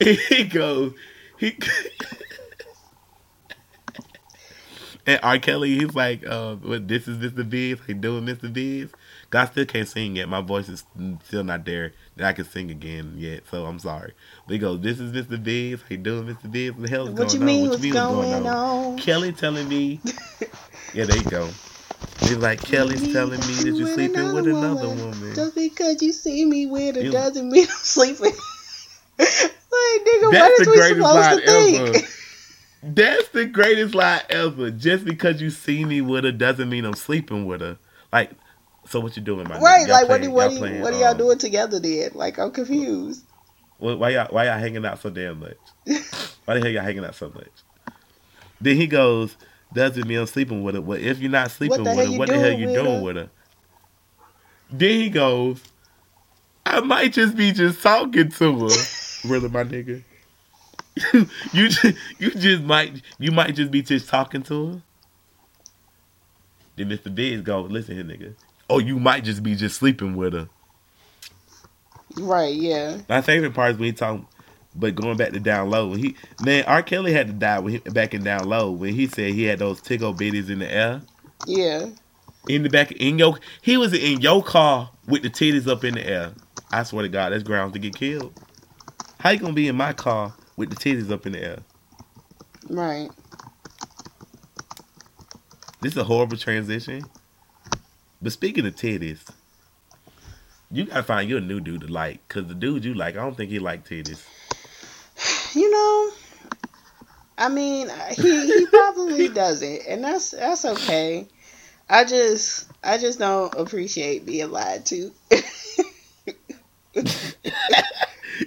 And 0.00 0.18
he 0.28 0.44
goes, 0.44 0.92
he, 1.38 1.56
and 5.06 5.18
R. 5.22 5.38
Kelly, 5.38 5.78
he's 5.78 5.94
like, 5.94 6.26
uh, 6.26 6.56
what, 6.56 6.86
this 6.88 7.08
is 7.08 7.16
Mr. 7.18 7.48
Biggs. 7.48 7.80
How 7.80 7.86
you 7.88 7.94
doing, 7.94 8.24
Mr. 8.26 8.52
Biggs? 8.52 8.90
'Cause 8.92 9.00
God 9.30 9.44
still 9.46 9.64
can't 9.66 9.88
sing 9.88 10.16
yet. 10.16 10.28
My 10.28 10.40
voice 10.42 10.68
is 10.68 10.84
still 11.24 11.44
not 11.44 11.64
there 11.64 11.92
that 12.16 12.26
I 12.26 12.32
can 12.34 12.44
sing 12.44 12.70
again 12.70 13.14
yet. 13.16 13.44
So 13.50 13.64
I'm 13.64 13.78
sorry. 13.78 14.12
But 14.46 14.52
he 14.54 14.58
goes, 14.58 14.80
this 14.80 14.98
is 15.00 15.12
Mr. 15.12 15.42
Biggs. 15.42 15.80
How 15.82 15.86
you 15.90 15.96
doing, 15.98 16.26
Mr. 16.26 16.50
Biggs? 16.50 16.74
What 16.76 16.82
the 16.82 16.88
hell 16.90 17.08
is 17.08 17.14
What 17.14 17.32
you 17.32 17.40
mean? 17.40 17.64
on? 17.64 17.70
What's 17.70 17.86
going 17.86 18.46
on? 18.46 18.98
Kelly 18.98 19.32
telling 19.32 19.68
me. 19.68 20.00
yeah, 20.94 21.04
there 21.04 21.16
you 21.16 21.24
go. 21.30 21.48
He's 22.20 22.36
like, 22.36 22.60
Kelly's 22.62 23.12
telling 23.12 23.40
me 23.40 23.54
that 23.54 23.74
you're 23.76 23.88
sleeping 23.88 24.32
with 24.32 24.46
another 24.46 24.88
woman. 24.88 25.34
Just 25.34 25.54
because 25.54 26.02
you 26.02 26.12
see 26.12 26.44
me 26.44 26.66
with 26.66 26.96
her 26.96 27.10
doesn't 27.10 27.50
mean 27.50 27.64
I'm 27.64 27.68
sleeping. 27.68 28.32
like, 29.18 30.00
nigga, 30.06 30.22
what 30.22 30.32
That's 30.32 30.60
is 30.60 30.66
the 30.66 30.70
we 30.70 31.02
supposed 31.02 31.40
to 31.40 31.46
think? 31.46 31.96
ever. 31.96 32.06
That's 32.82 33.28
the 33.30 33.46
greatest 33.46 33.94
line 33.94 34.20
ever. 34.30 34.70
Just 34.70 35.04
because 35.04 35.42
you 35.42 35.50
see 35.50 35.84
me 35.84 36.00
with 36.00 36.24
her 36.24 36.32
doesn't 36.32 36.68
mean 36.68 36.84
I'm 36.84 36.94
sleeping 36.94 37.46
with 37.46 37.60
her. 37.60 37.78
Like, 38.12 38.32
so 38.86 39.00
what 39.00 39.16
you 39.16 39.22
doing, 39.22 39.48
my 39.48 39.58
right? 39.58 39.88
Like, 39.88 40.08
what, 40.08 40.20
playing- 40.20 40.22
do, 40.22 40.30
what, 40.30 40.50
do, 40.50 40.58
playing, 40.58 40.80
what 40.80 40.94
are 40.94 40.98
y'all 40.98 41.08
um, 41.10 41.18
doing 41.18 41.38
together 41.38 41.78
then? 41.80 42.10
Like, 42.14 42.38
I'm 42.38 42.50
confused. 42.50 43.24
Why, 43.78 43.94
why 43.94 44.08
y'all 44.10 44.28
why 44.30 44.44
y'all 44.44 44.58
hanging 44.58 44.84
out 44.84 45.00
so 45.00 45.10
damn 45.10 45.40
much? 45.40 45.56
why 46.44 46.54
the 46.54 46.60
hell 46.60 46.68
y'all 46.68 46.82
hanging 46.82 47.04
out 47.04 47.14
so 47.14 47.30
much? 47.30 47.48
Then 48.60 48.76
he 48.76 48.86
goes, 48.86 49.36
doesn't 49.72 50.06
mean 50.06 50.18
I'm 50.18 50.26
sleeping 50.26 50.62
with 50.62 50.74
her. 50.74 50.80
Well, 50.80 50.98
if 50.98 51.18
you're 51.18 51.30
not 51.30 51.50
sleeping 51.50 51.84
with 51.84 51.96
her, 51.96 52.18
what 52.18 52.28
the 52.28 52.38
hell 52.38 52.52
you 52.52 52.66
doing 52.66 52.98
her? 52.98 53.02
with 53.02 53.16
her? 53.16 53.30
Then 54.70 55.00
he 55.00 55.10
goes, 55.10 55.62
I 56.66 56.80
might 56.80 57.12
just 57.12 57.36
be 57.36 57.52
just 57.52 57.82
talking 57.82 58.30
to 58.30 58.68
her. 58.68 58.74
really, 59.24 59.48
my 59.48 59.64
nigga? 59.64 60.02
you 61.52 61.68
just 61.68 61.96
you 62.18 62.30
just 62.32 62.62
might 62.62 63.00
you 63.18 63.30
might 63.30 63.54
just 63.54 63.70
be 63.70 63.82
just 63.82 64.08
talking 64.08 64.42
to 64.42 64.66
her. 64.66 64.82
Then 66.76 66.88
Mr. 66.88 67.14
Biggs 67.14 67.42
go, 67.42 67.62
listen 67.62 67.94
here, 67.94 68.04
nigga. 68.04 68.34
Oh, 68.68 68.78
you 68.78 68.98
might 68.98 69.24
just 69.24 69.42
be 69.42 69.54
just 69.54 69.76
sleeping 69.76 70.16
with 70.16 70.32
her. 70.32 70.48
Right? 72.16 72.54
Yeah. 72.54 72.98
My 73.08 73.20
favorite 73.20 73.54
part 73.54 73.72
is 73.72 73.78
when 73.78 73.86
he 73.86 73.92
talk, 73.92 74.20
but 74.74 74.94
going 74.94 75.16
back 75.16 75.32
to 75.32 75.40
down 75.40 75.70
low. 75.70 75.88
When 75.88 75.98
he 75.98 76.16
man, 76.42 76.64
R. 76.64 76.82
Kelly 76.82 77.12
had 77.12 77.26
to 77.26 77.32
die 77.32 77.58
when 77.58 77.72
he, 77.74 77.78
back 77.78 78.14
in 78.14 78.22
down 78.24 78.48
low 78.48 78.70
when 78.70 78.94
he 78.94 79.06
said 79.06 79.32
he 79.34 79.44
had 79.44 79.58
those 79.58 79.80
tickle 79.80 80.14
bitties 80.14 80.48
in 80.50 80.58
the 80.60 80.72
air 80.72 81.02
Yeah. 81.46 81.86
in 82.48 82.62
the 82.62 82.68
back 82.70 82.92
in 82.92 83.18
your. 83.18 83.38
He 83.62 83.76
was 83.76 83.92
in 83.92 84.20
your 84.20 84.42
car 84.42 84.90
with 85.06 85.22
the 85.22 85.30
titties 85.30 85.66
up 85.68 85.84
in 85.84 85.94
the 85.94 86.06
air. 86.06 86.32
I 86.72 86.84
swear 86.84 87.02
to 87.02 87.08
God, 87.08 87.32
that's 87.32 87.42
grounds 87.42 87.72
to 87.72 87.78
get 87.78 87.96
killed. 87.96 88.32
How 89.18 89.30
you 89.30 89.38
gonna 89.38 89.52
be 89.52 89.68
in 89.68 89.76
my 89.76 89.92
car 89.92 90.32
with 90.56 90.70
the 90.70 90.76
titties 90.76 91.10
up 91.10 91.26
in 91.26 91.32
the 91.32 91.42
air? 91.42 91.58
Right. 92.68 93.10
This 95.80 95.92
is 95.92 95.98
a 95.98 96.04
horrible 96.04 96.36
transition. 96.36 97.04
But 98.22 98.32
speaking 98.32 98.66
of 98.66 98.76
titties, 98.76 99.26
you 100.70 100.84
gotta 100.84 101.02
find 101.02 101.28
you 101.28 101.38
a 101.38 101.40
new 101.40 101.58
dude 101.60 101.80
to 101.80 101.86
like, 101.88 102.26
cause 102.28 102.46
the 102.46 102.54
dude 102.54 102.84
you 102.84 102.94
like, 102.94 103.16
I 103.16 103.20
don't 103.22 103.36
think 103.36 103.50
he 103.50 103.58
like 103.58 103.84
titties. 103.88 104.22
You 105.54 105.70
know, 105.70 106.10
I 107.38 107.48
mean, 107.48 107.88
he 108.12 108.46
he 108.46 108.66
probably 108.66 109.28
doesn't, 109.34 109.82
and 109.88 110.04
that's 110.04 110.30
that's 110.32 110.64
okay. 110.64 111.26
I 111.88 112.04
just 112.04 112.70
I 112.84 112.98
just 112.98 113.18
don't 113.18 113.54
appreciate 113.54 114.26
being 114.26 114.50
lied 114.50 114.86
to. 114.86 115.12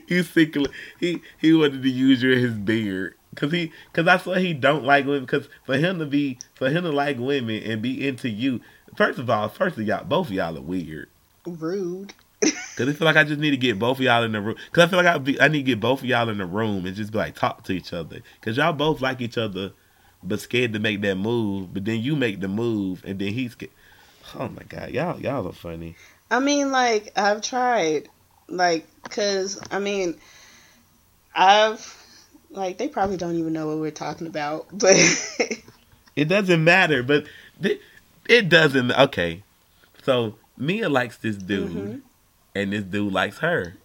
He's 0.08 0.30
sickly. 0.30 0.68
He 1.00 1.22
he 1.40 1.54
wanted 1.54 1.82
to 1.84 1.90
use 1.90 2.22
your 2.22 2.38
his 2.38 2.54
beard 2.54 3.16
because 3.32 3.52
he 3.52 3.72
because 3.92 4.08
I 4.08 4.18
saw 4.18 4.36
he 4.36 4.54
don't 4.54 4.84
like 4.84 5.06
women 5.06 5.22
because 5.22 5.50
for 5.66 5.78
him 5.78 6.00
to 6.00 6.06
be 6.06 6.38
for 6.56 6.70
him 6.70 6.84
to 6.84 6.92
like 6.92 7.18
women 7.18 7.64
and 7.64 7.82
be 7.82 8.08
into 8.08 8.30
you. 8.30 8.62
First 8.96 9.18
of 9.20 9.30
all, 9.30 9.50
first 9.50 9.78
of 9.78 9.84
y'all, 9.88 10.04
both 10.04 10.28
of 10.28 10.34
y'all 10.34 10.58
are 10.58 10.62
weird. 10.62 11.10
Rude. 11.46 12.14
Cause 12.76 12.90
I 12.90 12.94
feel 12.94 13.06
like 13.06 13.16
I 13.18 13.24
just 13.24 13.40
need 13.40 13.52
to 13.52 13.58
get 13.58 13.78
both 13.78 13.98
of 14.00 14.04
y'all 14.04 14.24
in 14.24 14.32
the 14.32 14.42
room. 14.42 14.56
Cause 14.72 14.86
I 14.86 14.88
feel 14.88 14.98
like 14.98 15.06
I, 15.08 15.18
be, 15.20 15.40
I 15.40 15.48
need 15.48 15.60
to 15.60 15.64
get 15.64 15.80
both 15.80 16.00
of 16.00 16.06
y'all 16.06 16.28
in 16.30 16.38
the 16.40 16.46
room 16.46 16.86
and 16.86 16.96
just 16.96 17.12
be 17.12 17.18
like 17.20 17.36
talk 17.36 17.64
to 17.66 17.72
each 17.72 17.94
other. 17.94 18.22
Cause 18.42 18.58
y'all 18.58 18.74
both 18.74 19.00
like 19.02 19.22
each 19.22 19.38
other, 19.38 19.74
but 20.24 20.40
scared 20.40 20.74
to 20.74 20.80
make 20.80 21.02
that 21.02 21.16
move. 21.16 21.74
But 21.74 21.86
then 21.86 22.02
you 22.02 22.16
make 22.16 22.40
the 22.40 22.48
move, 22.48 23.04
and 23.06 23.20
then 23.20 23.34
he's. 23.34 23.56
Oh 24.36 24.48
my 24.50 24.64
god, 24.68 24.90
y'all 24.92 25.20
y'all 25.20 25.48
are 25.48 25.52
funny. 25.54 25.96
I 26.32 26.40
mean, 26.40 26.72
like 26.72 27.12
I've 27.16 27.42
tried, 27.42 28.10
like, 28.48 28.88
cause 29.10 29.62
I 29.70 29.80
mean, 29.80 30.16
I've 31.36 31.96
like 32.50 32.78
they 32.78 32.88
probably 32.88 33.18
don't 33.18 33.36
even 33.36 33.54
know 33.54 33.68
what 33.68 33.78
we're 33.78 33.92
talking 33.92 34.28
about, 34.28 34.68
but 34.74 34.96
It 36.16 36.26
doesn't 36.26 36.64
matter, 36.64 37.04
but 37.04 37.26
it 38.28 38.50
doesn't. 38.50 38.92
Okay, 38.92 39.44
so 40.04 40.36
Mia 40.58 40.90
likes 40.90 41.18
this 41.18 41.36
dude, 41.38 41.72
Mhm. 41.72 42.02
And 42.56 42.74
this 42.74 42.84
dude 42.84 43.14
likes 43.14 43.40
her, 43.40 43.76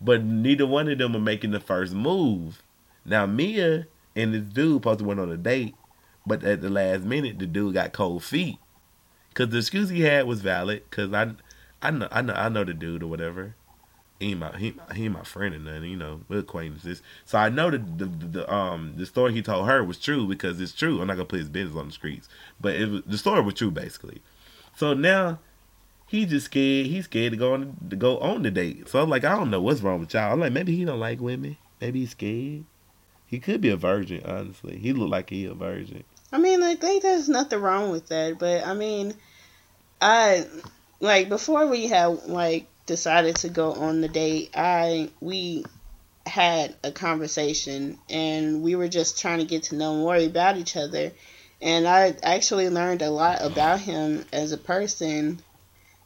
but 0.00 0.22
neither 0.24 0.66
one 0.66 0.88
of 0.88 0.98
them 0.98 1.16
are 1.16 1.20
making 1.20 1.50
the 1.52 1.60
first 1.60 1.94
move. 1.94 2.62
Now 3.04 3.26
Mia 3.26 3.86
and 4.16 4.34
this 4.34 4.42
dude 4.42 4.76
supposed 4.82 4.98
to 5.00 5.04
went 5.04 5.20
on 5.20 5.30
a 5.30 5.36
date, 5.36 5.74
but 6.26 6.44
at 6.44 6.60
the 6.60 6.70
last 6.70 7.02
minute, 7.04 7.38
the 7.38 7.46
dude 7.46 7.74
got 7.74 7.92
cold 7.92 8.22
feet. 8.24 8.58
Cause 9.34 9.48
the 9.50 9.58
excuse 9.58 9.88
he 9.90 10.02
had 10.02 10.26
was 10.26 10.40
valid. 10.42 10.90
Cause 10.90 11.12
I, 11.12 11.32
I 11.80 11.90
know, 11.90 12.08
I 12.10 12.20
know, 12.20 12.34
I 12.34 12.48
know 12.48 12.64
the 12.64 12.74
dude 12.74 13.02
or 13.02 13.06
whatever. 13.06 13.54
he 14.18 14.34
my 14.34 14.56
he, 14.58 14.74
he 14.94 15.08
my 15.08 15.22
friend 15.22 15.54
or 15.54 15.58
nothing, 15.58 15.90
you 15.90 15.96
know, 15.96 16.20
we're 16.28 16.40
acquaintances. 16.40 17.02
So 17.24 17.38
I 17.38 17.48
know 17.48 17.70
that 17.70 17.98
the, 17.98 18.04
the, 18.06 18.26
the 18.26 18.54
um 18.54 18.94
the 18.96 19.06
story 19.06 19.32
he 19.32 19.42
told 19.42 19.66
her 19.66 19.82
was 19.84 19.98
true 19.98 20.26
because 20.26 20.60
it's 20.60 20.72
true. 20.74 21.00
I'm 21.00 21.06
not 21.06 21.14
gonna 21.14 21.24
put 21.26 21.38
his 21.38 21.48
business 21.48 21.76
on 21.78 21.86
the 21.86 21.92
streets, 21.92 22.28
but 22.60 22.74
it 22.76 22.88
was, 22.88 23.02
the 23.06 23.18
story 23.18 23.40
was 23.40 23.54
true 23.54 23.70
basically. 23.70 24.20
So 24.76 24.94
now 24.94 25.38
he 26.10 26.26
just 26.26 26.46
scared. 26.46 26.86
He's 26.86 27.04
scared 27.04 27.30
to 27.30 27.36
go 27.36 27.54
on 27.54 27.76
to 27.88 27.94
go 27.94 28.18
on 28.18 28.42
the 28.42 28.50
date. 28.50 28.88
So 28.88 29.00
I'm 29.00 29.08
like, 29.08 29.22
I 29.22 29.36
don't 29.36 29.48
know 29.48 29.60
what's 29.60 29.80
wrong 29.80 30.00
with 30.00 30.12
y'all. 30.12 30.32
I'm 30.32 30.40
like, 30.40 30.52
maybe 30.52 30.74
he 30.74 30.84
don't 30.84 30.98
like 30.98 31.20
women. 31.20 31.56
Maybe 31.80 32.00
he's 32.00 32.10
scared. 32.10 32.64
He 33.28 33.38
could 33.38 33.60
be 33.60 33.68
a 33.68 33.76
virgin, 33.76 34.20
honestly. 34.24 34.76
He 34.76 34.92
look 34.92 35.08
like 35.08 35.30
he 35.30 35.44
a 35.44 35.54
virgin. 35.54 36.02
I 36.32 36.38
mean, 36.38 36.60
like, 36.60 36.80
think 36.80 37.04
there's 37.04 37.28
nothing 37.28 37.60
wrong 37.60 37.90
with 37.90 38.08
that, 38.08 38.40
but 38.40 38.66
I 38.66 38.74
mean, 38.74 39.14
I 40.00 40.46
like 40.98 41.28
before 41.28 41.68
we 41.68 41.86
had 41.86 42.26
like 42.26 42.66
decided 42.86 43.36
to 43.36 43.48
go 43.48 43.72
on 43.72 44.00
the 44.00 44.08
date, 44.08 44.50
I 44.56 45.10
we 45.20 45.64
had 46.26 46.74
a 46.82 46.90
conversation 46.90 47.98
and 48.08 48.62
we 48.64 48.74
were 48.74 48.88
just 48.88 49.20
trying 49.20 49.38
to 49.38 49.44
get 49.44 49.64
to 49.64 49.76
know 49.76 49.94
more 49.94 50.16
about 50.16 50.56
each 50.56 50.76
other, 50.76 51.12
and 51.62 51.86
I 51.86 52.16
actually 52.24 52.68
learned 52.68 53.02
a 53.02 53.10
lot 53.10 53.42
about 53.42 53.78
him 53.78 54.24
as 54.32 54.50
a 54.50 54.58
person, 54.58 55.40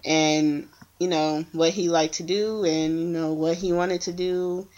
and 0.04 0.68
you 0.98 1.08
know 1.08 1.44
what 1.52 1.70
he 1.70 1.88
liked 1.88 2.14
to 2.14 2.22
do, 2.22 2.64
and 2.64 2.98
you 3.00 3.06
know 3.06 3.32
what 3.32 3.56
he 3.56 3.72
wanted 3.72 4.02
to 4.02 4.12
do 4.12 4.68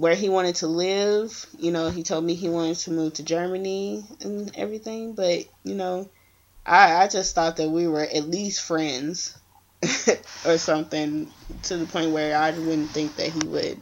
where 0.00 0.14
he 0.14 0.30
wanted 0.30 0.56
to 0.56 0.66
live. 0.66 1.46
You 1.58 1.72
know, 1.72 1.90
he 1.90 2.02
told 2.02 2.24
me 2.24 2.34
he 2.34 2.48
wanted 2.48 2.76
to 2.78 2.90
move 2.90 3.14
to 3.14 3.22
Germany 3.22 4.04
and 4.22 4.50
everything. 4.56 5.14
But 5.14 5.44
you 5.62 5.74
know, 5.74 6.10
I 6.64 7.02
I 7.02 7.08
just 7.08 7.34
thought 7.34 7.56
that 7.56 7.70
we 7.70 7.86
were 7.86 8.02
at 8.02 8.28
least 8.28 8.62
friends 8.62 9.36
or 10.46 10.56
something 10.56 11.30
to 11.64 11.76
the 11.76 11.86
point 11.86 12.12
where 12.12 12.36
I 12.36 12.50
wouldn't 12.50 12.90
think 12.90 13.16
that 13.16 13.28
he 13.28 13.48
would, 13.48 13.80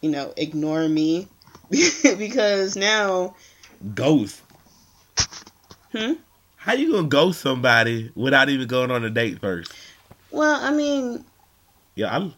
you 0.00 0.10
know, 0.10 0.32
ignore 0.36 0.88
me 0.88 1.28
because 2.02 2.74
now. 2.74 3.36
Ghost. 3.94 4.40
Hmm. 5.92 6.14
How 6.68 6.74
you 6.74 6.92
gonna 6.92 7.08
ghost 7.08 7.40
somebody 7.40 8.12
without 8.14 8.50
even 8.50 8.68
going 8.68 8.90
on 8.90 9.02
a 9.02 9.08
date 9.08 9.40
first? 9.40 9.72
Well, 10.30 10.62
I 10.62 10.70
mean, 10.70 11.24
Yeah, 11.94 12.14
I 12.14 12.30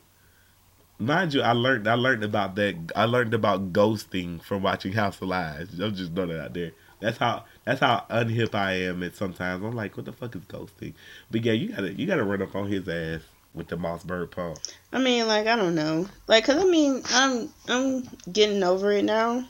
mind 1.01 1.35
you, 1.35 1.43
I 1.43 1.51
learned 1.51 1.89
I 1.89 1.95
learned 1.95 2.23
about 2.23 2.55
that. 2.55 2.93
I 2.95 3.07
learned 3.07 3.35
about 3.35 3.73
ghosting 3.73 4.41
from 4.41 4.63
watching 4.63 4.93
House 4.93 5.21
of 5.21 5.27
Lies. 5.27 5.81
I'm 5.81 5.97
just 5.97 6.15
throwing 6.15 6.31
it 6.31 6.41
out 6.41 6.55
there. 6.55 6.71
That's 7.01 7.19
how 7.19 7.45
that's 7.65 7.81
how 7.81 8.05
unhip 8.09 8.55
I 8.55 8.75
am. 8.85 9.03
And 9.03 9.13
sometimes 9.13 9.65
I'm 9.65 9.75
like, 9.75 9.97
what 9.97 10.07
the 10.07 10.13
fuck 10.13 10.37
is 10.37 10.43
ghosting? 10.43 10.95
But 11.33 11.45
yeah, 11.45 11.55
you 11.55 11.71
gotta 11.71 11.93
you 11.93 12.07
gotta 12.07 12.23
run 12.23 12.41
up 12.41 12.55
on 12.55 12.69
his 12.69 12.89
ass 12.89 13.23
with 13.53 13.67
the 13.67 13.77
Mossberg 13.77 14.31
pump. 14.31 14.59
I 14.93 15.01
mean, 15.01 15.27
like 15.27 15.49
I 15.49 15.57
don't 15.57 15.75
know, 15.75 16.07
like, 16.29 16.45
cause 16.45 16.57
I 16.57 16.67
mean, 16.67 17.03
I'm 17.11 17.49
I'm 17.69 18.09
getting 18.33 18.63
over 18.63 18.93
it 18.93 19.05
now. 19.05 19.45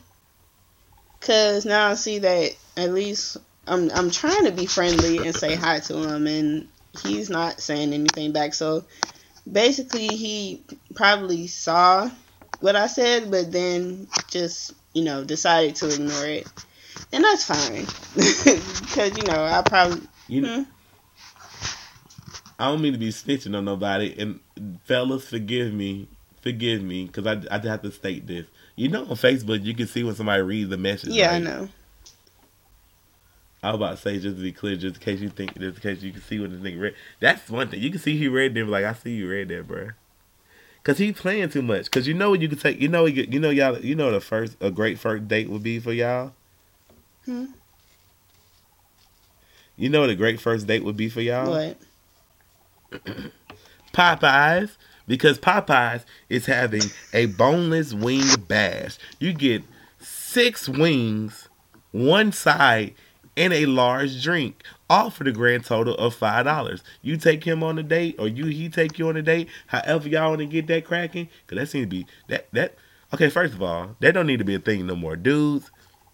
Cause 1.20 1.66
now 1.66 1.88
I 1.88 1.94
see 1.96 2.20
that 2.20 2.52
at 2.78 2.94
least 2.94 3.36
I'm 3.70 3.90
I'm 3.92 4.10
trying 4.10 4.46
to 4.46 4.50
be 4.50 4.66
friendly 4.66 5.18
and 5.18 5.34
say 5.34 5.54
hi 5.54 5.78
to 5.80 5.96
him, 5.96 6.26
and 6.26 6.68
he's 7.04 7.30
not 7.30 7.60
saying 7.60 7.92
anything 7.92 8.32
back. 8.32 8.52
So 8.52 8.84
basically, 9.50 10.08
he 10.08 10.62
probably 10.96 11.46
saw 11.46 12.10
what 12.58 12.74
I 12.74 12.88
said, 12.88 13.30
but 13.30 13.52
then 13.52 14.08
just 14.28 14.74
you 14.92 15.04
know 15.04 15.22
decided 15.22 15.76
to 15.76 15.94
ignore 15.94 16.26
it, 16.26 16.48
and 17.12 17.22
that's 17.22 17.44
fine. 17.44 17.86
Because 18.90 19.16
you 19.16 19.22
know 19.22 19.44
I 19.44 19.62
probably 19.64 20.02
You 20.26 20.40
know, 20.40 20.56
hmm? 20.56 20.62
I 22.58 22.66
don't 22.72 22.82
mean 22.82 22.92
to 22.92 22.98
be 22.98 23.10
snitching 23.10 23.56
on 23.56 23.64
nobody. 23.64 24.16
And 24.18 24.40
fellas, 24.84 25.28
forgive 25.28 25.72
me, 25.72 26.08
forgive 26.42 26.82
me, 26.82 27.06
because 27.06 27.24
I 27.24 27.56
I 27.56 27.60
have 27.68 27.82
to 27.82 27.92
state 27.92 28.26
this. 28.26 28.46
You 28.74 28.88
know, 28.88 29.02
on 29.02 29.16
Facebook, 29.16 29.64
you 29.64 29.74
can 29.74 29.86
see 29.86 30.02
when 30.02 30.16
somebody 30.16 30.42
reads 30.42 30.70
the 30.70 30.76
message. 30.76 31.10
yeah 31.10 31.30
I 31.30 31.38
know. 31.38 31.68
I 33.62 33.70
was 33.70 33.76
about 33.76 33.90
to 33.90 33.96
say 33.98 34.18
just 34.18 34.36
to 34.36 34.42
be 34.42 34.52
clear, 34.52 34.76
just 34.76 34.96
in 34.96 35.02
case 35.02 35.20
you 35.20 35.28
think, 35.28 35.58
just 35.58 35.76
in 35.76 35.82
case 35.82 36.02
you 36.02 36.12
can 36.12 36.22
see 36.22 36.38
what 36.40 36.50
this 36.50 36.60
nigga 36.60 36.80
read. 36.80 36.94
That's 37.20 37.48
one 37.50 37.68
thing 37.68 37.80
you 37.80 37.90
can 37.90 38.00
see 38.00 38.16
he 38.16 38.28
read 38.28 38.54
them 38.54 38.70
like 38.70 38.84
I 38.84 38.94
see 38.94 39.12
you 39.12 39.28
read 39.28 39.48
that, 39.48 39.68
bro. 39.68 39.90
Cause 40.82 40.96
he 40.96 41.12
playing 41.12 41.50
too 41.50 41.60
much. 41.60 41.90
Cause 41.90 42.06
you 42.06 42.14
know 42.14 42.30
what 42.30 42.40
you 42.40 42.48
can 42.48 42.58
take. 42.58 42.80
You 42.80 42.88
know 42.88 43.04
you 43.04 43.26
you 43.28 43.38
know 43.38 43.50
y'all. 43.50 43.78
You 43.78 43.94
know 43.94 44.10
the 44.10 44.20
first 44.20 44.56
a 44.60 44.70
great 44.70 44.98
first 44.98 45.28
date 45.28 45.50
would 45.50 45.62
be 45.62 45.78
for 45.78 45.92
y'all. 45.92 46.32
Hmm. 47.26 47.46
You 49.76 49.90
know 49.90 50.00
what 50.00 50.10
a 50.10 50.14
great 50.14 50.40
first 50.40 50.66
date 50.66 50.84
would 50.84 50.96
be 50.96 51.10
for 51.10 51.20
y'all. 51.20 51.50
What? 51.50 51.76
Popeyes 53.92 54.70
because 55.06 55.38
Popeyes 55.38 56.04
is 56.28 56.46
having 56.46 56.82
a 57.12 57.26
boneless 57.26 57.92
wing 57.92 58.24
bash. 58.46 58.96
You 59.18 59.32
get 59.32 59.64
six 59.98 60.68
wings, 60.68 61.48
one 61.90 62.30
side, 62.30 62.94
and 63.36 63.52
a 63.52 63.66
large 63.66 64.22
drink, 64.22 64.64
all 64.88 65.10
for 65.10 65.24
the 65.24 65.32
grand 65.32 65.64
total 65.64 65.94
of 65.94 66.14
five 66.14 66.44
dollars. 66.44 66.82
You 67.02 67.16
take 67.16 67.44
him 67.44 67.62
on 67.62 67.78
a 67.78 67.82
date, 67.82 68.16
or 68.18 68.28
you 68.28 68.46
he 68.46 68.68
take 68.68 68.98
you 68.98 69.08
on 69.08 69.16
a 69.16 69.22
date. 69.22 69.48
However 69.68 70.08
y'all 70.08 70.30
want 70.30 70.40
to 70.40 70.46
get 70.46 70.66
that 70.68 70.84
cracking, 70.84 71.28
cause 71.46 71.58
that 71.58 71.68
seems 71.68 71.84
to 71.84 71.88
be 71.88 72.06
that 72.28 72.48
that. 72.52 72.76
Okay, 73.12 73.28
first 73.28 73.54
of 73.54 73.62
all, 73.62 73.96
that 74.00 74.12
don't 74.12 74.26
need 74.26 74.38
to 74.38 74.44
be 74.44 74.54
a 74.54 74.60
thing 74.60 74.86
no 74.86 74.94
more, 74.94 75.16
dudes. 75.16 75.70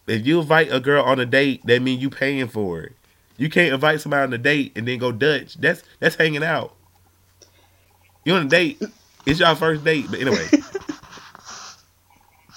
If 0.06 0.26
you 0.26 0.40
invite 0.40 0.72
a 0.72 0.80
girl 0.80 1.02
on 1.02 1.20
a 1.20 1.26
date, 1.26 1.66
that 1.66 1.82
means 1.82 2.00
you 2.00 2.08
paying 2.08 2.48
for 2.48 2.80
it. 2.80 2.92
You 3.36 3.50
can't 3.50 3.74
invite 3.74 4.00
somebody 4.00 4.22
on 4.22 4.32
a 4.32 4.38
date 4.38 4.72
and 4.76 4.88
then 4.88 4.98
go 4.98 5.12
Dutch. 5.12 5.56
That's 5.56 5.82
that's 6.00 6.16
hanging 6.16 6.44
out. 6.44 6.74
You 8.24 8.34
on 8.34 8.46
a 8.46 8.48
date. 8.48 8.82
It's 9.26 9.40
your 9.40 9.54
first 9.56 9.84
date. 9.84 10.06
But 10.10 10.20
anyway. 10.20 10.46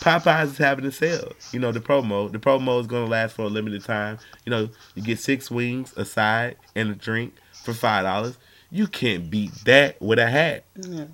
Popeyes 0.02 0.46
is 0.46 0.58
having 0.58 0.86
a 0.86 0.92
sale. 0.92 1.34
You 1.52 1.60
know, 1.60 1.72
the 1.72 1.80
promo. 1.82 2.32
The 2.32 2.40
promo 2.40 2.80
is 2.80 2.88
gonna 2.88 3.06
last 3.06 3.36
for 3.36 3.44
a 3.44 3.48
limited 3.48 3.84
time. 3.84 4.18
You 4.46 4.50
know, 4.52 4.70
you 4.96 5.04
get 5.04 5.20
six 5.20 5.52
wings, 5.52 5.94
a 5.98 6.06
side, 6.06 6.56
and 6.76 6.92
a 6.92 6.96
drink 6.96 7.34
for 7.64 7.74
five 7.74 8.04
dollars. 8.04 8.38
You 8.72 8.88
can't 8.88 9.30
beat 9.30 9.52
that 9.66 10.00
with 10.02 10.20
a 10.20 10.30
hat. 10.30 10.66
Oh, 10.86 11.08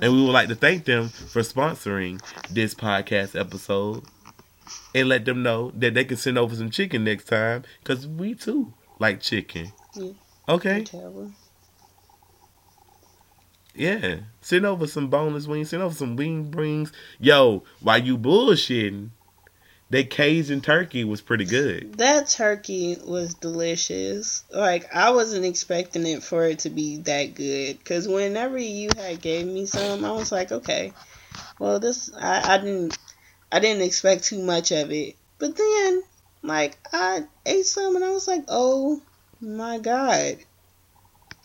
And 0.00 0.12
we 0.12 0.22
would 0.22 0.32
like 0.32 0.48
to 0.48 0.56
thank 0.56 0.84
them 0.84 1.08
for 1.08 1.42
sponsoring 1.42 2.20
this 2.50 2.74
podcast 2.74 3.38
episode 3.38 4.04
and 4.94 5.08
let 5.08 5.24
them 5.24 5.42
know 5.42 5.70
that 5.76 5.94
they 5.94 6.04
can 6.04 6.16
send 6.16 6.36
over 6.36 6.54
some 6.56 6.70
chicken 6.70 7.04
next 7.04 7.28
time 7.28 7.62
because 7.80 8.06
we 8.08 8.34
too 8.34 8.74
like 8.98 9.20
chicken. 9.20 9.72
Yeah. 9.94 10.12
Okay? 10.48 10.84
Yeah. 13.76 14.16
Send 14.40 14.66
over 14.66 14.86
some 14.86 15.08
boneless 15.08 15.46
wings. 15.46 15.70
Send 15.70 15.82
over 15.82 15.94
some 15.94 16.16
wing 16.16 16.50
brings. 16.50 16.92
Yo, 17.18 17.62
while 17.80 17.98
you 17.98 18.16
bullshitting, 18.16 19.10
that 19.90 20.10
Cajun 20.10 20.60
turkey 20.60 21.04
was 21.04 21.20
pretty 21.20 21.44
good. 21.44 21.98
That 21.98 22.28
turkey 22.28 22.96
was 23.04 23.34
delicious. 23.34 24.44
Like 24.52 24.94
I 24.94 25.10
wasn't 25.10 25.44
expecting 25.44 26.06
it 26.06 26.22
for 26.22 26.44
it 26.46 26.60
to 26.60 26.70
be 26.70 26.98
that 26.98 27.34
good. 27.34 27.84
Cause 27.84 28.08
whenever 28.08 28.58
you 28.58 28.90
had 28.96 29.20
gave 29.20 29.46
me 29.46 29.66
some, 29.66 30.04
I 30.04 30.12
was 30.12 30.32
like, 30.32 30.50
okay, 30.50 30.92
well 31.58 31.78
this 31.78 32.10
I, 32.14 32.54
I 32.54 32.58
didn't 32.58 32.98
I 33.52 33.60
didn't 33.60 33.82
expect 33.82 34.24
too 34.24 34.42
much 34.42 34.72
of 34.72 34.90
it. 34.90 35.16
But 35.38 35.56
then 35.56 36.02
like 36.42 36.76
I 36.92 37.24
ate 37.44 37.66
some 37.66 37.94
and 37.94 38.04
I 38.04 38.10
was 38.10 38.26
like, 38.26 38.44
oh 38.48 39.00
my 39.40 39.78
god, 39.78 40.38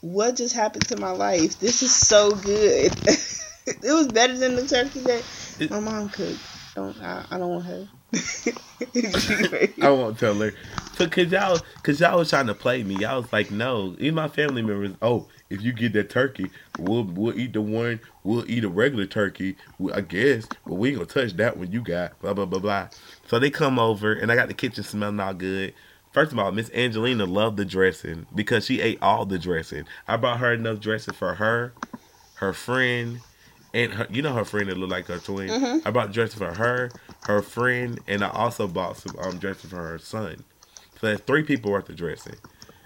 what 0.01 0.35
just 0.35 0.55
happened 0.55 0.87
to 0.89 0.97
my 0.97 1.11
life? 1.11 1.59
This 1.59 1.83
is 1.83 1.93
so 1.93 2.31
good. 2.31 2.91
it 3.65 3.93
was 3.93 4.07
better 4.07 4.37
than 4.37 4.55
the 4.55 4.67
turkey 4.67 4.99
that 5.01 5.23
my 5.69 5.79
mom 5.79 6.09
cooked. 6.09 6.39
Don't 6.75 6.99
I, 7.01 7.25
I 7.29 7.37
don't 7.37 7.49
want 7.49 7.65
her. 7.65 7.87
I 9.81 9.89
won't 9.89 10.17
tell 10.17 10.33
her. 10.35 10.53
So 10.95 11.07
cause 11.07 11.31
y'all 11.31 11.59
cause 11.83 11.99
y'all 11.99 12.17
was 12.17 12.29
trying 12.29 12.47
to 12.47 12.53
play 12.53 12.83
me. 12.83 12.95
Y'all 12.95 13.21
was 13.21 13.31
like, 13.31 13.51
no. 13.51 13.95
Even 13.99 14.15
my 14.15 14.27
family 14.27 14.61
members, 14.61 14.95
oh, 15.01 15.27
if 15.49 15.61
you 15.61 15.73
get 15.73 15.93
that 15.93 16.09
turkey, 16.09 16.49
we'll 16.79 17.03
we'll 17.03 17.37
eat 17.37 17.53
the 17.53 17.61
one, 17.61 17.99
we'll 18.23 18.49
eat 18.49 18.63
a 18.63 18.69
regular 18.69 19.06
turkey, 19.06 19.56
I 19.93 20.02
guess, 20.02 20.47
but 20.65 20.75
we 20.75 20.89
ain't 20.89 20.97
gonna 20.97 21.08
touch 21.08 21.33
that 21.37 21.58
one 21.58 21.71
you 21.71 21.81
got. 21.81 22.19
Blah 22.21 22.33
blah 22.33 22.45
blah 22.45 22.60
blah. 22.60 22.89
So 23.27 23.37
they 23.37 23.49
come 23.49 23.77
over 23.77 24.13
and 24.13 24.31
I 24.31 24.35
got 24.35 24.47
the 24.47 24.54
kitchen 24.54 24.83
smelling 24.83 25.19
all 25.19 25.33
good. 25.33 25.73
First 26.12 26.31
of 26.33 26.39
all, 26.39 26.51
Miss 26.51 26.69
Angelina 26.73 27.25
loved 27.25 27.57
the 27.57 27.65
dressing 27.65 28.25
because 28.35 28.65
she 28.65 28.81
ate 28.81 28.99
all 29.01 29.25
the 29.25 29.39
dressing. 29.39 29.85
I 30.07 30.17
brought 30.17 30.39
her 30.39 30.53
enough 30.53 30.79
dressing 30.81 31.13
for 31.13 31.35
her, 31.35 31.73
her 32.35 32.51
friend, 32.53 33.21
and 33.73 33.93
her, 33.93 34.07
you 34.09 34.21
know 34.21 34.33
her 34.33 34.43
friend 34.43 34.69
that 34.69 34.77
looked 34.77 34.91
like 34.91 35.07
her 35.07 35.19
twin. 35.19 35.47
Mhm. 35.49 35.85
I 35.85 35.91
bought 35.91 36.12
dressing 36.12 36.39
for 36.39 36.53
her, 36.53 36.91
her 37.23 37.41
friend, 37.41 38.01
and 38.07 38.23
I 38.25 38.29
also 38.29 38.67
bought 38.67 38.97
some 38.97 39.15
um 39.19 39.37
dressing 39.37 39.69
for 39.69 39.77
her 39.77 39.97
son. 39.99 40.43
So 40.99 41.07
that's 41.07 41.21
three 41.21 41.43
people 41.43 41.71
worth 41.71 41.87
of 41.89 41.95
dressing. 41.95 42.35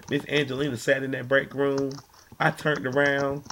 Miss 0.08 0.24
Angelina 0.28 0.76
sat 0.76 1.02
in 1.02 1.10
that 1.10 1.26
break 1.26 1.52
room. 1.52 1.90
I 2.38 2.50
turned 2.52 2.86
around. 2.86 3.42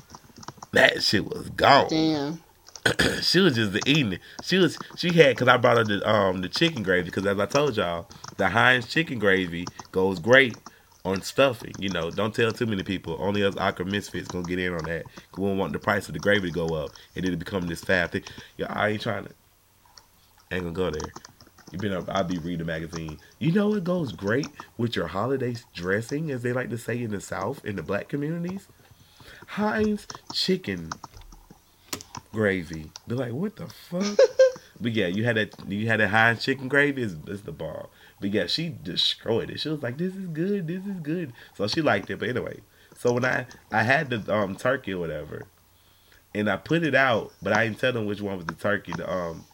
That 0.72 1.02
shit 1.02 1.24
was 1.24 1.48
gone. 1.50 1.88
Damn. 1.88 2.43
she 3.22 3.40
was 3.40 3.54
just 3.54 3.76
eating 3.88 4.14
it. 4.14 4.20
She 4.42 4.58
was 4.58 4.78
she 4.96 5.12
had 5.12 5.36
because 5.36 5.48
I 5.48 5.56
brought 5.56 5.78
her 5.78 5.84
the 5.84 6.08
um 6.08 6.42
the 6.42 6.48
chicken 6.48 6.82
gravy 6.82 7.04
because 7.04 7.26
as 7.26 7.38
I 7.38 7.46
told 7.46 7.76
y'all, 7.76 8.08
the 8.36 8.48
Heinz 8.48 8.86
chicken 8.86 9.18
gravy 9.18 9.66
goes 9.92 10.18
great 10.18 10.56
on 11.04 11.22
stuffing. 11.22 11.72
You 11.78 11.88
know, 11.90 12.10
don't 12.10 12.34
tell 12.34 12.52
too 12.52 12.66
many 12.66 12.82
people. 12.82 13.16
Only 13.20 13.42
us 13.42 13.56
awkward 13.56 13.88
misfits 13.88 14.28
gonna 14.28 14.44
get 14.44 14.58
in 14.58 14.74
on 14.74 14.84
that. 14.84 15.04
we 15.36 15.46
don't 15.46 15.58
want 15.58 15.72
the 15.72 15.78
price 15.78 16.08
of 16.08 16.14
the 16.14 16.20
gravy 16.20 16.48
to 16.48 16.54
go 16.54 16.66
up 16.74 16.90
and 17.16 17.24
then 17.24 17.32
it 17.32 17.38
become 17.38 17.66
this 17.66 17.82
fab 17.82 18.12
thing. 18.12 18.24
Yeah, 18.56 18.66
I 18.70 18.90
ain't 18.90 19.02
trying 19.02 19.24
to. 19.24 19.30
Ain't 20.50 20.62
gonna 20.62 20.74
go 20.74 20.90
there. 20.90 21.10
You 21.72 21.78
been 21.78 21.92
up? 21.92 22.08
I'll 22.08 22.22
be 22.22 22.38
reading 22.38 22.58
the 22.58 22.64
magazine. 22.64 23.18
You 23.38 23.50
know 23.50 23.70
what 23.70 23.82
goes 23.82 24.12
great 24.12 24.48
with 24.76 24.94
your 24.94 25.06
holiday 25.08 25.56
dressing, 25.72 26.30
as 26.30 26.42
they 26.42 26.52
like 26.52 26.70
to 26.70 26.78
say 26.78 27.02
in 27.02 27.10
the 27.10 27.20
South, 27.20 27.64
in 27.64 27.76
the 27.76 27.82
black 27.82 28.08
communities? 28.08 28.68
Heinz 29.46 30.06
chicken 30.32 30.90
gravy. 32.34 32.90
They're 33.06 33.16
like, 33.16 33.32
what 33.32 33.56
the 33.56 33.68
fuck? 33.68 34.18
but 34.80 34.92
yeah, 34.92 35.06
you 35.06 35.24
had 35.24 35.36
that. 35.36 35.54
You 35.68 35.86
had 35.86 36.00
that 36.00 36.08
Heinz 36.08 36.44
chicken 36.44 36.68
gravy. 36.68 37.02
Is 37.02 37.42
the 37.42 37.52
ball. 37.52 37.90
But 38.20 38.30
yeah, 38.32 38.46
she 38.46 38.68
destroyed 38.82 39.50
it. 39.50 39.60
She 39.60 39.68
was 39.68 39.82
like, 39.82 39.98
"This 39.98 40.14
is 40.14 40.26
good. 40.26 40.66
This 40.66 40.84
is 40.84 41.00
good." 41.00 41.32
So 41.56 41.66
she 41.66 41.80
liked 41.80 42.10
it. 42.10 42.18
But 42.18 42.28
anyway, 42.28 42.60
so 42.98 43.12
when 43.12 43.24
I 43.24 43.46
I 43.72 43.82
had 43.82 44.10
the 44.10 44.34
um 44.34 44.56
turkey 44.56 44.92
or 44.92 44.98
whatever, 44.98 45.46
and 46.34 46.50
I 46.50 46.56
put 46.56 46.82
it 46.82 46.94
out, 46.94 47.32
but 47.42 47.52
I 47.52 47.64
didn't 47.66 47.78
tell 47.80 47.92
them 47.92 48.06
which 48.06 48.20
one 48.20 48.36
was 48.36 48.46
the 48.46 48.54
turkey. 48.54 48.92
The 48.92 49.10
um 49.10 49.44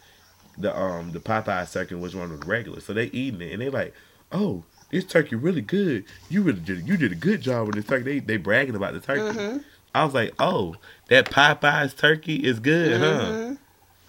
the 0.58 0.76
um 0.76 1.12
the 1.12 1.20
Popeye 1.20 1.70
turkey, 1.72 1.94
and 1.94 2.02
which 2.02 2.14
one 2.14 2.30
was 2.30 2.46
regular. 2.46 2.80
So 2.80 2.92
they 2.92 3.06
eating 3.06 3.40
it, 3.42 3.52
and 3.52 3.62
they 3.62 3.70
like, 3.70 3.94
"Oh, 4.32 4.64
this 4.90 5.04
turkey 5.04 5.36
really 5.36 5.62
good. 5.62 6.04
You 6.28 6.42
really 6.42 6.60
did 6.60 6.86
you 6.88 6.96
did 6.96 7.12
a 7.12 7.16
good 7.16 7.40
job 7.40 7.66
with 7.66 7.76
this 7.76 7.86
turkey." 7.86 8.04
They 8.04 8.18
they 8.20 8.36
bragging 8.36 8.74
about 8.76 8.92
the 8.94 9.00
turkey. 9.00 9.38
Mhm. 9.38 9.64
I 9.94 10.04
was 10.04 10.14
like, 10.14 10.34
"Oh, 10.38 10.76
that 11.08 11.30
Popeye's 11.30 11.94
turkey 11.94 12.36
is 12.36 12.60
good, 12.60 13.00
huh?" 13.00 13.32
Mhm. 13.32 13.58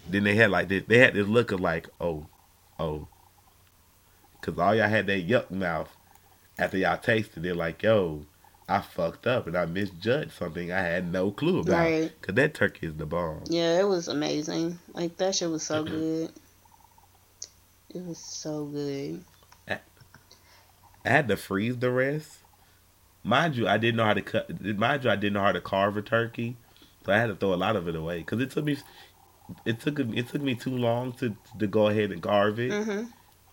Then 0.09 0.23
they 0.23 0.35
had 0.35 0.51
like 0.51 0.67
this, 0.67 0.83
they 0.87 0.97
had 0.99 1.13
this 1.13 1.27
look 1.27 1.51
of 1.51 1.59
like, 1.59 1.87
oh, 1.99 2.25
oh, 2.79 3.07
because 4.39 4.59
all 4.59 4.75
y'all 4.75 4.89
had 4.89 5.07
that 5.07 5.27
yuck 5.27 5.51
mouth 5.51 5.89
after 6.57 6.77
y'all 6.77 6.97
tasted 6.97 7.37
it. 7.39 7.43
They're 7.43 7.55
like, 7.55 7.81
yo, 7.83 8.25
I 8.67 8.81
fucked 8.81 9.27
up 9.27 9.47
and 9.47 9.57
I 9.57 9.65
misjudged 9.65 10.31
something 10.31 10.71
I 10.71 10.81
had 10.81 11.11
no 11.11 11.31
clue 11.31 11.59
about. 11.59 11.73
Right. 11.73 12.11
Cause 12.21 12.35
that 12.35 12.53
turkey 12.53 12.87
is 12.87 12.95
the 12.95 13.05
bomb. 13.05 13.43
Yeah, 13.47 13.79
it 13.79 13.87
was 13.87 14.07
amazing. 14.07 14.79
Like 14.93 15.17
that 15.17 15.35
shit 15.35 15.49
was 15.49 15.63
so 15.63 15.83
good. 15.83 16.31
It 17.93 18.05
was 18.05 18.17
so 18.17 18.65
good. 18.65 19.23
I 21.03 21.09
had 21.09 21.27
to 21.29 21.37
freeze 21.37 21.77
the 21.77 21.89
rest. 21.91 22.29
Mind 23.23 23.55
you, 23.55 23.67
I 23.67 23.77
didn't 23.77 23.97
know 23.97 24.05
how 24.05 24.13
to 24.13 24.21
cut. 24.21 24.61
Mind 24.77 25.03
you, 25.03 25.09
I 25.09 25.15
didn't 25.15 25.33
know 25.33 25.41
how 25.41 25.51
to 25.51 25.61
carve 25.61 25.95
a 25.97 26.01
turkey, 26.01 26.57
so 27.05 27.13
I 27.13 27.17
had 27.17 27.27
to 27.27 27.35
throw 27.35 27.53
a 27.53 27.55
lot 27.55 27.75
of 27.75 27.87
it 27.87 27.95
away. 27.95 28.23
Cause 28.23 28.39
it 28.39 28.49
took 28.51 28.65
me, 28.65 28.77
it 29.65 29.79
took 29.79 29.99
it 29.99 30.27
took 30.29 30.41
me 30.41 30.55
too 30.55 30.75
long 30.75 31.13
to 31.13 31.35
to 31.59 31.67
go 31.67 31.87
ahead 31.87 32.11
and 32.11 32.21
carve 32.21 32.59
it. 32.59 32.71
Mhm. 32.71 33.09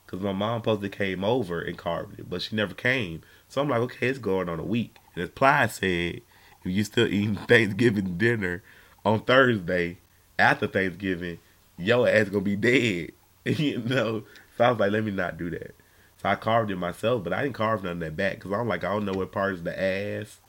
Cause 0.07 0.21
my 0.21 0.33
mom 0.33 0.61
supposed 0.61 0.81
to 0.81 0.89
came 0.89 1.23
over 1.23 1.61
and 1.61 1.77
carved 1.77 2.19
it, 2.19 2.31
but 2.31 2.41
she 2.41 2.57
never 2.57 2.73
came. 2.73 3.21
So 3.49 3.61
I'm 3.61 3.69
like, 3.69 3.81
okay, 3.81 4.09
it's 4.09 4.19
going 4.19 4.49
on 4.49 4.59
a 4.59 4.65
week. 4.65 4.97
And 5.15 5.23
as 5.23 5.31
Plies 5.31 5.75
said, 5.75 6.23
if 6.65 6.65
you 6.65 6.83
still 6.85 7.07
eating 7.07 7.37
Thanksgiving 7.49 8.17
dinner 8.17 8.63
on 9.05 9.21
Thursday 9.21 9.99
after 10.39 10.67
Thanksgiving, 10.67 11.39
your 11.77 12.09
ass 12.09 12.31
gonna 12.31 12.41
be 12.43 12.57
dead. 12.57 13.13
you 13.45 13.79
know. 13.81 14.25
So 14.57 14.65
I 14.65 14.71
was 14.71 14.81
like, 14.81 14.93
let 14.93 15.05
me 15.05 15.11
not 15.11 15.37
do 15.37 15.51
that. 15.51 15.75
So 16.21 16.29
I 16.29 16.35
carved 16.35 16.71
it 16.71 16.77
myself, 16.77 17.23
but 17.23 17.33
I 17.33 17.43
didn't 17.43 17.55
carve 17.55 17.85
none 17.85 17.93
of 17.93 18.01
that 18.01 18.17
back 18.17 18.35
because 18.37 18.53
I'm 18.53 18.69
like, 18.69 18.85
I 18.85 18.93
don't 18.93 19.05
know 19.05 19.13
what 19.13 19.33
part 19.33 19.55
is 19.55 19.63
the 19.63 19.81
ass. 19.81 20.41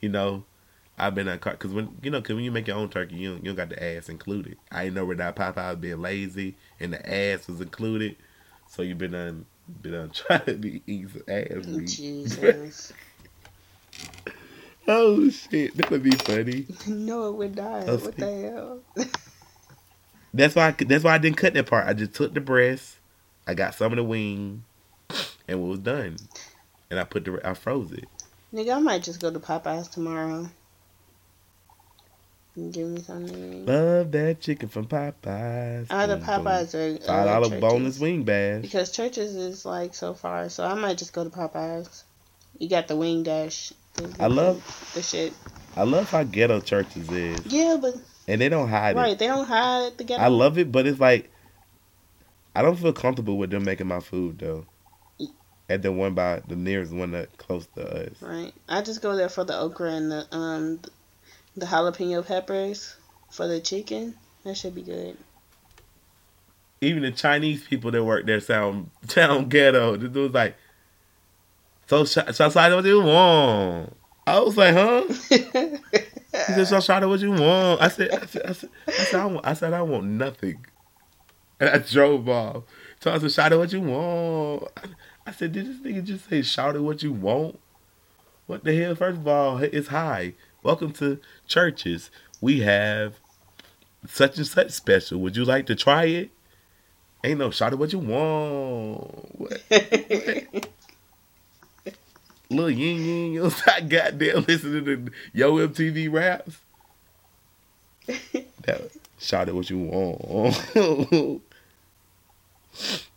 You 0.00 0.08
know, 0.08 0.44
I've 0.98 1.14
been 1.14 1.28
on 1.28 1.38
because 1.38 1.72
when 1.72 1.96
you 2.02 2.10
know, 2.10 2.22
cause 2.22 2.34
when 2.34 2.44
you 2.44 2.52
make 2.52 2.68
your 2.68 2.76
own 2.76 2.88
turkey, 2.88 3.16
you 3.16 3.30
don't, 3.30 3.38
you 3.38 3.50
don't 3.50 3.56
got 3.56 3.68
the 3.70 3.82
ass 3.82 4.08
included. 4.08 4.56
I 4.70 4.84
didn't 4.84 4.94
know 4.94 5.04
where 5.04 5.16
that 5.16 5.36
Popeye 5.36 5.70
was 5.70 5.78
being 5.78 6.00
lazy 6.00 6.54
and 6.78 6.92
the 6.92 7.12
ass 7.12 7.48
was 7.48 7.60
included. 7.60 8.16
So 8.68 8.82
you've 8.82 8.98
been 8.98 9.14
on 9.14 9.46
been 9.82 9.94
on 9.94 10.10
trying 10.14 10.44
to 10.44 10.54
be 10.54 10.82
eat 10.86 11.08
some 11.10 11.22
ass 11.28 11.64
oh, 11.66 11.70
meat. 11.70 11.88
Jesus. 11.88 12.92
Oh 14.88 15.28
shit, 15.30 15.76
that 15.76 15.90
would 15.90 16.04
be 16.04 16.12
funny. 16.12 16.66
no, 16.86 17.28
it 17.30 17.32
would 17.32 17.56
die. 17.56 17.84
Oh, 17.88 17.96
what 17.96 18.16
the 18.16 18.82
hell? 18.94 19.06
That's 20.32 20.54
why 20.54 20.68
I, 20.68 20.84
that's 20.84 21.02
why 21.02 21.14
I 21.14 21.18
didn't 21.18 21.38
cut 21.38 21.54
that 21.54 21.66
part. 21.66 21.88
I 21.88 21.92
just 21.92 22.14
took 22.14 22.34
the 22.34 22.40
breast, 22.40 22.96
I 23.48 23.54
got 23.54 23.74
some 23.74 23.90
of 23.92 23.96
the 23.96 24.04
wing, 24.04 24.62
and 25.10 25.18
it 25.48 25.58
was 25.58 25.78
done. 25.80 26.16
And 26.90 26.98
I 27.00 27.04
put 27.04 27.24
the 27.24 27.40
I 27.44 27.54
froze 27.54 27.92
it. 27.92 28.08
Nigga, 28.52 28.76
I 28.76 28.80
might 28.80 29.02
just 29.02 29.20
go 29.20 29.30
to 29.30 29.38
Popeyes 29.40 29.90
tomorrow. 29.90 30.48
Give 32.70 32.88
me 32.88 33.02
something. 33.02 33.66
Love 33.66 34.12
that 34.12 34.40
chicken 34.40 34.68
from 34.70 34.86
Popeyes. 34.86 35.88
Either 35.90 36.16
Boom, 36.16 36.24
boom. 36.24 36.44
Popeyes 36.44 36.74
or 36.74 37.02
uh, 37.02 37.06
Five 37.06 37.26
dollar 37.42 37.60
bonus 37.60 37.98
wing 37.98 38.22
bash. 38.24 38.62
Because 38.62 38.92
Church's 38.92 39.34
is 39.36 39.66
like 39.66 39.94
so 39.94 40.14
far, 40.14 40.48
so 40.48 40.64
I 40.64 40.72
might 40.74 40.96
just 40.96 41.12
go 41.12 41.22
to 41.24 41.28
Popeyes. 41.30 42.04
You 42.58 42.70
got 42.70 42.88
the 42.88 42.96
wing 42.96 43.24
dash. 43.24 43.74
the- 43.94 44.16
I 44.18 44.28
love 44.28 44.62
the 44.94 45.02
shit. 45.02 45.34
I 45.76 45.82
love 45.82 46.08
how 46.08 46.22
ghetto 46.24 46.60
Church's 46.60 47.10
is, 47.10 47.40
Yeah, 47.44 47.76
but 47.78 47.94
and 48.26 48.40
they 48.40 48.48
don't 48.48 48.68
hide 48.68 48.96
it. 48.96 49.00
right, 49.00 49.18
they 49.18 49.26
don't 49.26 49.46
hide 49.46 49.98
the 49.98 50.04
ghetto. 50.04 50.22
I 50.22 50.28
love 50.28 50.56
it, 50.56 50.72
but 50.72 50.86
it's 50.86 50.98
like 51.00 51.30
I 52.54 52.62
don't 52.62 52.76
feel 52.76 52.94
comfortable 52.94 53.36
with 53.36 53.50
them 53.50 53.64
making 53.64 53.86
my 53.88 54.00
food 54.00 54.38
though. 54.38 54.64
At 55.68 55.82
the 55.82 55.90
one 55.90 56.14
by 56.14 56.42
the 56.46 56.56
nearest 56.56 56.92
one 56.92 57.10
that 57.12 57.36
close 57.38 57.66
to 57.74 58.08
us. 58.08 58.22
Right. 58.22 58.52
I 58.68 58.82
just 58.82 59.02
go 59.02 59.16
there 59.16 59.28
for 59.28 59.44
the 59.44 59.58
okra 59.58 59.90
and 59.92 60.10
the 60.12 60.26
um 60.30 60.80
the 61.56 61.66
jalapeno 61.66 62.24
peppers 62.24 62.96
for 63.30 63.48
the 63.48 63.60
chicken. 63.60 64.14
That 64.44 64.56
should 64.56 64.74
be 64.74 64.82
good. 64.82 65.16
Even 66.80 67.02
the 67.02 67.10
Chinese 67.10 67.66
people 67.66 67.90
that 67.90 68.04
work 68.04 68.26
there 68.26 68.40
sound 68.40 68.90
sound 69.08 69.50
ghetto. 69.50 69.96
The 69.96 70.08
dude's 70.08 70.34
like, 70.34 70.56
so 71.88 72.04
sh- 72.04 72.32
so 72.32 72.50
I 72.54 72.74
what 72.74 72.84
you 72.84 73.02
want? 73.02 73.96
I 74.26 74.40
was 74.40 74.56
like, 74.56 74.74
huh? 74.74 75.04
He 76.46 76.52
said, 76.52 76.68
so 76.68 76.76
Shada, 76.78 77.08
what 77.08 77.20
you 77.20 77.30
want? 77.30 77.80
I 77.80 77.88
said, 77.88 78.10
I 78.12 78.26
said, 78.26 78.42
I 78.44 78.52
said, 78.52 78.70
I 78.86 78.92
said, 78.92 79.20
I, 79.20 79.26
want, 79.26 79.46
I 79.46 79.54
said, 79.54 79.72
I 79.72 79.82
want 79.82 80.04
nothing. 80.04 80.64
And 81.58 81.70
I 81.70 81.78
drove 81.78 82.28
off. 82.28 82.64
So 83.00 83.10
I 83.10 83.18
said, 83.18 83.30
Shada, 83.30 83.58
what 83.58 83.72
you 83.72 83.80
want? 83.80 84.68
I 85.26 85.32
said, 85.32 85.52
did 85.52 85.66
this 85.66 85.78
nigga 85.78 86.04
just 86.04 86.28
say, 86.30 86.40
Shada, 86.40 86.80
what 86.80 87.02
you 87.02 87.12
want? 87.12 87.58
What 88.46 88.62
the 88.62 88.76
hell? 88.76 88.94
First 88.94 89.18
of 89.18 89.26
all, 89.26 89.58
it's 89.58 89.88
high. 89.88 90.34
Welcome 90.62 90.92
to 90.94 91.18
Church's. 91.48 92.12
We 92.40 92.60
have 92.60 93.14
such 94.06 94.36
and 94.36 94.46
such 94.46 94.70
special. 94.70 95.18
Would 95.18 95.36
you 95.36 95.44
like 95.44 95.66
to 95.66 95.74
try 95.74 96.04
it? 96.04 96.30
Ain't 97.24 97.40
no 97.40 97.48
Shada, 97.48 97.74
what 97.74 97.92
you 97.92 97.98
want? 97.98 99.40
What? 99.40 99.60
Little 102.48 102.70
yin 102.70 103.04
yin, 103.04 103.32
you 103.32 103.50
stop 103.56 103.88
goddamn 103.88 104.44
listening 104.46 104.84
to 104.84 105.10
Yo 105.32 105.56
MTV 105.56 106.12
raps. 106.12 106.58
That 108.62 108.92
shout 109.18 109.48
out 109.48 109.56
what 109.56 109.68
you 109.68 109.78
want. 109.78 110.56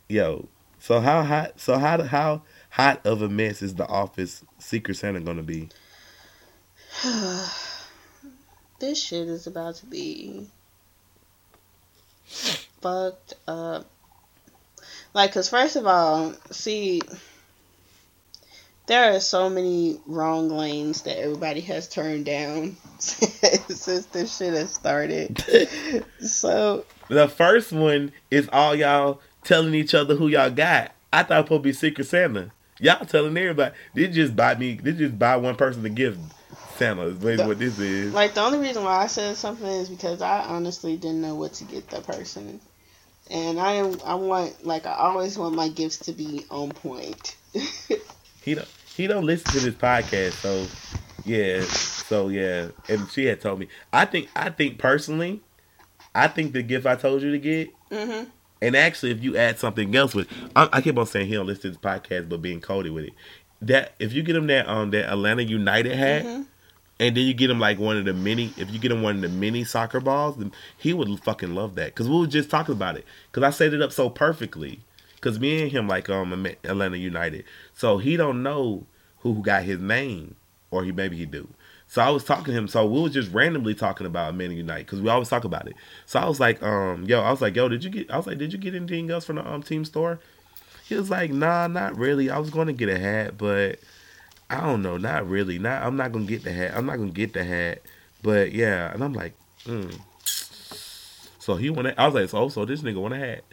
Yo, 0.09 0.47
so 0.89 0.99
how 0.99 1.21
hot? 1.21 1.59
So 1.59 1.77
how 1.77 2.01
how 2.01 2.41
hot 2.71 3.05
of 3.05 3.21
a 3.21 3.29
mess 3.29 3.61
is 3.61 3.75
the 3.75 3.85
Office 3.85 4.43
Secret 4.57 4.95
Santa 4.95 5.19
gonna 5.19 5.43
be? 5.43 5.69
this 8.79 8.99
shit 8.99 9.27
is 9.27 9.45
about 9.45 9.75
to 9.75 9.85
be 9.85 10.47
fucked 12.25 13.35
up. 13.47 13.85
Like, 15.13 15.31
cause 15.31 15.47
first 15.47 15.75
of 15.75 15.85
all, 15.85 16.33
see, 16.49 17.01
there 18.87 19.13
are 19.13 19.19
so 19.19 19.47
many 19.47 19.99
wrong 20.07 20.49
lanes 20.49 21.03
that 21.03 21.19
everybody 21.19 21.61
has 21.61 21.87
turned 21.87 22.25
down 22.25 22.77
since 22.97 24.07
this 24.07 24.35
shit 24.35 24.53
has 24.55 24.73
started. 24.73 25.39
so 26.19 26.83
The 27.09 27.27
first 27.27 27.71
one 27.71 28.11
is 28.31 28.49
all 28.51 28.73
y'all 28.73 29.21
telling 29.43 29.73
each 29.73 29.93
other 29.93 30.15
who 30.15 30.27
y'all 30.27 30.49
got. 30.49 30.91
I 31.11 31.23
thought 31.23 31.31
it 31.31 31.41
was 31.41 31.45
supposed 31.45 31.59
to 31.59 31.63
be 31.63 31.73
Secret 31.73 32.07
Santa. 32.07 32.51
Y'all 32.79 33.05
telling 33.05 33.35
everybody. 33.35 33.75
They 33.93 34.07
just 34.07 34.35
buy 34.35 34.55
me. 34.55 34.75
They 34.75 34.93
just 34.93 35.17
buy 35.17 35.35
one 35.37 35.55
person 35.55 35.83
to 35.83 35.89
give 35.89 36.17
Santa. 36.77 37.03
Is 37.07 37.17
basically 37.17 37.47
what 37.47 37.59
this 37.59 37.79
is. 37.79 38.13
Like 38.13 38.35
the 38.35 38.41
only 38.41 38.59
reason 38.59 38.83
why 38.83 39.03
I 39.03 39.07
said 39.07 39.35
something 39.35 39.67
is 39.67 39.89
because 39.89 40.21
I 40.21 40.41
honestly 40.41 40.95
didn't 40.95 41.21
know 41.21 41.35
what 41.35 41.53
to 41.55 41.65
get 41.65 41.89
that 41.89 42.05
person, 42.05 42.61
and 43.29 43.59
I 43.59 43.79
I 44.05 44.15
want 44.15 44.65
like 44.65 44.85
I 44.85 44.93
always 44.93 45.37
want 45.37 45.55
my 45.55 45.67
gifts 45.67 45.97
to 45.97 46.13
be 46.13 46.45
on 46.49 46.71
point. 46.71 47.35
He 48.41 48.55
don't 48.55 48.67
he 48.95 49.07
don't 49.07 49.25
listen 49.25 49.51
to 49.51 49.59
this 49.59 49.75
podcast, 49.75 50.31
so 50.33 50.65
yeah, 51.25 51.61
so 51.63 52.29
yeah. 52.29 52.69
And 52.87 53.09
she 53.11 53.25
had 53.25 53.41
told 53.41 53.59
me. 53.59 53.67
I 53.91 54.05
think 54.05 54.29
I 54.35 54.49
think 54.49 54.77
personally, 54.77 55.41
I 56.15 56.27
think 56.27 56.53
the 56.53 56.63
gift 56.63 56.85
I 56.85 56.95
told 56.95 57.21
you 57.21 57.31
to 57.31 57.37
get, 57.37 57.69
hmm 57.91 58.23
and 58.61 58.75
actually, 58.75 59.11
if 59.11 59.23
you 59.23 59.37
add 59.37 59.59
something 59.59 59.95
else 59.95 60.13
with, 60.13 60.27
I, 60.55 60.69
I 60.73 60.81
keep 60.81 60.97
on 60.97 61.05
saying 61.05 61.27
he 61.27 61.35
don't 61.35 61.47
listen 61.47 61.61
to 61.63 61.69
this 61.69 61.77
podcast, 61.77 62.29
but 62.29 62.41
being 62.41 62.61
coded 62.61 62.91
with 62.91 63.05
it. 63.05 63.13
That 63.61 63.93
if 63.99 64.13
you 64.13 64.23
get 64.23 64.35
him 64.35 64.47
that 64.47 64.67
um 64.67 64.91
that 64.91 65.11
Atlanta 65.11 65.43
United 65.43 65.93
hat, 65.95 66.23
Mhm. 66.25 66.45
and 66.99 67.15
then 67.17 67.25
you 67.25 67.33
get 67.33 67.49
him 67.49 67.59
like 67.59 67.77
one 67.79 67.97
of 67.97 68.05
the 68.05 68.13
mini, 68.13 68.53
if 68.57 68.71
you 68.71 68.79
get 68.79 68.91
him 68.91 69.01
one 69.01 69.15
of 69.17 69.21
the 69.21 69.29
mini 69.29 69.63
soccer 69.63 69.99
balls, 69.99 70.37
then 70.37 70.51
he 70.77 70.93
would 70.93 71.09
fucking 71.23 71.53
love 71.55 71.75
that. 71.75 71.93
Cause 71.95 72.07
we 72.07 72.17
were 72.19 72.27
just 72.27 72.49
talking 72.49 72.73
about 72.73 72.95
it. 72.97 73.05
Cause 73.31 73.43
I 73.43 73.49
set 73.49 73.73
it 73.73 73.81
up 73.81 73.91
so 73.91 74.09
perfectly. 74.09 74.79
Cause 75.21 75.39
me 75.39 75.61
and 75.63 75.71
him 75.71 75.87
like 75.87 76.09
um 76.09 76.45
Atlanta 76.63 76.97
United, 76.97 77.43
so 77.73 77.97
he 77.97 78.15
don't 78.15 78.41
know 78.43 78.85
who 79.19 79.41
got 79.41 79.63
his 79.63 79.79
name, 79.79 80.35
or 80.71 80.85
he 80.85 80.93
maybe 80.93 81.17
he 81.17 81.25
do. 81.25 81.47
So 81.89 82.01
I 82.01 82.09
was 82.09 82.23
talking 82.23 82.45
to 82.45 82.51
him. 82.51 82.67
So 82.67 82.85
we 82.85 83.01
was 83.01 83.13
just 83.13 83.31
randomly 83.33 83.73
talking 83.73 84.07
about 84.07 84.35
Man 84.35 84.51
Unite 84.51 84.85
because 84.85 85.01
we 85.01 85.09
always 85.09 85.27
talk 85.27 85.43
about 85.43 85.67
it. 85.67 85.75
So 86.05 86.19
I 86.19 86.27
was 86.27 86.39
like, 86.39 86.63
um, 86.63 87.03
yo, 87.05 87.19
I 87.21 87.31
was 87.31 87.41
like, 87.41 87.55
yo, 87.55 87.67
did 87.67 87.83
you 87.83 87.89
get? 87.89 88.09
I 88.11 88.17
was 88.17 88.27
like, 88.27 88.37
did 88.37 88.53
you 88.53 88.59
get 88.59 88.75
anything 88.75 89.09
else 89.09 89.25
from 89.25 89.35
the 89.35 89.51
um 89.51 89.63
team 89.63 89.83
store? 89.83 90.19
He 90.87 90.95
was 90.95 91.09
like, 91.09 91.31
nah, 91.31 91.67
not 91.67 91.97
really. 91.97 92.29
I 92.29 92.39
was 92.39 92.49
going 92.49 92.67
to 92.67 92.73
get 92.73 92.89
a 92.89 92.97
hat, 92.97 93.37
but 93.37 93.79
I 94.49 94.61
don't 94.61 94.81
know, 94.81 94.97
not 94.97 95.29
really. 95.29 95.59
Not 95.59 95.83
I'm 95.83 95.95
not 95.95 96.11
gonna 96.11 96.25
get 96.25 96.43
the 96.43 96.51
hat. 96.51 96.73
I'm 96.75 96.85
not 96.85 96.97
gonna 96.97 97.11
get 97.11 97.33
the 97.33 97.43
hat, 97.43 97.81
but 98.23 98.51
yeah. 98.51 98.91
And 98.91 99.03
I'm 99.03 99.13
like, 99.13 99.33
mm. 99.65 99.95
so 101.39 101.55
he 101.55 101.69
wanted. 101.69 101.95
I 101.97 102.07
was 102.07 102.15
like, 102.15 102.29
so 102.29 102.49
so 102.49 102.65
this 102.65 102.81
nigga 102.81 102.99
want 102.99 103.13
a 103.13 103.17
hat. 103.17 103.43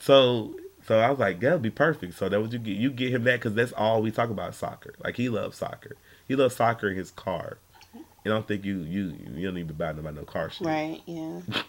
So 0.00 0.54
so 0.86 0.98
I 0.98 1.10
was 1.10 1.18
like, 1.18 1.40
that'll 1.40 1.58
be 1.58 1.70
perfect. 1.70 2.14
So 2.14 2.28
that 2.28 2.40
was 2.40 2.52
you 2.52 2.58
get 2.58 2.76
you 2.76 2.90
get 2.90 3.12
him 3.12 3.24
that 3.24 3.40
because 3.40 3.54
that's 3.54 3.72
all 3.72 4.00
we 4.00 4.10
talk 4.10 4.30
about 4.30 4.54
soccer. 4.54 4.94
Like 5.04 5.16
he 5.16 5.28
loves 5.28 5.58
soccer. 5.58 5.96
He 6.28 6.36
loves 6.36 6.54
soccer 6.54 6.90
in 6.90 6.96
his 6.96 7.10
car. 7.10 7.58
You 7.94 8.34
don't 8.34 8.46
think 8.46 8.64
you 8.64 8.80
you 8.80 9.14
you 9.34 9.46
don't 9.46 9.58
even 9.58 9.74
buy 9.74 9.92
nobody 9.92 10.16
no 10.16 10.24
car 10.24 10.50
shit. 10.50 10.66
Right, 10.66 11.00
yeah. 11.06 11.40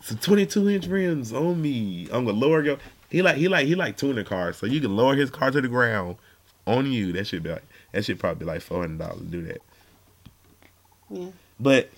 Some 0.00 0.18
22 0.18 0.68
inch 0.68 0.86
rims 0.86 1.32
on 1.32 1.60
me. 1.60 2.08
I'm 2.12 2.24
gonna 2.24 2.38
lower 2.38 2.62
your. 2.62 2.78
He 3.10 3.22
like 3.22 3.36
he 3.36 3.48
like 3.48 3.66
he 3.66 3.74
like 3.74 3.96
tuning 3.96 4.24
cars, 4.24 4.56
so 4.56 4.66
you 4.66 4.80
can 4.80 4.96
lower 4.96 5.14
his 5.14 5.30
car 5.30 5.50
to 5.50 5.60
the 5.60 5.68
ground 5.68 6.16
on 6.66 6.90
you. 6.90 7.12
That 7.12 7.26
should 7.26 7.42
be 7.42 7.50
like 7.50 7.64
that 7.92 8.04
should 8.04 8.18
probably 8.18 8.40
be 8.40 8.44
like 8.44 8.62
four 8.62 8.80
hundred 8.80 8.98
dollars 8.98 9.18
to 9.18 9.24
do 9.24 9.42
that. 9.42 9.62
Yeah. 11.10 11.26
But 11.58 11.90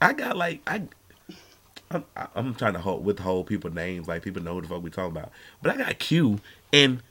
I 0.00 0.12
got 0.12 0.36
like 0.36 0.60
I. 0.66 0.82
I'm, 1.90 2.04
I'm 2.34 2.54
trying 2.54 2.74
to 2.74 2.80
hold, 2.80 3.02
withhold 3.02 3.46
people 3.46 3.72
names 3.72 4.06
like 4.06 4.22
people 4.22 4.42
know 4.42 4.52
who 4.52 4.60
the 4.60 4.68
fuck 4.68 4.82
we 4.82 4.90
talking 4.90 5.16
about. 5.16 5.32
But 5.62 5.72
I 5.72 5.78
got 5.78 5.98
Q 5.98 6.38
and 6.70 7.02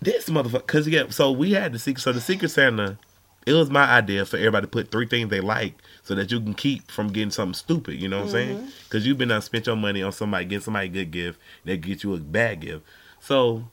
this 0.00 0.28
motherfucker 0.28 0.66
because 0.66 0.88
yeah. 0.88 1.08
So 1.10 1.30
we 1.30 1.52
had 1.52 1.72
the 1.72 1.78
secret. 1.78 2.02
So 2.02 2.12
the 2.12 2.20
Secret 2.20 2.50
Santa, 2.50 2.98
it 3.46 3.52
was 3.52 3.70
my 3.70 3.84
idea 3.84 4.24
for 4.24 4.36
everybody 4.36 4.66
to 4.66 4.70
put 4.70 4.90
three 4.90 5.06
things 5.06 5.30
they 5.30 5.40
like 5.40 5.74
so 6.02 6.14
that 6.14 6.30
you 6.30 6.40
can 6.40 6.54
keep 6.54 6.90
from 6.90 7.08
getting 7.08 7.30
something 7.30 7.54
stupid. 7.54 8.00
You 8.00 8.08
know 8.08 8.18
what 8.18 8.26
I'm 8.26 8.30
saying? 8.30 8.56
Mm-hmm. 8.56 8.68
Because 8.84 9.06
you've 9.06 9.18
been 9.18 9.28
done 9.28 9.42
spent 9.42 9.66
your 9.66 9.76
money 9.76 10.02
on 10.02 10.12
somebody, 10.12 10.44
get 10.46 10.62
somebody 10.62 10.86
a 10.86 10.90
good 10.90 11.10
gift, 11.10 11.38
they 11.64 11.76
get 11.76 12.02
you 12.02 12.14
a 12.14 12.18
bad 12.18 12.60
gift. 12.60 12.84
So 13.20 13.64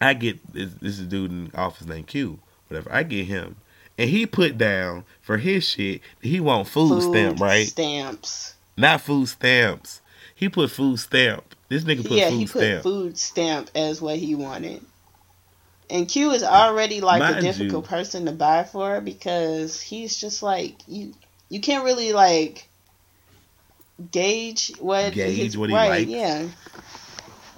I 0.00 0.14
get 0.14 0.52
this, 0.52 0.72
this 0.80 0.98
is 0.98 1.06
dude 1.06 1.30
in 1.30 1.50
office 1.54 1.86
named 1.86 2.06
Q, 2.08 2.38
whatever. 2.68 2.92
I 2.92 3.02
get 3.02 3.26
him, 3.26 3.56
and 3.98 4.10
he 4.10 4.26
put 4.26 4.58
down 4.58 5.04
for 5.20 5.36
his 5.36 5.68
shit. 5.68 6.00
He 6.20 6.40
want 6.40 6.68
food, 6.68 7.02
stamp, 7.02 7.38
right? 7.38 7.66
Stamps. 7.66 8.54
Not 8.76 9.02
food 9.02 9.28
stamps. 9.28 10.00
He 10.34 10.48
put 10.48 10.70
food 10.70 10.98
stamp. 10.98 11.54
This 11.70 11.84
nigga 11.84 12.02
put 12.02 12.18
yeah, 12.18 12.28
food 12.28 12.38
he 12.38 12.44
put 12.46 12.60
stamp. 12.60 12.82
food 12.82 13.16
stamp 13.18 13.70
as 13.74 14.02
what 14.02 14.16
he 14.18 14.34
wanted. 14.34 14.84
And 15.88 16.06
Q 16.08 16.32
is 16.32 16.42
already 16.42 17.00
like 17.00 17.20
Mind 17.20 17.38
a 17.38 17.40
difficult 17.40 17.86
person 17.86 18.26
to 18.26 18.32
buy 18.32 18.64
for 18.64 19.00
because 19.00 19.80
he's 19.80 20.20
just 20.20 20.42
like 20.42 20.74
you. 20.86 21.14
You 21.48 21.60
can't 21.60 21.84
really 21.84 22.12
like 22.12 22.68
gauge 24.12 24.72
what 24.78 25.12
Gauge 25.12 25.36
his, 25.36 25.58
what 25.58 25.70
he 25.70 25.74
right, 25.76 25.88
likes. 26.06 26.10
Yeah. 26.10 26.48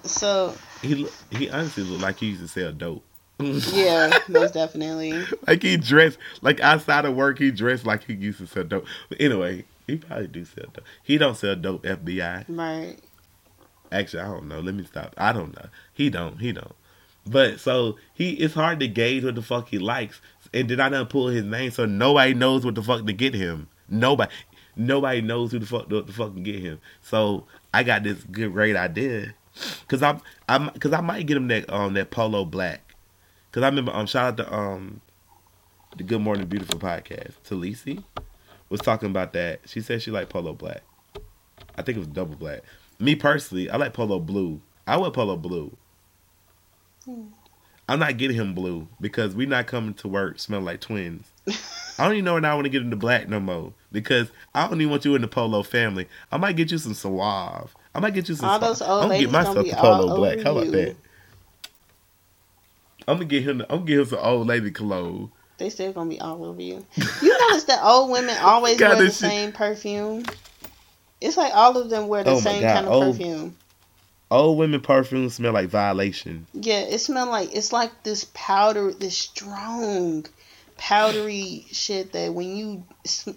So 0.04 0.54
He 0.82 0.94
look- 0.96 1.12
he 1.30 1.50
honestly 1.50 1.84
looked 1.84 2.02
like 2.02 2.18
he 2.18 2.26
used 2.28 2.42
to 2.42 2.48
sell 2.48 2.72
dope. 2.72 3.04
yeah, 3.38 4.16
most 4.28 4.54
definitely. 4.54 5.24
like 5.46 5.62
he 5.62 5.76
dressed 5.76 6.18
like 6.42 6.60
outside 6.60 7.04
of 7.04 7.14
work. 7.14 7.38
He 7.38 7.50
dressed 7.50 7.84
like 7.86 8.04
he 8.04 8.14
used 8.14 8.38
to 8.38 8.46
sell 8.46 8.64
dope. 8.64 8.86
But 9.08 9.20
anyway, 9.20 9.64
he 9.86 9.96
probably 9.96 10.28
do 10.28 10.44
sell 10.44 10.64
dope. 10.72 10.84
He 11.02 11.18
don't 11.18 11.36
sell 11.36 11.56
dope. 11.56 11.82
FBI. 11.84 12.44
Right. 12.48 12.96
Actually, 13.92 14.22
I 14.22 14.26
don't 14.26 14.48
know. 14.48 14.60
Let 14.60 14.74
me 14.74 14.84
stop. 14.84 15.14
I 15.18 15.32
don't 15.32 15.54
know. 15.54 15.68
He 15.92 16.10
don't. 16.10 16.38
He 16.38 16.52
don't. 16.52 16.74
But 17.26 17.60
so 17.60 17.96
he, 18.14 18.32
it's 18.32 18.54
hard 18.54 18.80
to 18.80 18.88
gauge 18.88 19.24
what 19.24 19.34
the 19.34 19.42
fuck 19.42 19.68
he 19.68 19.78
likes. 19.78 20.20
And 20.52 20.68
then 20.68 20.80
I 20.80 20.88
done 20.88 21.06
pull 21.06 21.28
his 21.28 21.44
name, 21.44 21.70
so 21.70 21.86
nobody 21.86 22.34
knows 22.34 22.64
what 22.64 22.74
the 22.74 22.82
fuck 22.82 23.06
to 23.06 23.12
get 23.12 23.34
him. 23.34 23.68
Nobody, 23.88 24.32
nobody 24.76 25.20
knows 25.20 25.52
who 25.52 25.58
the 25.58 25.66
fuck 25.66 25.90
what 25.90 26.06
the 26.06 26.12
fuck 26.12 26.34
can 26.34 26.42
get 26.42 26.60
him. 26.60 26.80
So 27.00 27.46
I 27.72 27.82
got 27.84 28.02
this 28.02 28.22
good 28.24 28.52
great 28.52 28.76
idea, 28.76 29.34
cause 29.88 30.02
I'm 30.02 30.20
I'm 30.48 30.70
cause 30.70 30.92
I 30.92 31.00
might 31.00 31.26
get 31.26 31.36
him 31.36 31.48
that 31.48 31.70
um 31.72 31.94
that 31.94 32.10
polo 32.10 32.44
black, 32.44 32.94
cause 33.52 33.62
I 33.62 33.68
remember 33.68 33.92
um 33.94 34.06
shout 34.06 34.26
out 34.26 34.36
to 34.38 34.54
um 34.54 35.00
the 35.96 36.04
Good 36.04 36.20
Morning 36.20 36.46
Beautiful 36.46 36.78
podcast. 36.78 37.34
Talisi 37.48 38.02
was 38.68 38.80
talking 38.80 39.10
about 39.10 39.32
that. 39.34 39.60
She 39.66 39.80
said 39.80 40.02
she 40.02 40.10
liked 40.10 40.30
polo 40.30 40.54
black. 40.54 40.82
I 41.76 41.82
think 41.82 41.96
it 41.96 42.00
was 42.00 42.08
double 42.08 42.36
black. 42.36 42.62
Me 43.02 43.16
personally, 43.16 43.68
I 43.68 43.76
like 43.78 43.94
polo 43.94 44.20
blue. 44.20 44.60
I 44.86 44.96
wear 44.96 45.10
polo 45.10 45.36
blue. 45.36 45.76
Hmm. 47.04 47.24
I'm 47.88 47.98
not 47.98 48.16
getting 48.16 48.36
him 48.36 48.54
blue 48.54 48.86
because 49.00 49.34
we're 49.34 49.48
not 49.48 49.66
coming 49.66 49.92
to 49.94 50.08
work 50.08 50.38
smelling 50.38 50.64
like 50.64 50.80
twins. 50.80 51.26
I 51.98 52.04
don't 52.04 52.12
even 52.12 52.24
know 52.24 52.34
when 52.34 52.44
I 52.44 52.54
want 52.54 52.66
to 52.66 52.70
get 52.70 52.82
into 52.82 52.94
black 52.94 53.28
no 53.28 53.40
more 53.40 53.72
because 53.90 54.30
I 54.54 54.68
don't 54.68 54.80
even 54.80 54.92
want 54.92 55.04
you 55.04 55.16
in 55.16 55.22
the 55.22 55.26
polo 55.26 55.64
family. 55.64 56.06
I 56.30 56.36
might 56.36 56.54
get 56.54 56.70
you 56.70 56.78
some 56.78 56.94
Suave. 56.94 57.74
I 57.92 57.98
might 57.98 58.14
get 58.14 58.28
you 58.28 58.36
some. 58.36 58.48
All 58.48 58.60
Suave. 58.60 58.78
those 58.78 58.82
old 58.82 59.02
I'm 59.02 59.08
gonna 59.08 59.18
get 59.18 59.32
gonna 59.32 59.48
myself 59.48 59.66
be 59.66 59.72
polo 59.72 60.16
black. 60.16 60.38
How 60.38 60.52
about 60.52 60.66
you. 60.66 60.70
that? 60.70 60.96
I'm 63.08 63.16
gonna 63.16 63.24
get 63.24 63.42
him. 63.42 63.62
I'm 63.62 63.78
gonna 63.78 63.84
get 63.84 63.98
him 63.98 64.06
some 64.06 64.20
old 64.22 64.46
lady 64.46 64.70
cologne. 64.70 65.32
They 65.58 65.70
still 65.70 65.92
gonna 65.92 66.08
be 66.08 66.20
all 66.20 66.44
over 66.44 66.62
you. 66.62 66.86
You 67.20 67.48
notice 67.48 67.64
that 67.64 67.80
old 67.82 68.12
women 68.12 68.36
always 68.42 68.78
God, 68.78 68.96
wear 68.98 69.06
the 69.06 69.10
same 69.10 69.50
perfume. 69.50 70.24
It's 71.22 71.36
like 71.36 71.54
all 71.54 71.76
of 71.76 71.88
them 71.88 72.08
wear 72.08 72.24
the 72.24 72.32
Oh 72.32 72.40
same 72.40 72.62
kind 72.62 72.86
of 72.86 72.92
old- 72.92 73.16
perfume. 73.16 73.56
Old 74.30 74.58
women 74.58 74.80
perfume 74.80 75.28
smell 75.30 75.52
like 75.52 75.68
violation. 75.68 76.46
Yeah, 76.54 76.80
it 76.80 76.98
smell 76.98 77.26
like 77.28 77.54
it's 77.54 77.72
like 77.72 78.02
this 78.02 78.26
powder, 78.32 78.90
this 78.92 79.16
strong, 79.16 80.24
powdery 80.78 81.66
shit 81.70 82.12
that 82.12 82.32
when 82.32 82.56
you 82.56 82.82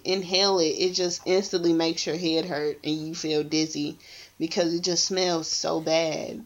inhale 0.04 0.58
it, 0.58 0.68
it 0.70 0.94
just 0.94 1.20
instantly 1.26 1.74
makes 1.74 2.06
your 2.06 2.16
head 2.16 2.46
hurt 2.46 2.78
and 2.82 2.94
you 3.06 3.14
feel 3.14 3.44
dizzy 3.44 3.98
because 4.38 4.72
it 4.74 4.82
just 4.82 5.04
smells 5.04 5.48
so 5.48 5.80
bad. 5.80 6.44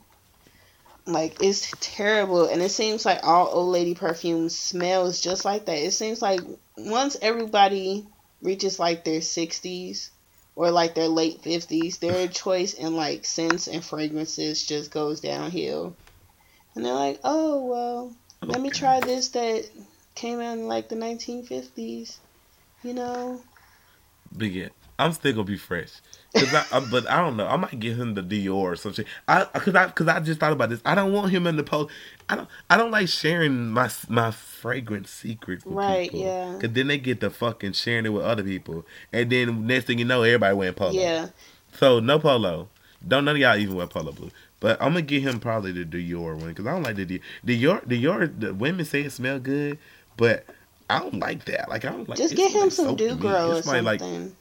Like 1.07 1.43
it's 1.43 1.73
terrible, 1.81 2.47
and 2.47 2.61
it 2.61 2.71
seems 2.71 3.07
like 3.07 3.21
all 3.23 3.49
old 3.51 3.73
lady 3.73 3.95
perfume 3.95 4.49
smells 4.49 5.21
just 5.21 5.45
like 5.45 5.65
that. 5.67 5.79
It 5.79 5.93
seems 5.93 6.21
like 6.21 6.41
once 6.77 7.17
everybody 7.23 8.05
reaches 8.43 8.79
like 8.79 9.05
their 9.05 9.21
sixties 9.23 10.11
or 10.61 10.71
like 10.71 10.95
their 10.95 11.09
late 11.09 11.41
fifties, 11.41 11.97
their 11.97 12.29
choice 12.29 12.75
in 12.75 12.95
like 12.95 13.25
scents 13.25 13.67
and 13.67 13.83
fragrances 13.83 14.67
just 14.67 14.91
goes 14.91 15.21
downhill. 15.21 15.97
And 16.75 16.85
they're 16.85 16.93
like, 16.93 17.19
oh 17.25 17.65
well, 17.65 18.13
let 18.43 18.61
me 18.61 18.69
try 18.69 19.01
this 19.01 19.29
that 19.29 19.65
came 20.15 20.39
out 20.39 20.59
in 20.59 20.69
like 20.69 20.91
the 20.91 20.97
1950s. 20.97 22.19
You 22.83 22.93
know, 22.93 23.41
But 24.33 24.51
yeah, 24.51 24.69
I'm 25.01 25.13
still 25.13 25.33
gonna 25.33 25.45
be 25.45 25.57
fresh. 25.57 25.91
Cause 26.33 26.55
I, 26.55 26.65
I, 26.71 26.81
but 26.89 27.11
I 27.11 27.21
don't 27.23 27.37
know. 27.37 27.47
I 27.49 27.57
might 27.57 27.81
get 27.81 27.97
him 27.97 28.15
the 28.15 28.23
Dior 28.23 28.53
or 28.55 28.77
some 28.77 28.93
shit. 28.93 29.07
I 29.27 29.45
cause 29.47 29.75
I 29.75 29.89
cause 29.89 30.07
I 30.07 30.21
just 30.21 30.39
thought 30.39 30.53
about 30.53 30.71
this. 30.71 30.81
I 30.85 30.95
don't 30.95 31.13
want 31.13 31.33
him 31.33 31.47
in 31.49 31.57
the 31.57 31.65
post. 31.65 31.93
I 32.29 32.37
don't 32.37 32.49
I 32.69 32.77
don't 32.77 32.93
like 32.93 33.09
sharing 33.09 33.71
my 33.71 33.91
my 34.09 34.31
fragrance 34.31 35.11
secrets 35.11 35.65
with 35.65 35.75
Right, 35.75 36.05
people. 36.11 36.21
yeah. 36.21 36.57
Cause 36.61 36.71
then 36.71 36.87
they 36.87 36.99
get 36.99 37.19
the 37.21 37.31
fucking 37.31 37.73
sharing 37.73 38.07
it 38.07 38.11
with 38.11 38.25
other 38.25 38.45
people, 38.45 38.87
and 39.13 39.29
then 39.31 39.67
next 39.67 39.87
thing 39.87 39.99
you 39.99 40.05
know, 40.05 40.23
everybody 40.23 40.55
wearing 40.55 40.75
polo. 40.75 40.93
yeah. 40.93 41.29
So 41.73 41.99
no 41.99 42.19
polo. 42.21 42.69
Don't 43.07 43.25
none 43.25 43.35
of 43.37 43.41
y'all 43.41 43.57
even 43.57 43.75
wear 43.75 43.87
polo 43.89 44.13
blue. 44.13 44.31
But 44.61 44.81
I'm 44.81 44.91
gonna 44.91 45.03
get 45.03 45.23
him 45.23 45.41
probably 45.41 45.73
the 45.73 45.85
Dior 45.85 46.37
one 46.37 46.49
because 46.51 46.67
I 46.67 46.73
don't 46.73 46.83
like 46.85 46.95
the 46.97 47.07
Dior. 47.07 47.21
Dior, 47.45 47.85
Dior. 47.89 48.41
The 48.41 48.55
women 48.55 48.85
say 48.85 49.01
it 49.03 49.11
smell 49.13 49.41
good, 49.41 49.79
but 50.17 50.45
I 50.89 50.99
don't 51.01 51.19
like 51.19 51.47
that. 51.47 51.69
Like 51.69 51.85
I 51.85 51.91
don't 51.91 52.09
like. 52.09 52.19
Just 52.19 52.37
get 52.37 52.53
him 52.53 52.61
like 52.61 52.73
some. 52.73 52.95
Doo 52.95 53.17
Gro 53.17 53.57
or 53.57 53.63
smell 53.63 53.83
like 53.83 53.99
something. 54.01 54.37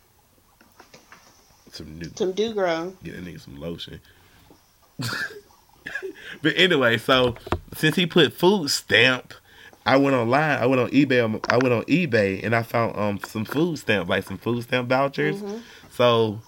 Some 1.72 1.98
new. 1.98 2.10
Some 2.16 2.32
Doo 2.32 2.54
Gro. 2.54 2.96
Get 3.04 3.16
a 3.16 3.18
nigga 3.20 3.40
some 3.40 3.60
lotion. 3.60 4.00
but 6.42 6.54
anyway, 6.56 6.98
so 6.98 7.36
since 7.76 7.96
he 7.96 8.06
put 8.06 8.34
food 8.34 8.70
stamp, 8.70 9.34
I 9.86 9.98
went 9.98 10.16
online. 10.16 10.60
I 10.60 10.66
went 10.66 10.82
on 10.82 10.90
eBay. 10.90 11.22
I 11.50 11.58
went 11.58 11.74
on 11.74 11.84
eBay 11.84 12.44
and 12.44 12.56
I 12.56 12.64
found 12.64 12.98
um 12.98 13.20
some 13.26 13.46
food 13.46 13.80
stamps, 13.80 14.10
like 14.10 14.24
some 14.26 14.38
food 14.38 14.64
stamp 14.64 14.90
vouchers. 14.90 15.42
Mm-hmm. 15.42 15.58
So 15.92 16.42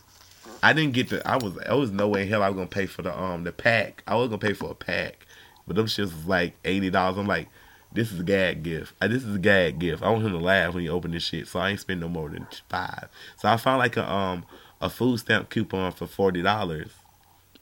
I 0.63 0.73
didn't 0.73 0.93
get 0.93 1.09
the. 1.09 1.27
I 1.27 1.37
was. 1.37 1.57
I 1.59 1.73
was 1.73 1.91
no 1.91 2.07
way 2.07 2.23
in 2.23 2.27
hell 2.27 2.43
I 2.43 2.49
was 2.49 2.55
gonna 2.55 2.67
pay 2.67 2.85
for 2.85 3.01
the 3.01 3.17
um 3.17 3.43
the 3.43 3.51
pack. 3.51 4.03
I 4.07 4.15
was 4.15 4.27
gonna 4.27 4.37
pay 4.37 4.53
for 4.53 4.71
a 4.71 4.75
pack, 4.75 5.25
but 5.65 5.75
them 5.75 5.85
shits 5.87 6.13
was 6.13 6.27
like 6.27 6.55
eighty 6.65 6.89
dollars. 6.89 7.17
I'm 7.17 7.27
like, 7.27 7.47
this 7.91 8.11
is 8.11 8.19
a 8.19 8.23
gag 8.23 8.63
gift. 8.63 8.93
Uh, 9.01 9.07
This 9.07 9.23
is 9.23 9.35
a 9.35 9.39
gag 9.39 9.79
gift. 9.79 10.03
I 10.03 10.09
want 10.09 10.23
him 10.25 10.31
to 10.31 10.37
laugh 10.37 10.73
when 10.73 10.83
he 10.83 10.89
open 10.89 11.11
this 11.11 11.23
shit. 11.23 11.47
So 11.47 11.59
I 11.59 11.71
ain't 11.71 11.79
spend 11.79 11.99
no 11.99 12.09
more 12.09 12.29
than 12.29 12.47
five. 12.69 13.07
So 13.37 13.49
I 13.49 13.57
found 13.57 13.79
like 13.79 13.97
a 13.97 14.09
um 14.09 14.45
a 14.81 14.89
food 14.89 15.19
stamp 15.19 15.49
coupon 15.49 15.91
for 15.93 16.07
forty 16.07 16.41
dollars. 16.41 16.91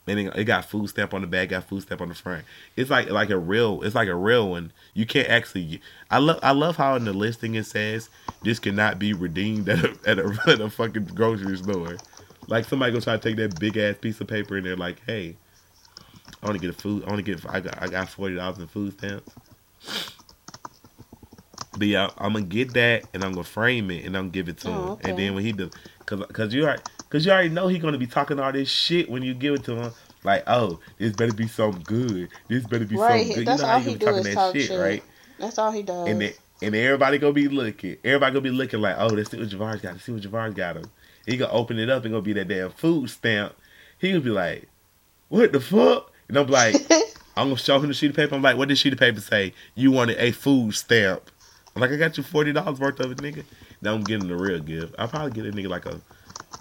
And 0.06 0.18
it, 0.18 0.34
it 0.34 0.44
got 0.44 0.64
food 0.64 0.88
stamp 0.88 1.14
on 1.14 1.20
the 1.20 1.26
back, 1.28 1.50
got 1.50 1.64
food 1.68 1.82
stamp 1.82 2.00
on 2.00 2.08
the 2.08 2.14
front. 2.14 2.44
It's 2.74 2.90
like 2.90 3.10
like 3.10 3.30
a 3.30 3.36
real, 3.38 3.82
it's 3.82 3.94
like 3.94 4.08
a 4.08 4.14
real 4.14 4.48
one. 4.48 4.72
You 4.94 5.06
can't 5.06 5.28
actually. 5.28 5.80
I 6.10 6.18
love 6.18 6.40
I 6.42 6.50
love 6.52 6.76
how 6.76 6.96
in 6.96 7.04
the 7.04 7.12
listing 7.12 7.54
it 7.54 7.64
says 7.66 8.08
this 8.42 8.58
cannot 8.58 8.98
be 8.98 9.12
redeemed 9.12 9.68
at 9.68 9.84
a 9.84 9.96
at 10.06 10.18
a, 10.18 10.38
at 10.48 10.60
a 10.60 10.70
fucking 10.70 11.04
grocery 11.14 11.56
store. 11.58 11.96
Like 12.48 12.64
somebody 12.64 12.90
gonna 12.92 13.04
try 13.04 13.16
to 13.16 13.22
take 13.22 13.36
that 13.36 13.60
big 13.60 13.76
ass 13.76 13.96
piece 14.00 14.20
of 14.20 14.26
paper 14.26 14.56
and 14.56 14.66
they're 14.66 14.74
like, 14.74 15.00
hey, 15.06 15.36
I 16.42 16.46
want 16.46 16.60
to 16.60 16.66
get 16.66 16.74
a 16.74 16.78
food. 16.80 17.04
I 17.04 17.10
want 17.10 17.24
to 17.24 17.34
get. 17.34 17.44
I 17.48 17.60
got 17.60 17.80
I 17.80 17.86
got 17.86 18.08
forty 18.08 18.34
dollars 18.36 18.58
in 18.58 18.66
food 18.66 18.94
stamps. 18.94 19.30
But 21.78 21.86
yeah, 21.86 22.10
I'm 22.18 22.32
gonna 22.32 22.44
get 22.46 22.72
that 22.74 23.04
and 23.14 23.22
I'm 23.22 23.32
gonna 23.32 23.44
frame 23.44 23.90
it 23.90 24.04
and 24.04 24.16
I'm 24.16 24.24
gonna 24.24 24.32
give 24.32 24.48
it 24.48 24.58
to 24.60 24.68
Oh, 24.68 24.72
him. 24.72 24.88
okay. 24.92 25.10
And 25.10 25.18
then 25.18 25.34
when 25.34 25.44
he 25.44 25.52
does, 25.52 25.70
cause 26.04 26.24
cause 26.32 26.52
you 26.52 26.64
already, 26.64 26.82
cause 27.10 27.26
you 27.26 27.32
already 27.32 27.50
know 27.50 27.68
he 27.68 27.78
gonna 27.78 27.98
be 27.98 28.06
talking 28.06 28.40
all 28.40 28.52
this 28.52 28.68
shit 28.70 29.10
when 29.10 29.22
you 29.22 29.34
give 29.34 29.54
it 29.54 29.64
to 29.64 29.76
him. 29.76 29.92
Like, 30.24 30.44
oh, 30.46 30.80
this 30.98 31.12
better 31.14 31.32
be 31.32 31.48
something 31.48 31.82
good. 31.84 32.28
This 32.48 32.64
better 32.64 32.84
be 32.84 32.96
Right, 32.96 33.26
something 33.26 33.36
good. 33.38 33.46
that's 33.46 33.60
you 33.62 33.66
know 33.66 33.72
all 33.72 33.78
how 33.78 33.84
he 33.84 33.90
you 33.92 33.98
do 33.98 34.08
is 34.08 34.26
be 34.26 34.34
talk 34.34 34.34
talking 34.34 34.52
that 34.52 34.60
shit, 34.60 34.68
shit. 34.68 34.80
right? 34.80 35.02
That's 35.38 35.58
all 35.58 35.72
he 35.72 35.82
does. 35.82 36.08
And 36.08 36.34
and 36.62 36.74
everybody 36.74 37.18
gonna 37.18 37.32
be 37.32 37.48
looking. 37.48 37.96
Everybody 38.04 38.32
gonna 38.32 38.42
be 38.42 38.50
looking 38.50 38.80
like, 38.80 38.96
oh, 38.98 39.06
let's 39.06 39.30
see 39.30 39.38
what 39.38 39.48
Javar's 39.48 39.80
got. 39.80 39.92
Let's 39.92 40.04
see 40.04 40.12
what 40.12 40.22
Javar's 40.22 40.54
got 40.54 40.76
him. 40.76 40.84
He 41.26 41.36
gonna 41.36 41.52
open 41.52 41.78
it 41.78 41.88
up 41.88 42.04
and 42.04 42.12
gonna 42.12 42.22
be 42.22 42.32
that 42.34 42.48
damn 42.48 42.70
food 42.70 43.08
stamp. 43.08 43.54
He 43.98 44.08
gonna 44.10 44.20
be 44.20 44.30
like, 44.30 44.68
what 45.28 45.52
the 45.52 45.60
fuck? 45.60 46.12
And 46.28 46.36
I'm 46.36 46.46
like, 46.48 46.74
I'm 47.36 47.46
gonna 47.48 47.56
show 47.56 47.78
him 47.78 47.88
the 47.88 47.94
sheet 47.94 48.10
of 48.10 48.16
paper. 48.16 48.34
I'm 48.34 48.42
like, 48.42 48.58
what 48.58 48.68
did 48.68 48.76
sheet 48.76 48.92
of 48.92 48.98
paper 48.98 49.20
say? 49.20 49.54
You 49.74 49.90
wanted 49.90 50.18
a 50.18 50.32
food 50.32 50.74
stamp. 50.74 51.30
I'm 51.74 51.80
like, 51.80 51.92
I 51.92 51.96
got 51.96 52.18
you 52.18 52.22
forty 52.22 52.52
dollars 52.52 52.78
worth 52.78 53.00
of 53.00 53.12
it, 53.12 53.18
nigga. 53.18 53.44
Now 53.80 53.94
I'm 53.94 54.04
getting 54.04 54.28
the 54.28 54.36
real 54.36 54.60
gift. 54.60 54.94
I'll 54.98 55.08
probably 55.08 55.30
get 55.30 55.46
a 55.46 55.56
nigga 55.56 55.68
like 55.68 55.86
a 55.86 56.00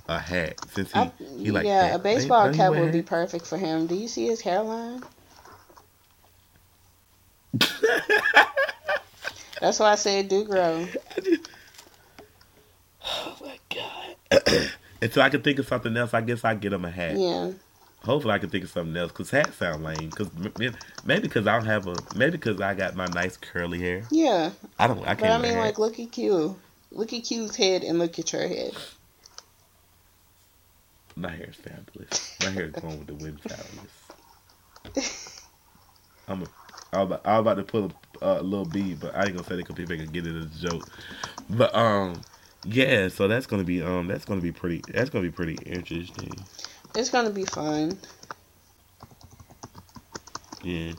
a 0.09 0.19
hat 0.19 0.55
since 0.71 0.91
he 0.91 0.99
I- 0.99 1.11
he 1.37 1.51
like 1.51 1.65
yeah, 1.65 1.83
hats. 1.83 1.95
a 1.95 1.99
baseball 1.99 2.51
cap 2.53 2.71
would 2.71 2.91
be 2.91 3.01
perfect 3.03 3.45
for 3.45 3.57
him. 3.57 3.87
Do 3.87 3.95
you 3.95 4.07
see 4.07 4.25
his 4.27 4.41
hairline? 4.41 5.01
That's 9.61 9.79
why 9.79 9.91
I 9.91 9.95
said 9.95 10.29
Doo 10.29 10.45
Gro. 10.45 10.87
Oh 13.05 13.37
my 13.41 13.57
god. 13.73 14.15
Until 15.01 15.21
I 15.23 15.29
can 15.29 15.41
think 15.41 15.59
of 15.59 15.67
something 15.67 15.95
else, 15.95 16.13
I 16.13 16.21
guess 16.21 16.43
I 16.43 16.55
get 16.55 16.73
him 16.73 16.85
a 16.85 16.91
hat. 16.91 17.17
Yeah. 17.17 17.51
Hopefully, 18.03 18.33
I 18.33 18.39
can 18.39 18.49
think 18.49 18.63
of 18.63 18.69
something 18.69 18.95
else 18.95 19.11
because 19.11 19.29
hats 19.29 19.55
sound 19.57 19.83
lame. 19.83 20.09
Because 20.09 20.29
maybe 21.05 21.21
because 21.23 21.47
I 21.47 21.57
don't 21.57 21.65
have 21.65 21.87
a 21.87 21.95
maybe 22.15 22.31
because 22.31 22.59
I 22.61 22.73
got 22.73 22.95
my 22.95 23.07
nice 23.07 23.35
curly 23.37 23.79
hair. 23.79 24.03
Yeah. 24.11 24.51
I 24.77 24.87
don't. 24.87 24.99
I 25.01 25.13
But 25.15 25.19
can't. 25.19 25.33
I 25.33 25.37
mean 25.47 25.57
like 25.57 25.77
look 25.79 25.99
at 25.99 26.11
Q. 26.11 26.55
Look 26.91 27.13
at 27.13 27.23
Q's 27.23 27.55
head 27.55 27.83
and 27.83 27.99
look 27.99 28.17
at 28.19 28.31
your 28.33 28.47
head. 28.47 28.71
My 31.19 31.29
hair 31.29 31.49
is 31.49 31.55
fabulous. 31.55 32.39
My 32.43 32.49
hair 32.49 32.65
is 32.65 32.73
going 32.73 32.97
with 32.97 33.07
the 33.07 33.13
wind, 33.15 33.41
fabulous. 33.41 33.91
I'm. 36.27 36.43
A, 36.43 36.47
I 36.91 37.03
was 37.03 37.05
about, 37.07 37.21
I 37.25 37.31
was 37.33 37.41
about 37.41 37.53
to 37.55 37.63
pull 37.63 37.91
a 38.21 38.25
uh, 38.25 38.41
little 38.41 38.65
B, 38.65 38.95
but 38.95 39.15
I 39.15 39.25
ain't 39.25 39.33
gonna 39.33 39.43
say 39.43 39.55
that 39.55 39.67
because 39.67 39.75
people 39.75 39.95
can 39.95 40.11
get 40.11 40.25
it 40.25 40.35
as 40.35 40.45
a 40.45 40.69
joke. 40.69 40.89
But 41.49 41.75
um, 41.75 42.21
yeah. 42.63 43.09
So 43.09 43.27
that's 43.27 43.45
gonna 43.45 43.63
be 43.63 43.81
um, 43.81 44.07
that's 44.07 44.25
gonna 44.25 44.41
be 44.41 44.51
pretty. 44.51 44.83
That's 44.91 45.09
gonna 45.09 45.23
be 45.23 45.31
pretty 45.31 45.55
interesting. 45.65 46.33
It's 46.95 47.09
gonna 47.09 47.29
be 47.29 47.45
fun. 47.45 47.97
Yeah. 50.63 50.93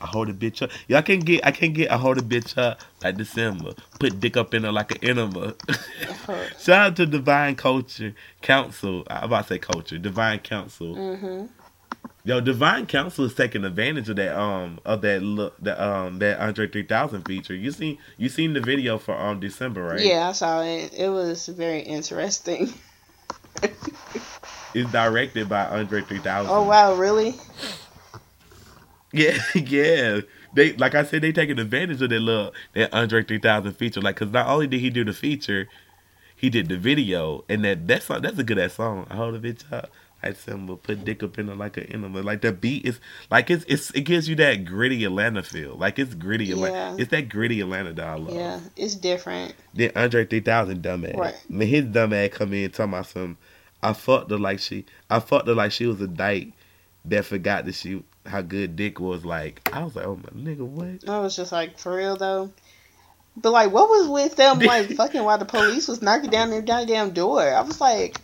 I 0.00 0.06
hold 0.06 0.28
a 0.28 0.34
bitch 0.34 0.62
up. 0.62 0.70
Y'all 0.88 1.02
can 1.02 1.20
get. 1.20 1.46
I 1.46 1.50
can 1.52 1.72
get. 1.72 1.90
I 1.90 1.96
hold 1.96 2.18
a 2.18 2.22
bitch 2.22 2.58
up 2.58 2.80
like 3.02 3.16
December. 3.16 3.74
Put 3.98 4.20
dick 4.20 4.36
up 4.36 4.54
in 4.54 4.64
her 4.64 4.72
like 4.72 4.92
an 4.92 4.98
enema. 5.02 5.54
Shout 6.58 6.68
out 6.70 6.96
to 6.96 7.06
Divine 7.06 7.56
Culture 7.56 8.14
Council. 8.42 9.04
I 9.08 9.24
about 9.24 9.42
to 9.42 9.54
say 9.54 9.58
culture. 9.58 9.98
Divine 9.98 10.40
Council. 10.40 10.94
Mhm. 10.94 11.48
Yo, 12.24 12.40
Divine 12.40 12.86
Council 12.86 13.24
is 13.24 13.34
taking 13.34 13.64
advantage 13.64 14.08
of 14.08 14.16
that. 14.16 14.38
Um, 14.38 14.78
of 14.84 15.02
that 15.02 15.22
look. 15.22 15.56
That 15.60 15.80
um, 15.82 16.18
that 16.20 16.40
Andre 16.40 16.68
three 16.68 16.84
thousand 16.84 17.24
feature. 17.24 17.54
You 17.54 17.72
seen? 17.72 17.98
You 18.16 18.28
seen 18.28 18.52
the 18.52 18.60
video 18.60 18.98
for 18.98 19.16
um 19.18 19.40
December, 19.40 19.82
right? 19.82 20.00
Yeah, 20.00 20.28
I 20.28 20.32
saw 20.32 20.62
it. 20.62 20.92
It 20.94 21.08
was 21.08 21.48
very 21.48 21.80
interesting. 21.80 22.72
It's 24.74 24.90
directed 24.92 25.48
by 25.48 25.66
Andre 25.66 26.02
three 26.02 26.18
thousand. 26.20 26.52
Oh 26.54 26.62
wow, 26.62 26.94
really? 26.94 27.34
Yeah, 29.12 29.38
yeah. 29.54 30.20
They 30.54 30.72
like 30.74 30.94
I 30.94 31.04
said, 31.04 31.22
they 31.22 31.32
taking 31.32 31.58
advantage 31.58 32.00
of 32.00 32.10
that 32.10 32.20
little 32.20 32.52
that 32.74 32.94
Andre 32.94 33.22
three 33.22 33.38
thousand 33.38 33.74
feature. 33.74 34.00
Like, 34.00 34.16
cause 34.16 34.30
not 34.30 34.46
only 34.48 34.66
did 34.66 34.80
he 34.80 34.90
do 34.90 35.04
the 35.04 35.12
feature, 35.12 35.68
he 36.42 36.50
did 36.50 36.68
the 36.68 36.76
video, 36.76 37.44
and 37.48 37.64
that 37.64 37.86
that's 37.86 38.08
that's 38.08 38.36
a 38.36 38.42
good 38.44 38.58
ass 38.58 38.74
song. 38.74 39.06
I 39.08 39.14
hold 39.14 39.36
a 39.36 39.38
bitch 39.38 39.72
up. 39.72 39.90
I 40.24 40.32
symbol 40.32 40.76
put 40.76 41.04
dick 41.04 41.22
up 41.22 41.38
in 41.38 41.46
her 41.48 41.54
like 41.54 41.76
an 41.76 41.84
animal. 41.84 42.22
Like 42.22 42.42
the 42.42 42.52
beat 42.52 42.84
is 42.84 42.98
like 43.30 43.48
it's 43.48 43.64
it's 43.68 43.92
it 43.92 44.02
gives 44.02 44.28
you 44.28 44.34
that 44.36 44.64
gritty 44.64 45.04
Atlanta 45.04 45.44
feel. 45.44 45.76
Like 45.76 46.00
it's 46.00 46.14
gritty 46.14 46.50
Atlanta. 46.50 46.74
Yeah. 46.74 46.96
It's 46.98 47.10
that 47.12 47.28
gritty 47.28 47.60
Atlanta 47.60 47.92
that 47.92 48.04
I 48.04 48.16
love. 48.16 48.34
Yeah, 48.34 48.60
it's 48.76 48.96
different. 48.96 49.54
Then 49.72 49.92
Andre 49.94 50.26
three 50.26 50.40
thousand 50.40 50.82
dumbass. 50.82 51.16
Right. 51.16 51.34
When 51.48 51.68
his 51.68 51.84
dumbass 51.84 52.32
come 52.32 52.52
in 52.52 52.70
talking 52.72 52.92
about 52.92 53.06
some, 53.06 53.38
I 53.80 53.92
fucked 53.92 54.30
her 54.32 54.38
like 54.38 54.58
she, 54.58 54.84
I 55.08 55.20
fucked 55.20 55.46
her 55.46 55.54
like 55.54 55.70
she 55.70 55.86
was 55.86 56.00
a 56.00 56.08
dyke 56.08 56.52
that 57.04 57.24
forgot 57.24 57.66
that 57.66 57.76
she 57.76 58.02
how 58.26 58.42
good 58.42 58.74
dick 58.74 58.98
was. 58.98 59.24
Like 59.24 59.68
I 59.72 59.84
was 59.84 59.94
like, 59.94 60.06
oh 60.06 60.16
my 60.16 60.40
nigga, 60.40 60.66
what? 60.66 61.08
I 61.08 61.20
was 61.20 61.36
just 61.36 61.52
like, 61.52 61.78
for 61.78 61.96
real 61.96 62.16
though. 62.16 62.50
But 63.36 63.52
like, 63.52 63.72
what 63.72 63.88
was 63.88 64.08
with 64.08 64.36
them 64.36 64.58
like 64.60 64.90
fucking 64.90 65.22
while 65.22 65.38
the 65.38 65.44
police 65.44 65.88
was 65.88 66.02
knocking 66.02 66.30
down 66.30 66.50
their 66.50 66.62
goddamn 66.62 67.12
door? 67.12 67.42
I 67.42 67.62
was 67.62 67.80
like, 67.80 68.20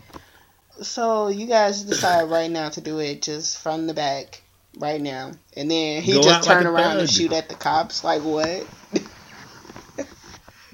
so 0.83 1.29
you 1.29 1.47
guys 1.47 1.83
decide 1.83 2.25
right 2.25 2.51
now 2.51 2.69
to 2.71 2.81
do 2.81 2.99
it 2.99 3.23
just 3.23 3.59
from 3.59 3.87
the 3.87 3.95
back 3.95 4.43
right 4.79 5.01
now, 5.01 5.33
and 5.57 5.71
then 5.71 6.03
he 6.03 6.13
Go 6.13 6.23
just 6.23 6.41
out 6.41 6.47
like 6.47 6.59
turn 6.59 6.67
around 6.67 6.99
and 6.99 7.11
shoot 7.11 7.33
at 7.33 7.49
the 7.49 7.55
cops. 7.55 8.05
Like 8.05 8.23
what? 8.23 8.67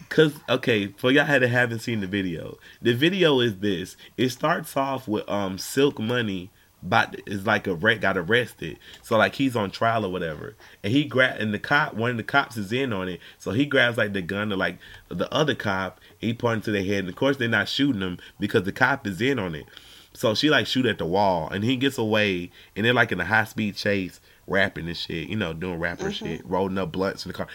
Cause 0.09 0.33
okay, 0.49 0.89
for 0.97 1.11
y'all 1.11 1.27
that 1.27 1.49
haven't 1.49 1.81
seen 1.81 2.01
the 2.01 2.07
video, 2.07 2.59
the 2.81 2.93
video 2.93 3.41
is 3.41 3.59
this. 3.59 3.97
It 4.17 4.29
starts 4.29 4.77
off 4.77 5.09
with 5.09 5.29
um 5.29 5.59
Silk 5.59 5.99
Money, 5.99 6.51
but 6.85 7.21
is 7.27 7.47
like 7.47 7.67
a 7.67 7.75
re- 7.75 7.99
got 7.99 8.19
arrested. 8.19 8.79
So 9.03 9.17
like 9.17 9.35
he's 9.35 9.57
on 9.57 9.71
trial 9.71 10.05
or 10.05 10.13
whatever, 10.13 10.55
and 10.83 10.93
he 10.93 11.05
grab 11.05 11.41
and 11.41 11.53
the 11.53 11.59
cop 11.59 11.95
one 11.95 12.11
of 12.11 12.17
the 12.19 12.23
cops 12.23 12.57
is 12.57 12.73
in 12.73 12.93
on 12.93 13.09
it. 13.09 13.21
So 13.39 13.53
he 13.53 13.65
grabs 13.65 13.97
like 13.97 14.13
the 14.13 14.23
gun 14.23 14.51
to 14.51 14.57
like 14.57 14.79
the 15.09 15.33
other 15.33 15.55
cop. 15.55 15.99
He 16.19 16.35
points 16.35 16.67
to 16.67 16.71
their 16.71 16.85
head, 16.85 17.01
and 17.01 17.09
of 17.09 17.17
course 17.17 17.39
they're 17.39 17.49
not 17.49 17.69
shooting 17.69 18.03
him 18.03 18.19
because 18.39 18.65
the 18.65 18.73
cop 18.73 19.07
is 19.07 19.21
in 19.21 19.39
on 19.39 19.55
it. 19.55 19.65
So 20.13 20.35
she 20.35 20.51
like 20.51 20.67
shoot 20.67 20.87
at 20.87 20.99
the 20.99 21.07
wall, 21.07 21.49
and 21.49 21.65
he 21.65 21.77
gets 21.77 21.99
away, 21.99 22.51
and 22.77 22.85
they're 22.85 22.93
like 22.93 23.11
in 23.11 23.21
a 23.21 23.25
high 23.25 23.45
speed 23.45 23.77
chase, 23.77 24.21
rapping 24.47 24.87
and 24.87 24.97
shit, 24.97 25.29
you 25.29 25.37
know, 25.37 25.55
doing 25.55 25.81
rapper 25.81 26.05
mm-hmm. 26.05 26.27
shit, 26.27 26.47
rolling 26.47 26.79
up 26.79 26.93
blunts 26.93 27.25
in 27.25 27.31
the 27.31 27.37
car. 27.37 27.49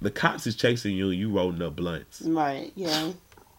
The 0.00 0.10
cops 0.10 0.46
is 0.46 0.56
chasing 0.56 0.94
you, 0.94 1.10
you 1.10 1.30
rolling 1.30 1.62
up 1.62 1.76
blunts. 1.76 2.22
Right? 2.22 2.72
Yeah, 2.76 3.12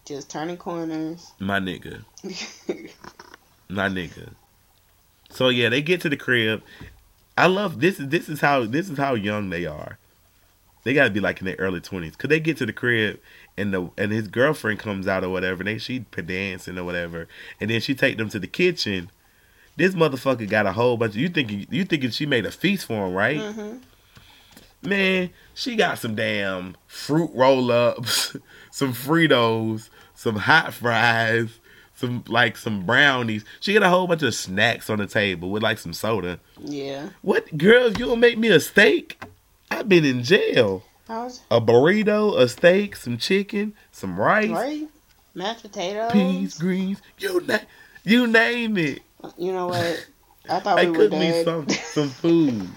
just 0.06 0.30
turning 0.30 0.58
corners. 0.58 1.32
My 1.40 1.60
nigga. 1.60 2.04
My 3.70 3.90
nigga. 3.90 4.34
So 5.34 5.50
yeah, 5.50 5.70
they 5.70 5.82
get 5.82 6.02
to 6.02 6.10
the 6.10 6.18
crib. 6.18 6.62
I 7.38 7.48
love 7.48 7.80
this 7.80 8.00
is 8.00 8.10
this 8.10 8.30
is 8.30 8.42
how 8.42 8.66
this 8.66 8.90
is 8.90 8.98
how 8.98 9.16
young 9.16 9.50
they 9.50 9.66
are. 9.66 9.98
They 10.84 10.94
gotta 10.94 11.10
be 11.10 11.20
like 11.20 11.40
in 11.40 11.46
their 11.46 11.56
early 11.58 11.80
twenties. 11.80 12.16
Cause 12.16 12.30
they 12.30 12.40
get 12.40 12.58
to 12.58 12.66
the 12.66 12.74
crib 12.74 13.20
and 13.58 13.74
the 13.74 13.90
and 13.98 14.12
his 14.12 14.28
girlfriend 14.28 14.80
comes 14.80 15.08
out 15.08 15.24
or 15.24 15.30
whatever, 15.30 15.62
and 15.62 15.68
they 15.68 15.78
she 15.78 16.00
dancing 16.00 16.78
or 16.78 16.84
whatever, 16.84 17.28
and 17.60 17.70
then 17.70 17.82
she 17.82 17.96
take 17.96 18.18
them 18.18 18.30
to 18.30 18.40
the 18.40 18.48
kitchen. 18.48 19.10
This 19.76 19.96
motherfucker 19.96 20.48
got 20.48 20.68
a 20.68 20.74
whole 20.74 20.98
bunch 20.98 21.14
of 21.14 21.18
you 21.22 21.30
thinking 21.30 21.66
you 21.72 21.86
thinking 21.86 22.12
she 22.12 22.26
made 22.26 22.46
a 22.46 22.52
feast 22.52 22.86
for 22.86 23.08
him, 23.08 23.14
right? 23.14 23.40
hmm 23.40 23.78
Man, 24.86 25.30
she 25.54 25.78
got 25.78 25.98
some 25.98 26.14
damn 26.14 26.76
fruit 26.88 27.32
roll 27.34 27.72
ups, 27.72 28.36
some 28.72 28.94
Fritos, 28.94 29.90
some 30.14 30.36
hot 30.36 30.74
fries, 30.74 31.58
some 32.04 32.24
like 32.28 32.58
some 32.58 32.86
brownies. 32.86 33.46
She 33.62 33.74
had 33.74 33.82
a 33.84 33.90
whole 33.90 34.08
bunch 34.08 34.24
of 34.24 34.36
snacks 34.36 34.90
on 34.90 34.98
the 35.00 35.08
table 35.08 35.50
with 35.50 35.64
like 35.64 35.78
some 35.80 35.94
soda. 35.94 36.40
Yeah. 36.62 37.10
What 37.22 37.58
girl, 37.58 37.86
if 37.88 37.98
you 37.98 38.06
don't 38.08 38.20
make 38.20 38.38
me 38.38 38.50
a 38.50 38.60
steak, 38.60 39.24
I've 39.72 39.88
been 39.88 40.04
in 40.04 40.24
jail. 40.24 40.84
Was 41.08 41.42
A 41.50 41.62
burrito, 41.62 42.38
a 42.38 42.48
steak, 42.50 42.96
some 42.98 43.18
chicken, 43.18 43.74
some 43.92 44.20
rice, 44.20 44.50
right. 44.50 44.88
Mashed 45.36 45.62
potatoes. 45.64 46.12
peas, 46.12 46.58
greens, 46.58 47.02
you 47.18 47.42
na- 47.42 47.60
you 48.04 48.28
name 48.28 48.78
it. 48.78 49.02
You 49.38 49.54
know 49.54 49.68
what? 49.68 50.08
I 50.50 50.60
thought 50.60 50.80
we 50.80 50.90
were 50.92 51.10
me 51.10 51.44
some 51.44 51.70
some 51.70 52.10
food. 52.10 52.68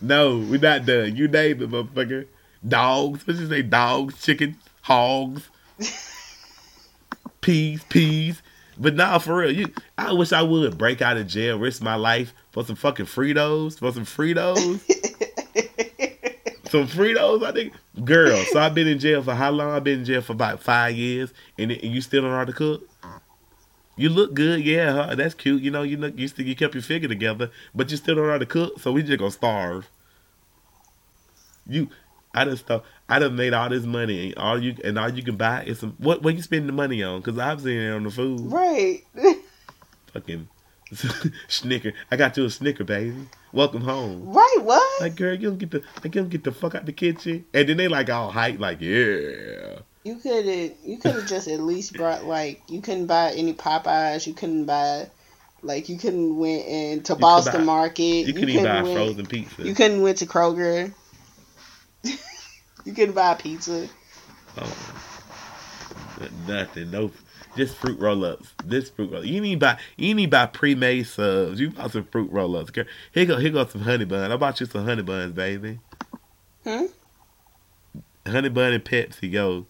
no, 0.00 0.38
we're 0.38 0.58
not 0.60 0.86
done. 0.86 1.14
You 1.16 1.28
name 1.28 1.62
it, 1.62 1.70
motherfucker. 1.70 2.26
Dogs. 2.66 3.26
What 3.26 3.36
you 3.36 3.48
say? 3.48 3.62
Dogs, 3.62 4.20
chicken, 4.22 4.56
hogs, 4.82 5.48
peas, 7.40 7.82
peas. 7.88 8.41
But 8.78 8.94
nah, 8.94 9.18
for 9.18 9.36
real, 9.36 9.52
you. 9.52 9.72
I 9.98 10.12
wish 10.12 10.32
I 10.32 10.42
would 10.42 10.78
break 10.78 11.02
out 11.02 11.16
of 11.16 11.26
jail, 11.26 11.58
risk 11.58 11.82
my 11.82 11.94
life 11.94 12.34
for 12.50 12.64
some 12.64 12.76
fucking 12.76 13.06
Fritos, 13.06 13.78
for 13.78 13.92
some 13.92 14.04
Fritos, 14.04 14.80
some 16.70 16.86
Fritos. 16.86 17.44
I 17.44 17.52
think, 17.52 17.74
girl. 18.04 18.42
So 18.52 18.60
I've 18.60 18.74
been 18.74 18.88
in 18.88 18.98
jail 18.98 19.22
for 19.22 19.34
how 19.34 19.50
long? 19.50 19.70
I've 19.70 19.84
been 19.84 20.00
in 20.00 20.04
jail 20.04 20.22
for 20.22 20.32
about 20.32 20.62
five 20.62 20.96
years, 20.96 21.32
and, 21.58 21.70
and 21.70 21.82
you 21.82 22.00
still 22.00 22.22
don't 22.22 22.30
know 22.30 22.36
how 22.36 22.44
to 22.44 22.52
cook. 22.52 22.88
You 23.96 24.08
look 24.08 24.32
good, 24.32 24.64
yeah, 24.64 24.92
huh? 24.92 25.14
that's 25.14 25.34
cute. 25.34 25.62
You 25.62 25.70
know, 25.70 25.82
you 25.82 25.98
look, 25.98 26.18
you 26.18 26.26
still 26.26 26.46
you 26.46 26.56
kept 26.56 26.74
your 26.74 26.82
figure 26.82 27.08
together, 27.08 27.50
but 27.74 27.90
you 27.90 27.96
still 27.98 28.14
don't 28.14 28.26
know 28.26 28.32
how 28.32 28.38
to 28.38 28.46
cook, 28.46 28.80
so 28.80 28.90
we 28.90 29.02
just 29.02 29.18
gonna 29.18 29.30
starve. 29.30 29.90
You, 31.68 31.90
I 32.34 32.46
just 32.46 32.64
stuff. 32.64 32.82
I 33.12 33.18
done 33.18 33.36
made 33.36 33.52
all 33.52 33.68
this 33.68 33.84
money, 33.84 34.28
and 34.28 34.38
all 34.38 34.58
you 34.62 34.74
and 34.82 34.98
all 34.98 35.10
you 35.10 35.22
can 35.22 35.36
buy 35.36 35.64
is 35.64 35.80
some. 35.80 35.94
What 35.98 36.22
what 36.22 36.34
you 36.34 36.42
spending 36.42 36.66
the 36.66 36.72
money 36.72 37.02
on? 37.02 37.20
Because 37.20 37.38
I'm 37.38 37.58
spending 37.58 37.82
it 37.82 37.90
on 37.90 38.04
the 38.04 38.10
food. 38.10 38.40
right. 38.50 39.02
Fucking 40.14 40.48
Snicker. 41.48 41.92
I 42.10 42.16
got 42.16 42.36
you 42.36 42.44
a 42.44 42.50
Snicker, 42.50 42.84
baby. 42.84 43.28
Welcome 43.52 43.82
home. 43.82 44.32
Right? 44.32 44.56
What? 44.62 45.00
Like, 45.00 45.16
girl, 45.16 45.34
you 45.34 45.48
don't 45.48 45.58
get 45.58 45.70
the 45.70 45.82
like, 46.02 46.14
you 46.14 46.22
don't 46.22 46.30
get 46.30 46.44
the 46.44 46.52
fuck 46.52 46.74
out 46.74 46.86
the 46.86 46.92
kitchen. 46.92 47.44
And 47.52 47.68
then 47.68 47.76
they 47.76 47.88
like 47.88 48.08
all 48.10 48.30
hype, 48.30 48.58
like, 48.58 48.80
yeah. 48.80 49.80
You 50.04 50.16
could 50.16 50.46
have 50.46 50.72
you 50.84 50.96
could 50.98 51.14
have 51.14 51.26
just 51.26 51.48
at 51.48 51.60
least 51.60 51.94
brought 51.94 52.24
like 52.24 52.62
you 52.68 52.80
couldn't 52.80 53.06
buy 53.06 53.32
any 53.32 53.52
Popeyes. 53.52 54.26
You 54.26 54.34
couldn't 54.34 54.64
buy 54.64 55.08
like 55.62 55.88
you 55.88 55.96
couldn't 55.98 56.36
went 56.38 56.66
into 56.66 57.14
Boston 57.14 57.60
buy- 57.60 57.64
Market. 57.64 58.26
You 58.26 58.32
couldn't 58.32 58.48
even 58.48 58.64
buy 58.64 58.82
went, 58.82 58.94
frozen 58.94 59.26
pizza. 59.26 59.62
You 59.62 59.74
couldn't 59.74 60.02
went 60.02 60.18
to 60.18 60.26
Kroger. 60.26 60.92
you 62.84 62.92
couldn't 62.92 63.14
buy 63.14 63.34
pizza. 63.34 63.88
Oh. 64.58 64.94
Nothing. 66.46 66.90
No. 66.90 67.10
Just 67.56 67.76
fruit 67.76 67.98
roll 67.98 68.24
ups. 68.24 68.52
This 68.64 68.88
fruit 68.90 69.12
roll. 69.12 69.24
You 69.24 69.40
need 69.40 69.58
buy. 69.58 69.78
You 69.96 70.14
need 70.14 70.30
buy 70.30 70.46
pre 70.46 70.74
made 70.74 71.06
subs. 71.06 71.60
You 71.60 71.70
bought 71.70 71.92
some 71.92 72.04
fruit 72.04 72.30
roll 72.32 72.56
ups. 72.56 72.72
Here 73.12 73.26
go. 73.26 73.36
Here 73.36 73.50
go 73.50 73.66
some 73.66 73.82
honey 73.82 74.04
bun. 74.04 74.32
I 74.32 74.36
bought 74.36 74.60
you 74.60 74.66
some 74.66 74.84
honey 74.84 75.02
buns, 75.02 75.32
baby. 75.32 75.80
Hmm? 76.64 76.86
Honey 78.26 78.48
bun 78.48 78.72
and 78.72 78.84
Pepsi. 78.84 79.30
Yo, 79.30 79.66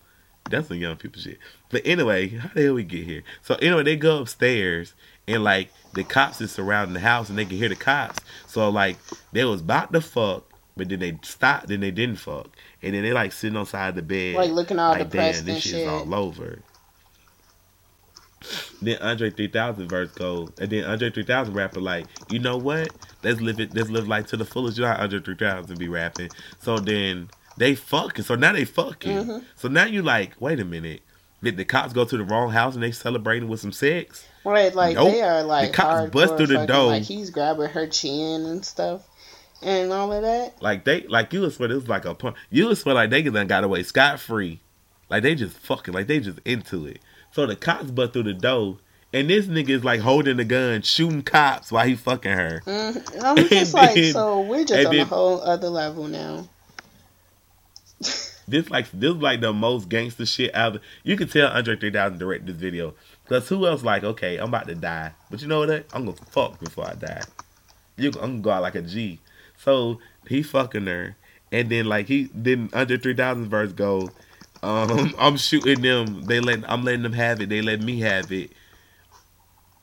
that's 0.50 0.68
some 0.68 0.76
young 0.76 0.96
people 0.96 1.20
shit. 1.20 1.38
But 1.70 1.82
anyway, 1.84 2.28
how 2.28 2.50
the 2.54 2.62
hell 2.64 2.74
we 2.74 2.84
get 2.84 3.04
here? 3.04 3.22
So 3.40 3.54
anyway, 3.56 3.82
they 3.82 3.96
go 3.96 4.20
upstairs 4.20 4.94
and 5.26 5.42
like 5.42 5.70
the 5.94 6.04
cops 6.04 6.40
is 6.40 6.52
surrounding 6.52 6.94
the 6.94 7.00
house 7.00 7.28
and 7.28 7.38
they 7.38 7.44
can 7.44 7.56
hear 7.56 7.68
the 7.68 7.76
cops. 7.76 8.18
So 8.46 8.68
like 8.68 8.98
they 9.32 9.44
was 9.44 9.60
about 9.60 9.92
to 9.92 10.00
fuck, 10.00 10.51
but 10.76 10.88
then 10.88 10.98
they 11.00 11.18
stopped. 11.22 11.68
Then 11.68 11.80
they 11.80 11.90
didn't 11.90 12.16
fuck, 12.16 12.48
and 12.82 12.94
then 12.94 13.02
they 13.02 13.12
like 13.12 13.32
sitting 13.32 13.56
on 13.56 13.66
side 13.66 13.90
of 13.90 13.94
the 13.96 14.02
bed, 14.02 14.36
Like 14.36 14.50
looking 14.50 14.78
all 14.78 14.92
like, 14.92 15.10
depressed 15.10 15.44
damn, 15.46 15.54
this 15.54 15.54
and 15.56 15.62
shit's 15.62 15.76
shit. 15.84 15.88
all 15.88 16.14
over. 16.14 16.60
Then 18.80 18.98
Andre 19.00 19.30
3000 19.30 19.88
verse 19.88 20.10
goes, 20.12 20.50
and 20.58 20.68
then 20.68 20.84
Andre 20.84 21.10
3000 21.10 21.54
rapping 21.54 21.82
like, 21.84 22.06
you 22.28 22.40
know 22.40 22.56
what? 22.56 22.88
Let's 23.22 23.40
live 23.40 23.60
it. 23.60 23.72
Let's 23.74 23.88
live 23.88 24.08
life 24.08 24.26
to 24.28 24.36
the 24.36 24.44
fullest. 24.44 24.76
You 24.78 24.82
know 24.84 24.90
how 24.92 25.02
Andre 25.02 25.20
3000 25.20 25.78
be 25.78 25.88
rapping. 25.88 26.30
So 26.58 26.78
then 26.78 27.28
they 27.56 27.76
fucking. 27.76 28.24
So 28.24 28.34
now 28.34 28.52
they 28.52 28.64
fucking. 28.64 29.24
Mhm. 29.26 29.44
So 29.54 29.68
now 29.68 29.84
you 29.84 30.02
like, 30.02 30.32
wait 30.40 30.58
a 30.58 30.64
minute. 30.64 31.02
Did 31.40 31.56
the 31.56 31.64
cops 31.64 31.92
go 31.92 32.04
to 32.04 32.16
the 32.16 32.24
wrong 32.24 32.50
house 32.50 32.74
and 32.74 32.82
they 32.82 32.90
celebrating 32.92 33.48
with 33.48 33.60
some 33.60 33.72
sex? 33.72 34.26
Right, 34.44 34.74
like 34.74 34.96
Nope. 34.96 35.12
they 35.12 35.22
are 35.22 35.42
like 35.44 35.70
The 35.70 35.76
cops 35.76 36.10
bust 36.10 36.36
through 36.36 36.46
the 36.48 36.66
door. 36.66 36.86
Like 36.90 37.02
he's 37.04 37.30
grabbing 37.30 37.68
her 37.68 37.86
chin 37.86 38.44
and 38.46 38.64
stuff, 38.64 39.02
and 39.62 39.92
all 39.92 40.12
of 40.12 40.22
that. 40.22 40.60
Like 40.62 40.84
they, 40.84 41.02
like 41.02 41.32
you 41.32 41.40
would 41.42 41.52
swear 41.52 41.68
this 41.68 41.76
was 41.80 41.88
like 41.88 42.04
a 42.04 42.14
pun. 42.14 42.34
You 42.50 42.68
would 42.68 42.78
swear 42.78 42.94
like 42.94 43.10
they 43.10 43.22
done 43.22 43.46
got 43.46 43.64
away 43.64 43.82
scot 43.82 44.20
free. 44.20 44.60
Like 45.08 45.22
they 45.22 45.34
just 45.34 45.56
fucking, 45.58 45.92
like 45.94 46.06
they 46.06 46.20
just 46.20 46.38
into 46.44 46.86
it. 46.86 47.00
So 47.32 47.46
the 47.46 47.56
cops 47.56 47.90
butt 47.90 48.12
through 48.12 48.24
the 48.24 48.34
door, 48.34 48.78
and 49.12 49.28
this 49.28 49.46
nigga 49.46 49.70
is 49.70 49.84
like 49.84 50.00
holding 50.00 50.36
the 50.38 50.44
gun, 50.44 50.82
shooting 50.82 51.22
cops 51.22 51.70
while 51.72 51.86
he 51.86 51.94
fucking 51.96 52.32
her. 52.32 52.62
Mm, 52.66 53.22
I'm 53.24 53.36
just 53.48 53.74
like, 53.74 53.94
then- 53.94 54.12
so 54.12 54.40
we're 54.40 54.64
just 54.64 54.86
on 54.86 54.94
a 54.94 55.04
whole 55.04 55.40
other 55.42 55.68
level 55.68 56.08
now. 56.08 56.48
This 58.48 58.68
like 58.70 58.90
this 58.90 59.14
like 59.14 59.40
the 59.40 59.52
most 59.52 59.88
gangster 59.88 60.26
shit 60.26 60.52
out. 60.54 60.76
Of, 60.76 60.82
you 61.04 61.16
can 61.16 61.28
tell 61.28 61.48
Andre 61.48 61.76
3000 61.76 62.18
directed 62.18 62.48
this 62.48 62.56
video 62.56 62.94
because 63.24 63.48
who 63.48 63.66
else 63.68 63.84
like 63.84 64.02
okay 64.02 64.36
I'm 64.36 64.48
about 64.48 64.66
to 64.66 64.74
die, 64.74 65.12
but 65.30 65.40
you 65.40 65.46
know 65.46 65.60
what? 65.60 65.70
I'm 65.92 66.04
gonna 66.06 66.16
fuck 66.30 66.58
before 66.58 66.86
I 66.88 66.94
die. 66.94 67.22
You, 67.96 68.08
I'm 68.08 68.12
gonna 68.20 68.38
go 68.40 68.50
out 68.50 68.62
like 68.62 68.74
a 68.74 68.82
G. 68.82 69.20
So 69.62 70.00
he 70.26 70.42
fucking 70.42 70.86
her, 70.86 71.16
and 71.52 71.70
then 71.70 71.86
like 71.86 72.08
he 72.08 72.30
then 72.34 72.68
Andre 72.72 72.96
3000 72.96 73.48
verse 73.48 73.72
go, 73.72 74.10
um, 74.62 75.14
I'm 75.18 75.36
shooting 75.36 75.82
them. 75.82 76.22
They 76.22 76.40
let 76.40 76.68
I'm 76.68 76.84
letting 76.84 77.02
them 77.02 77.12
have 77.12 77.40
it. 77.40 77.48
They 77.48 77.62
let 77.62 77.80
me 77.80 78.00
have 78.00 78.32
it. 78.32 78.50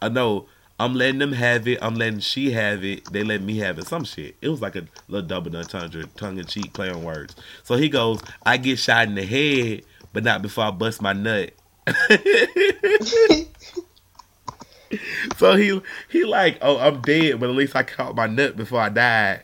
I 0.01 0.09
know. 0.09 0.47
I'm 0.81 0.95
letting 0.95 1.19
them 1.19 1.33
have 1.33 1.67
it. 1.67 1.77
I'm 1.81 1.95
letting 1.95 2.19
she 2.19 2.51
have 2.51 2.85
it. 2.85 3.03
They 3.11 3.23
let 3.23 3.41
me 3.41 3.57
have 3.57 3.79
it. 3.79 3.87
Some 3.87 4.05
shit. 4.05 4.37
It 4.41 4.47
was 4.47 4.61
like 4.61 4.77
a 4.77 4.87
little 5.09 5.27
double 5.27 5.53
entendre, 5.55 6.05
tongue 6.15 6.37
in 6.37 6.45
cheek, 6.45 6.71
play 6.71 6.89
on 6.89 7.03
words. 7.03 7.35
So 7.63 7.75
he 7.75 7.89
goes, 7.89 8.21
I 8.45 8.55
get 8.55 8.79
shot 8.79 9.07
in 9.07 9.15
the 9.15 9.25
head, 9.25 9.83
but 10.13 10.23
not 10.23 10.41
before 10.41 10.65
I 10.65 10.71
bust 10.71 11.01
my 11.01 11.11
nut. 11.11 11.51
so 15.37 15.55
he 15.55 15.81
he 16.09 16.23
like, 16.23 16.57
oh, 16.61 16.79
I'm 16.79 17.01
dead, 17.01 17.39
but 17.39 17.49
at 17.49 17.55
least 17.55 17.75
I 17.75 17.83
caught 17.83 18.15
my 18.15 18.27
nut 18.27 18.55
before 18.55 18.79
I 18.79 18.89
died. 18.89 19.43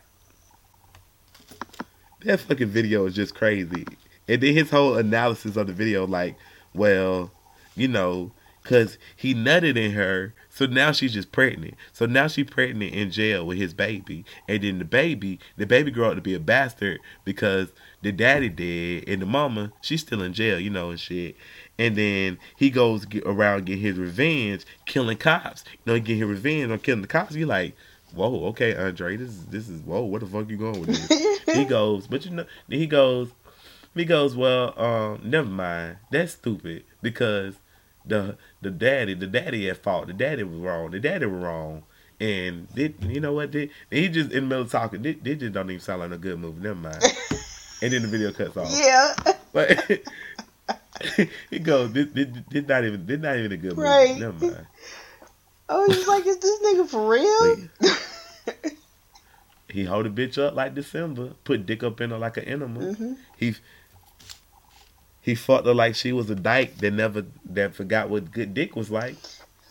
That 2.26 2.40
fucking 2.40 2.70
video 2.70 3.06
is 3.06 3.14
just 3.14 3.36
crazy. 3.36 3.86
And 4.28 4.42
then 4.42 4.56
his 4.56 4.72
whole 4.72 4.96
analysis 4.98 5.56
of 5.58 5.68
the 5.68 5.74
video, 5.74 6.08
like, 6.08 6.36
well, 6.74 7.30
you 7.76 7.88
know, 7.88 8.32
cause 8.64 8.98
he 9.16 9.36
nutted 9.36 9.78
in 9.78 9.92
her, 9.92 10.34
so 10.50 10.66
now 10.66 10.92
she's 10.92 11.14
just 11.14 11.32
pregnant. 11.32 11.76
So 11.94 12.08
now 12.08 12.26
she's 12.26 12.48
pregnant 12.48 12.96
in 12.96 13.12
jail 13.12 13.46
with 13.46 13.60
his 13.60 13.76
baby, 13.76 14.26
and 14.48 14.64
then 14.64 14.80
the 14.80 14.86
baby, 14.86 15.40
the 15.56 15.68
baby 15.68 15.92
grew 15.92 16.06
up 16.06 16.16
to 16.16 16.22
be 16.22 16.34
a 16.34 16.40
bastard 16.40 17.00
because 17.26 17.72
the 18.02 18.12
daddy 18.12 18.50
dead, 18.50 19.04
and 19.08 19.22
the 19.22 19.28
mama, 19.28 19.72
she's 19.82 20.02
still 20.02 20.24
in 20.24 20.34
jail, 20.34 20.60
you 20.60 20.72
know, 20.72 20.90
and 20.90 21.00
shit. 21.00 21.36
And 21.78 21.96
then 21.96 22.40
he 22.58 22.72
goes 22.72 23.06
around 23.24 23.68
get 23.68 23.78
his 23.78 24.00
revenge, 24.00 24.66
killing 24.88 25.18
cops. 25.18 25.64
You 25.68 25.78
know, 25.86 25.94
he 25.94 26.00
get 26.00 26.18
his 26.18 26.28
revenge 26.28 26.72
on 26.72 26.80
killing 26.80 27.04
the 27.04 27.08
cops. 27.08 27.36
You 27.36 27.46
like, 27.46 27.76
whoa, 28.16 28.46
okay, 28.48 28.76
Andre, 28.76 29.18
this 29.18 29.30
is 29.30 29.46
this 29.46 29.70
is 29.70 29.82
whoa, 29.82 30.02
what 30.02 30.22
the 30.22 30.28
fuck 30.28 30.50
you 30.50 30.58
going 30.58 30.80
with 30.80 30.90
this? 30.90 31.40
he 31.56 31.66
goes, 31.66 32.08
but 32.08 32.26
you 32.26 32.32
know, 32.32 32.46
he 32.70 32.88
goes, 32.88 33.30
he 33.94 34.06
goes, 34.06 34.36
well, 34.36 34.78
um, 34.80 35.22
never 35.24 35.48
mind. 35.48 35.98
That's 36.12 36.34
stupid 36.34 36.84
because 37.02 37.56
the 38.06 38.38
the 38.62 38.72
daddy, 38.72 39.14
the 39.14 39.28
daddy 39.28 39.70
at 39.70 39.78
fault. 39.78 40.08
The 40.08 40.14
daddy 40.14 40.44
was 40.44 40.60
wrong. 40.60 40.92
The 40.92 41.00
daddy 41.00 41.26
was 41.26 41.42
wrong. 41.44 41.84
And 42.20 42.74
did 42.74 42.96
you 43.02 43.20
know 43.20 43.34
what? 43.34 43.52
Did 43.52 43.72
he 43.92 44.08
just 44.08 44.32
in 44.32 44.44
the 44.44 44.48
middle 44.50 44.64
of 44.64 44.72
talking? 44.72 45.02
They, 45.02 45.14
they 45.14 45.36
just 45.36 45.54
don't 45.54 45.70
even 45.70 45.82
sound 45.82 46.00
like 46.00 46.12
a 46.12 46.18
good 46.18 46.40
movie. 46.40 46.62
Never 46.62 46.76
mind. 46.76 47.04
and 47.82 47.94
then 47.94 48.02
the 48.02 48.08
video 48.08 48.32
cuts 48.32 48.56
off. 48.56 48.70
yeah, 48.72 49.14
But 49.52 50.02
he 51.50 51.60
goes, 51.60 51.92
this, 51.92 52.08
this, 52.14 52.28
this 52.50 52.68
not 52.68 52.86
even 52.86 53.06
this 53.06 53.20
not 53.20 53.38
even 53.38 53.52
a 53.52 53.58
good 53.58 53.76
movie. 53.76 53.82
Right. 53.90 54.18
Never 54.18 54.46
mind. 54.46 54.68
I 55.68 55.78
was 55.78 55.96
just 55.96 56.08
like, 56.08 56.26
is 56.26 56.38
this 56.38 56.60
nigga 56.62 56.88
for 56.88 57.08
real? 57.10 58.56
He 59.68 59.84
hold 59.84 60.06
a 60.06 60.10
bitch 60.10 60.38
up 60.38 60.56
like 60.56 60.76
December, 60.76 61.32
put 61.44 61.66
dick 61.66 61.84
up 61.84 62.00
in 62.00 62.12
her 62.12 62.18
like 62.18 62.38
an 62.38 62.46
animal. 62.46 62.94
hmm 62.94 63.14
He 63.36 63.56
he 65.22 65.34
fucked 65.36 65.66
her 65.66 65.74
like 65.74 65.96
she 65.96 66.14
was 66.14 66.30
a 66.30 66.36
dyke 66.36 66.78
that 66.78 66.92
never 66.92 67.26
that 67.46 67.74
forgot 67.76 68.10
what 68.10 68.32
good 68.32 68.54
dick 68.54 68.76
was 68.76 68.92
like. 68.92 69.16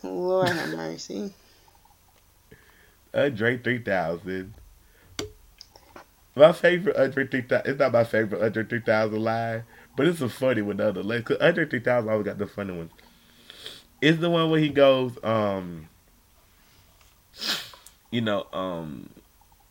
Lord 0.02 0.48
have 0.52 0.68
mercy. 0.76 1.32
Andre 3.14 3.56
three 3.58 3.78
thousand. 3.78 4.52
My 6.36 6.52
favorite 6.52 6.96
Andre 6.96 7.26
three 7.28 7.42
thousand. 7.42 7.70
It's 7.70 7.78
not 7.78 7.92
my 7.92 8.04
favorite 8.04 8.42
Andre 8.42 8.64
three 8.64 8.80
thousand 8.80 9.22
line, 9.22 9.62
but 9.96 10.06
it's 10.08 10.20
a 10.20 10.28
funny 10.28 10.60
one 10.62 10.80
other. 10.80 11.02
Like 11.04 11.24
'cause 11.26 11.38
Andre 11.40 11.66
three 11.66 11.80
thousand 11.80 12.10
always 12.10 12.26
got 12.26 12.36
the 12.38 12.46
funny 12.48 12.76
ones. 12.76 12.90
It's 14.04 14.18
the 14.18 14.28
one 14.28 14.50
where 14.50 14.60
he 14.60 14.68
goes, 14.68 15.16
um, 15.24 15.88
you 18.10 18.20
know, 18.20 18.46
um, 18.52 19.08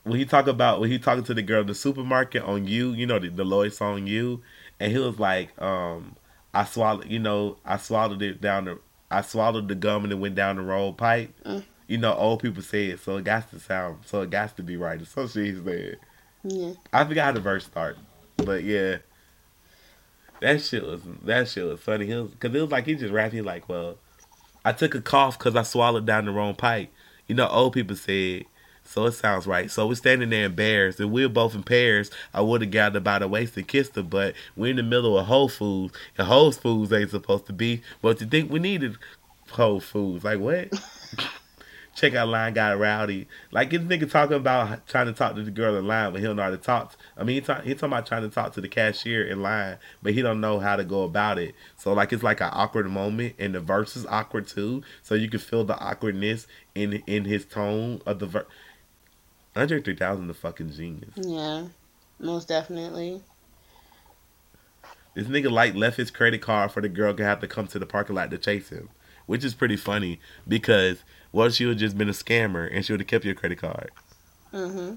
when 0.05 0.17
he 0.17 0.25
talk 0.25 0.47
about 0.47 0.79
when 0.79 0.89
he 0.89 0.97
talking 0.97 1.23
to 1.25 1.36
the 1.36 1.43
girl 1.43 1.61
in 1.61 1.67
the 1.67 1.75
supermarket 1.75 2.41
on 2.41 2.67
you, 2.67 2.93
you 2.93 3.05
know, 3.05 3.19
the, 3.19 3.29
the 3.29 3.45
Lloyd 3.45 3.73
song 3.73 4.07
you, 4.07 4.41
and 4.79 4.91
he 4.91 4.97
was 4.97 5.19
like, 5.19 5.49
um, 5.61 6.15
I 6.51 6.65
swallowed, 6.65 7.11
you 7.11 7.19
know, 7.19 7.57
I 7.63 7.77
swallowed 7.77 8.23
it 8.23 8.41
down 8.41 8.65
the, 8.65 8.79
I 9.11 9.21
swallowed 9.21 9.67
the 9.67 9.75
gum 9.75 10.03
and 10.03 10.11
it 10.11 10.15
went 10.15 10.34
down 10.34 10.55
the 10.55 10.63
road 10.63 10.97
pipe. 10.97 11.31
Mm. 11.45 11.63
You 11.88 11.99
know, 11.99 12.15
old 12.15 12.41
people 12.41 12.63
say 12.63 12.88
it, 12.88 13.01
so 13.01 13.17
it 13.17 13.25
got 13.25 13.51
to 13.51 13.59
sound, 13.59 13.99
so 14.07 14.21
it 14.21 14.31
got 14.31 14.57
to 14.57 14.63
be 14.63 14.77
right. 14.77 14.99
It's 14.99 15.11
so 15.11 15.27
shit 15.27 15.45
he 15.45 15.63
said. 15.63 15.97
Yeah. 16.43 16.73
I 16.91 17.05
forgot 17.05 17.25
how 17.25 17.31
the 17.34 17.39
verse 17.39 17.65
start, 17.65 17.97
but 18.38 18.63
yeah, 18.63 18.97
that 20.39 20.59
shit 20.63 20.84
was 20.84 21.01
that 21.23 21.47
shit 21.49 21.65
was 21.65 21.79
funny. 21.79 22.07
He 22.07 22.15
was, 22.15 22.31
Cause 22.39 22.55
it 22.55 22.61
was 22.61 22.71
like 22.71 22.88
he 22.88 22.95
just 22.95 23.13
rapped. 23.13 23.36
He 23.36 23.43
like, 23.43 23.69
well, 23.69 23.99
I 24.66 24.72
took 24.72 24.95
a 24.95 25.01
cough 25.01 25.38
because 25.38 25.55
I 25.55 25.64
swallowed 25.64 26.05
down 26.05 26.26
the 26.26 26.32
wrong 26.32 26.55
pipe. 26.55 26.91
You 27.28 27.36
know, 27.36 27.47
old 27.47 27.74
people 27.74 27.95
said, 27.95 28.45
so 28.84 29.05
it 29.05 29.14
sounds 29.14 29.47
right. 29.47 29.72
So 29.72 29.88
we're 29.88 29.95
standing 29.95 30.30
there 30.30 30.45
in 30.45 30.55
bears, 30.55 30.99
and 30.99 31.11
we're 31.11 31.30
both 31.30 31.55
in 31.55 31.64
pairs. 31.64 32.11
I 32.34 32.41
would 32.41 32.61
have 32.61 32.72
gathered 32.72 33.03
by 33.03 33.20
the 33.20 33.28
waist 33.28 33.57
and 33.57 33.68
kissed 33.68 33.95
her, 33.95 34.03
but 34.03 34.36
we're 34.55 34.72
in 34.72 34.76
the 34.78 34.84
middle 34.84 35.18
of 35.18 35.26
Whole 35.26 35.49
Foods, 35.49 35.93
and 36.18 36.28
Whole 36.28 36.51
Foods 36.51 36.91
ain't 36.91 37.09
supposed 37.09 37.45
to 37.47 37.53
be. 37.53 37.82
But 38.01 38.22
you 38.22 38.28
think 38.28 38.51
we 38.51 38.59
needed 38.59 38.97
Whole 39.51 39.80
Foods? 39.80 40.24
Like 40.24 40.39
what? 40.39 40.70
Check 41.95 42.15
out 42.15 42.27
line 42.27 42.53
got 42.53 42.79
rowdy. 42.79 43.27
Like 43.51 43.69
this 43.69 43.81
nigga 43.81 44.09
talking 44.09 44.37
about 44.37 44.87
trying 44.87 45.05
to 45.05 45.13
talk 45.13 45.35
to 45.35 45.43
the 45.43 45.51
girl 45.51 45.77
in 45.77 45.85
line, 45.87 46.11
but 46.11 46.21
he 46.21 46.25
don't 46.25 46.35
know 46.35 46.43
how 46.43 46.49
to 46.49 46.57
talk. 46.57 46.95
I 47.15 47.23
mean, 47.23 47.35
he, 47.35 47.41
talk, 47.41 47.63
he 47.63 47.73
talking 47.75 47.89
about 47.89 48.07
trying 48.07 48.23
to 48.23 48.29
talk 48.29 48.53
to 48.53 48.61
the 48.61 48.67
cashier 48.67 49.27
in 49.27 49.41
line, 49.43 49.77
but 50.01 50.13
he 50.13 50.21
don't 50.23 50.41
know 50.41 50.59
how 50.59 50.75
to 50.75 50.83
go 50.83 51.03
about 51.03 51.37
it. 51.37 51.53
So 51.77 51.93
like 51.93 52.11
it's 52.11 52.23
like 52.23 52.41
an 52.41 52.49
awkward 52.51 52.89
moment, 52.89 53.35
and 53.37 53.53
the 53.53 53.59
verse 53.59 53.95
is 53.95 54.05
awkward 54.07 54.47
too. 54.47 54.81
So 55.03 55.13
you 55.15 55.29
can 55.29 55.39
feel 55.39 55.63
the 55.63 55.77
awkwardness 55.77 56.47
in 56.73 57.03
in 57.05 57.25
his 57.25 57.45
tone 57.45 58.01
of 58.05 58.19
the 58.19 58.25
verse. 58.25 58.45
Andre 59.55 59.81
three 59.81 59.95
thousand, 59.95 60.27
the 60.27 60.33
fucking 60.33 60.71
genius. 60.71 61.11
Yeah. 61.15 61.67
Most 62.19 62.47
definitely. 62.47 63.21
This 65.13 65.27
nigga 65.27 65.51
like 65.51 65.75
left 65.75 65.97
his 65.97 66.09
credit 66.09 66.41
card 66.41 66.71
for 66.71 66.81
the 66.81 66.89
girl 66.89 67.13
to 67.13 67.23
have 67.23 67.39
to 67.41 67.47
come 67.47 67.67
to 67.67 67.77
the 67.77 67.85
parking 67.85 68.15
lot 68.15 68.31
to 68.31 68.37
chase 68.39 68.69
him. 68.69 68.89
which 69.25 69.43
is 69.43 69.53
pretty 69.53 69.77
funny 69.77 70.19
because 70.47 71.03
what 71.34 71.47
if 71.47 71.53
she 71.55 71.65
would 71.65 71.79
just 71.79 71.97
been 71.97 72.09
a 72.09 72.13
scammer 72.13 72.69
and 72.71 72.86
she 72.86 72.93
would 72.93 72.99
have 72.99 73.07
kept 73.07 73.25
your 73.25 73.34
credit 73.34 73.57
card? 73.57 73.89
Mm-hmm. 74.53 74.93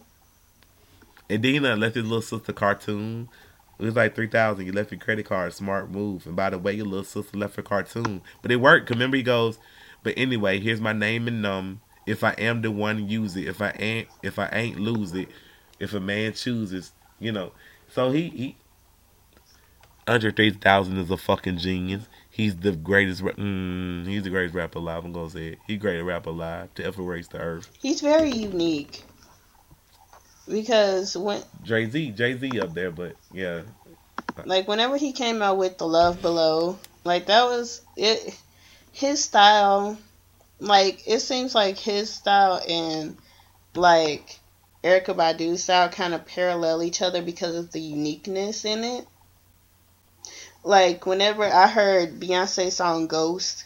And 1.31 1.43
then 1.43 1.55
you 1.55 1.61
left 1.61 1.95
his 1.95 2.05
little 2.05 2.21
sister 2.21 2.53
cartoon. 2.53 3.31
It 3.79 3.85
was 3.85 3.97
like 3.97 4.15
three 4.15 4.29
thousand. 4.29 4.67
You 4.67 4.73
left 4.73 4.93
your 4.93 5.01
credit 5.01 5.25
card. 5.25 5.55
Smart 5.55 5.91
move. 5.91 6.27
And 6.27 6.37
by 6.37 6.51
the 6.51 6.59
way, 6.59 6.75
your 6.75 6.85
little 6.85 7.05
sister 7.05 7.39
left 7.39 7.57
her 7.57 7.63
cartoon, 7.63 8.21
but 8.43 8.53
it 8.53 8.57
worked. 8.57 8.91
Remember, 8.91 9.17
he 9.17 9.23
goes. 9.23 9.59
But 10.03 10.13
anyway, 10.19 10.61
here's 10.61 10.81
my 10.81 10.93
name 10.93 11.27
and 11.27 11.41
num. 11.41 11.81
If 12.07 12.23
I 12.23 12.33
am 12.33 12.61
the 12.61 12.71
one, 12.71 13.09
use 13.09 13.35
it. 13.35 13.49
If 13.49 13.63
I 13.63 13.75
ain't, 13.79 14.09
if 14.23 14.39
I 14.39 14.49
ain't, 14.53 14.79
lose 14.79 15.15
it. 15.15 15.29
If 15.81 15.95
a 15.95 16.01
man 16.01 16.35
chooses, 16.35 16.93
you 17.19 17.33
know. 17.33 17.53
So 17.89 18.11
he 18.11 18.29
he. 18.29 18.57
Andre 20.07 20.33
3000 20.33 20.99
is 20.99 21.11
a 21.11 21.17
fucking 21.17 21.57
genius. 21.57 22.07
He's 22.37 22.55
the 22.55 22.73
greatest. 22.73 23.23
ra- 23.23 23.33
Mm, 23.33 24.07
he's 24.07 24.23
the 24.23 24.29
greatest 24.29 24.55
rapper 24.55 24.79
alive. 24.79 25.07
I'm 25.07 25.13
gonna 25.15 25.31
say 25.31 25.47
it. 25.53 25.59
He's 25.67 25.77
the 25.77 25.81
greatest 25.81 26.05
rapper 26.05 26.29
alive 26.29 26.75
to 26.75 26.85
ever 26.85 27.03
race 27.03 27.29
the 27.29 27.39
earth. 27.39 27.71
He's 27.79 28.03
very 28.03 28.31
unique 28.31 29.03
because 30.47 31.17
when 31.17 31.43
Jay 31.63 31.89
Z, 31.89 32.11
Jay 32.11 32.37
Z 32.37 32.61
up 32.61 32.75
there, 32.75 32.91
but 32.91 33.17
yeah, 33.33 33.63
like 34.45 34.69
whenever 34.69 34.99
he 34.99 35.13
came 35.13 35.41
out 35.41 35.57
with 35.57 35.79
the 35.79 35.87
Love 35.87 36.21
Below, 36.21 36.79
like 37.05 37.25
that 37.29 37.45
was 37.45 37.81
it. 37.97 38.39
His 38.93 39.25
style, 39.25 39.97
like 40.61 41.09
it 41.09 41.21
seems 41.21 41.55
like 41.55 41.79
his 41.79 42.13
style 42.13 42.61
and 42.69 43.17
like 43.75 44.39
Erykah 44.85 45.17
Badu's 45.17 45.65
style 45.65 45.89
kind 45.89 46.13
of 46.13 46.27
parallel 46.27 46.83
each 46.83 47.01
other 47.01 47.23
because 47.23 47.57
of 47.57 47.73
the 47.73 47.81
uniqueness 47.81 48.67
in 48.67 48.85
it. 48.85 49.07
Like 50.67 51.07
whenever 51.07 51.45
I 51.45 51.69
heard 51.69 52.19
Beyonce's 52.19 52.75
song 52.75 53.07
Ghost, 53.07 53.65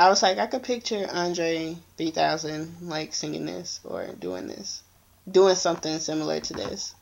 I 0.00 0.08
was 0.08 0.20
like, 0.20 0.38
I 0.38 0.48
could 0.48 0.64
picture 0.64 1.06
Andre 1.12 1.76
3000 1.96 2.76
like 2.82 3.14
singing 3.14 3.46
this 3.46 3.78
or 3.84 4.06
doing 4.18 4.48
this, 4.48 4.82
doing 5.30 5.54
something 5.54 6.00
similar 6.00 6.40
to 6.40 6.52
this. 6.52 6.96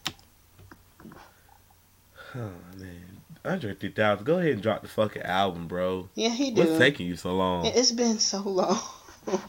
Oh 2.35 2.51
man, 2.76 3.22
Andre 3.43 3.74
3000, 3.74 4.22
go 4.26 4.39
ahead 4.39 4.53
and 4.53 4.62
drop 4.62 4.83
the 4.83 4.89
fucking 4.89 5.22
album, 5.22 5.66
bro. 5.66 6.11
Yeah, 6.14 6.28
he 6.28 6.51
do. 6.51 6.61
What's 6.61 6.78
taking 6.78 7.07
you 7.07 7.16
so 7.16 7.35
long? 7.35 7.64
It- 7.64 7.74
It's 7.76 7.91
been 7.93 8.18
so 8.18 8.43
long. 8.43 8.78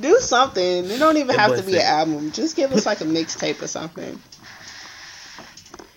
Do 0.00 0.18
something. 0.20 0.84
It 0.84 0.98
don't 0.98 1.16
even 1.16 1.36
have 1.36 1.56
to 1.56 1.62
be 1.64 1.74
an 1.74 1.80
album. 1.86 2.30
Just 2.30 2.54
give 2.54 2.72
us 2.72 2.86
like 2.86 3.00
a 3.00 3.04
mixtape 3.04 3.60
or 3.60 3.66
something. 3.66 4.20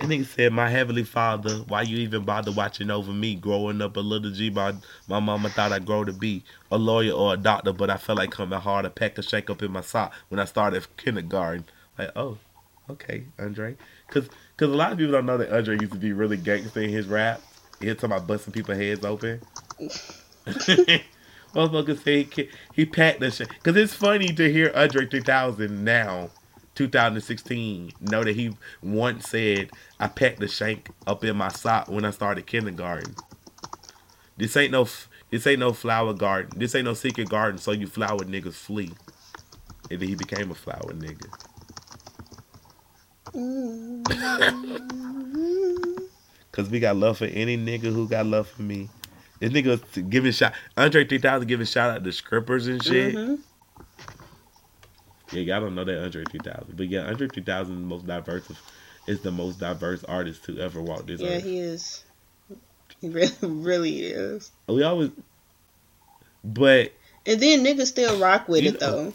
And 0.02 0.12
he 0.12 0.24
said, 0.24 0.52
"My 0.52 0.68
heavenly 0.68 1.04
father, 1.04 1.58
why 1.68 1.84
you 1.84 1.98
even 2.00 2.24
bother 2.24 2.52
watching 2.52 2.90
over 2.90 3.12
me? 3.12 3.36
Growing 3.36 3.82
up 3.84 3.98
a 3.98 4.00
little 4.00 4.32
G, 4.32 4.50
my 4.50 4.74
my 5.08 5.20
mama 5.20 5.50
thought 5.50 5.72
I'd 5.72 5.86
grow 5.86 6.04
to 6.04 6.12
be 6.12 6.44
a 6.72 6.78
lawyer 6.78 7.14
or 7.14 7.36
a 7.36 7.38
doctor, 7.38 7.72
but 7.72 7.92
I 7.92 7.98
felt 7.98 8.18
like 8.18 8.32
coming 8.32 8.60
hard, 8.60 8.86
a 8.86 8.90
pack 8.90 9.20
a 9.20 9.22
shake 9.22 9.52
up 9.52 9.62
in 9.62 9.72
my 9.72 9.82
sock 9.82 10.12
when 10.30 10.40
I 10.40 10.46
started 10.46 10.88
kindergarten. 10.98 11.66
Like, 12.00 12.10
oh, 12.16 12.40
okay, 12.90 13.26
Andre, 13.38 13.78
because 14.08 14.28
because 14.58 14.74
a 14.74 14.76
lot 14.76 14.92
of 14.92 14.98
people 14.98 15.12
don't 15.12 15.28
know 15.28 15.38
that 15.38 15.56
Andre 15.56 15.78
used 15.80 15.94
to 15.94 16.00
be 16.00 16.14
really 16.14 16.38
gangster 16.38 16.82
in 16.82 16.90
his 16.90 17.06
rap. 17.08 17.40
He 17.80 17.88
talking 17.94 18.06
about 18.06 18.28
busting 18.28 18.54
people's 18.54 18.78
heads 18.78 19.06
open. 19.06 19.42
Motherfucker 21.54 22.02
say 22.02 22.24
he, 22.24 22.50
he 22.74 22.86
packed 22.86 23.20
the 23.20 23.30
shit. 23.30 23.50
Because 23.50 23.76
it's 23.76 23.94
funny 23.94 24.34
to 24.34 24.52
hear 24.52 24.72
Andre 24.74 25.06
3000 25.06 25.84
now, 25.84 26.30
2016, 26.76 27.92
know 28.02 28.24
that 28.24 28.36
he 28.36 28.56
once 28.82 29.30
said, 29.30 29.70
I 30.00 30.08
packed 30.08 30.40
the 30.40 30.48
shank 30.48 30.90
up 31.06 31.24
in 31.24 31.36
my 31.36 31.50
sock 31.50 31.90
when 31.90 32.06
I 32.06 32.12
started 32.12 32.46
kindergarten. 32.46 33.16
This 34.38 34.56
ain't 34.58 34.72
no 34.72 34.88
this 35.30 35.48
ain't 35.48 35.60
no 35.60 35.74
flower 35.74 36.14
garden. 36.14 36.52
This 36.58 36.76
ain't 36.76 36.86
no 36.86 36.94
secret 36.94 37.30
garden, 37.30 37.60
so 37.60 37.72
you 37.72 37.88
flower 37.88 38.20
niggas 38.20 38.54
flee. 38.54 38.92
And 39.90 40.00
then 40.00 40.08
he 40.10 40.16
became 40.16 40.52
a 40.52 40.56
flower 40.56 40.94
nigga. 40.94 41.28
Cause 46.52 46.70
we 46.70 46.82
got 46.82 46.98
love 46.98 47.20
for 47.20 47.26
any 47.26 47.58
nigga 47.58 47.94
who 47.94 48.08
got 48.10 48.26
love 48.26 48.48
for 48.48 48.62
me. 48.62 48.90
This 49.40 49.54
nigga 49.54 49.68
was 49.68 50.04
giving 50.04 50.34
shot 50.34 50.54
Andre 50.76 51.06
3000 51.06 51.48
giving 51.48 51.66
shout 51.66 51.92
out 51.92 52.04
to 52.04 52.12
scrippers 52.12 52.68
and 52.68 52.84
shit. 52.84 53.16
Mhm. 53.16 53.40
Yeah, 55.34 55.42
y'all 55.42 55.62
don't 55.62 55.76
know 55.76 55.84
that 55.84 56.04
Andre 56.04 56.26
3000. 56.26 56.76
But 56.76 56.88
yeah, 56.88 57.06
Andre 57.08 57.28
3000 57.28 57.74
is 57.74 57.80
the 57.80 57.86
most 57.86 58.06
diverse 58.08 58.50
of, 58.50 58.58
is 59.08 59.22
the 59.22 59.32
most 59.32 59.60
diverse 59.60 60.04
artist 60.04 60.44
to 60.46 60.60
ever 60.60 60.82
walk 60.82 61.08
this 61.08 61.22
Yeah, 61.22 61.36
earth. 61.38 61.44
he 61.44 61.60
is. 61.60 62.04
He 63.00 63.10
really, 63.10 63.32
really 63.42 64.00
is. 64.00 64.52
Oh, 64.68 64.76
we 64.76 64.84
always 64.84 65.12
but 66.44 66.92
And 67.26 67.40
then 67.42 67.64
niggas 67.64 67.88
still 67.88 68.20
rock 68.20 68.48
with 68.48 68.64
it 68.66 68.74
know- 68.74 68.80
though. 68.80 69.14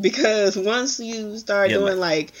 Because 0.00 0.56
once 0.56 0.98
you 1.00 1.36
start 1.36 1.68
Yeah, 1.70 1.76
doing 1.76 1.98
like, 1.98 2.32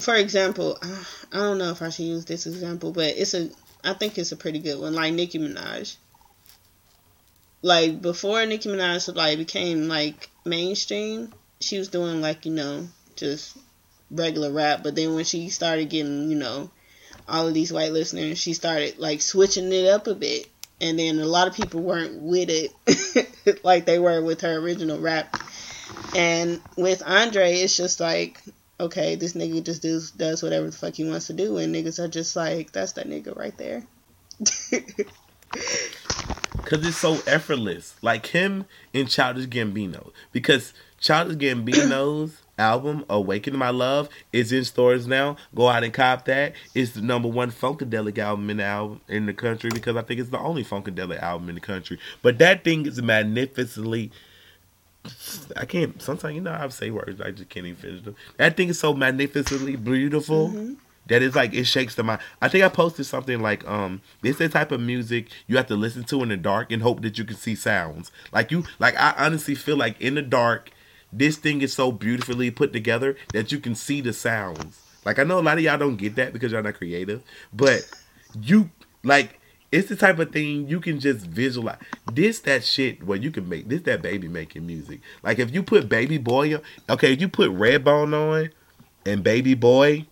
for 0.00 0.14
example, 0.14 0.78
I 0.82 1.36
don't 1.36 1.58
know 1.58 1.70
if 1.70 1.82
I 1.82 1.88
should 1.88 2.04
use 2.04 2.24
this 2.24 2.46
example, 2.46 2.92
but 2.92 3.06
it's 3.16 3.34
a, 3.34 3.50
I 3.82 3.94
think 3.94 4.16
it's 4.16 4.30
a 4.32 4.36
pretty 4.36 4.60
good 4.60 4.78
one. 4.80 4.94
Like 4.94 5.12
Nicki 5.14 5.38
Minaj. 5.40 5.96
Like 7.62 8.00
before 8.00 8.46
Nicki 8.46 8.68
Minaj 8.68 9.12
like 9.16 9.38
became 9.38 9.88
like 9.88 10.30
mainstream, 10.44 11.32
she 11.60 11.78
was 11.78 11.88
doing 11.88 12.20
like 12.20 12.46
you 12.46 12.52
know 12.52 12.88
just 13.16 13.56
regular 14.10 14.50
rap. 14.50 14.82
But 14.82 14.94
then 14.94 15.14
when 15.14 15.24
she 15.24 15.48
started 15.48 15.90
getting 15.90 16.30
you 16.30 16.36
know 16.36 16.70
all 17.28 17.46
of 17.46 17.54
these 17.54 17.72
white 17.72 17.92
listeners, 17.92 18.38
she 18.38 18.54
started 18.54 18.98
like 18.98 19.20
switching 19.20 19.72
it 19.72 19.86
up 19.88 20.06
a 20.06 20.14
bit. 20.14 20.48
And 20.80 20.96
then 20.98 21.18
a 21.18 21.26
lot 21.26 21.48
of 21.48 21.54
people 21.54 21.80
weren't 21.80 22.22
with 22.22 22.48
it 22.50 22.72
like 23.64 23.84
they 23.84 23.98
were 23.98 24.22
with 24.22 24.42
her 24.42 24.56
original 24.56 25.00
rap. 25.00 25.42
And 26.14 26.60
with 26.76 27.02
Andre, 27.04 27.54
it's 27.54 27.76
just 27.76 27.98
like, 27.98 28.40
okay, 28.78 29.16
this 29.16 29.32
nigga 29.32 29.64
just 29.64 29.82
does 29.82 30.12
does 30.12 30.42
whatever 30.42 30.66
the 30.66 30.76
fuck 30.76 30.94
he 30.94 31.08
wants 31.08 31.26
to 31.26 31.32
do, 31.32 31.56
and 31.58 31.74
niggas 31.74 31.98
are 31.98 32.08
just 32.08 32.36
like, 32.36 32.72
that's 32.72 32.92
that 32.92 33.08
nigga 33.08 33.36
right 33.36 33.56
there. 33.56 33.84
Cause 36.64 36.86
it's 36.86 36.98
so 36.98 37.18
effortless. 37.26 37.96
Like 38.02 38.26
him 38.26 38.66
and 38.92 39.08
Childish 39.08 39.46
Gambino. 39.46 40.12
Because 40.32 40.74
Childish 41.00 41.36
Gambino's 41.36 42.42
album, 42.58 43.04
Awaken 43.08 43.56
My 43.56 43.70
Love, 43.70 44.08
is 44.32 44.52
in 44.52 44.64
stores 44.64 45.06
now. 45.06 45.36
Go 45.54 45.68
out 45.68 45.84
and 45.84 45.92
cop 45.92 46.24
that. 46.24 46.54
It's 46.74 46.92
the 46.92 47.02
number 47.02 47.28
one 47.28 47.50
Funkadelic 47.50 48.18
album 48.18 48.50
in 48.50 48.56
the 48.58 48.64
album 48.64 49.00
in 49.08 49.26
the 49.26 49.34
country 49.34 49.70
because 49.72 49.96
I 49.96 50.02
think 50.02 50.20
it's 50.20 50.30
the 50.30 50.38
only 50.38 50.64
Funkadelic 50.64 51.22
album 51.22 51.48
in 51.48 51.54
the 51.54 51.60
country. 51.60 51.98
But 52.22 52.38
that 52.38 52.64
thing 52.64 52.86
is 52.86 53.00
magnificently 53.00 54.10
I 55.56 55.64
can't 55.64 56.00
sometimes 56.02 56.34
you 56.34 56.40
know 56.40 56.52
I 56.52 56.58
have 56.58 56.72
say 56.72 56.90
words, 56.90 57.20
I 57.20 57.30
just 57.30 57.48
can't 57.48 57.66
even 57.66 57.80
finish 57.80 58.02
them. 58.02 58.16
That 58.36 58.56
thing 58.56 58.68
is 58.68 58.78
so 58.78 58.94
magnificently 58.94 59.76
beautiful 59.76 60.76
that 61.06 61.22
it's 61.22 61.34
like 61.34 61.54
it 61.54 61.64
shakes 61.64 61.94
the 61.94 62.02
mind. 62.02 62.20
I 62.40 62.48
think 62.48 62.64
I 62.64 62.68
posted 62.68 63.06
something 63.06 63.40
like, 63.40 63.66
um, 63.66 64.02
this 64.20 64.32
is 64.32 64.38
the 64.38 64.48
type 64.48 64.72
of 64.72 64.80
music 64.80 65.28
you 65.46 65.56
have 65.56 65.66
to 65.68 65.76
listen 65.76 66.04
to 66.04 66.22
in 66.22 66.28
the 66.28 66.36
dark 66.36 66.70
and 66.70 66.82
hope 66.82 67.02
that 67.02 67.18
you 67.18 67.24
can 67.24 67.36
see 67.36 67.54
sounds. 67.54 68.12
Like 68.32 68.50
you 68.50 68.64
like 68.78 68.96
I 68.96 69.14
honestly 69.16 69.54
feel 69.54 69.76
like 69.76 70.00
in 70.00 70.14
the 70.14 70.22
dark, 70.22 70.70
this 71.12 71.36
thing 71.36 71.62
is 71.62 71.72
so 71.72 71.90
beautifully 71.92 72.50
put 72.50 72.72
together 72.72 73.16
that 73.32 73.52
you 73.52 73.58
can 73.58 73.74
see 73.74 74.00
the 74.00 74.12
sounds. 74.12 74.80
Like 75.04 75.18
I 75.18 75.24
know 75.24 75.38
a 75.38 75.40
lot 75.40 75.58
of 75.58 75.64
y'all 75.64 75.78
don't 75.78 75.96
get 75.96 76.16
that 76.16 76.32
because 76.32 76.52
y'all 76.52 76.62
not 76.62 76.74
creative, 76.74 77.22
but 77.52 77.88
you 78.42 78.70
like 79.02 79.40
it's 79.70 79.88
the 79.88 79.96
type 79.96 80.18
of 80.18 80.32
thing 80.32 80.68
you 80.68 80.80
can 80.80 80.98
just 81.00 81.26
visualize. 81.26 81.78
This 82.12 82.40
that 82.40 82.64
shit 82.64 83.02
where 83.04 83.18
you 83.18 83.30
can 83.30 83.48
make 83.48 83.68
this 83.68 83.82
that 83.82 84.02
baby 84.02 84.28
making 84.28 84.66
music. 84.66 85.00
Like 85.22 85.38
if 85.38 85.52
you 85.52 85.62
put 85.62 85.88
Baby 85.88 86.18
Boy, 86.18 86.54
on- 86.54 86.62
okay, 86.90 87.12
if 87.12 87.20
you 87.20 87.28
put 87.28 87.50
Redbone 87.50 88.14
on 88.14 88.50
and 89.06 89.22
Baby 89.22 89.54
Boy, 89.54 90.06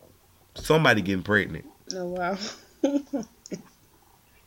somebody 0.54 1.02
getting 1.02 1.22
pregnant. 1.22 1.66
Oh 1.94 2.06
wow. 2.06 2.38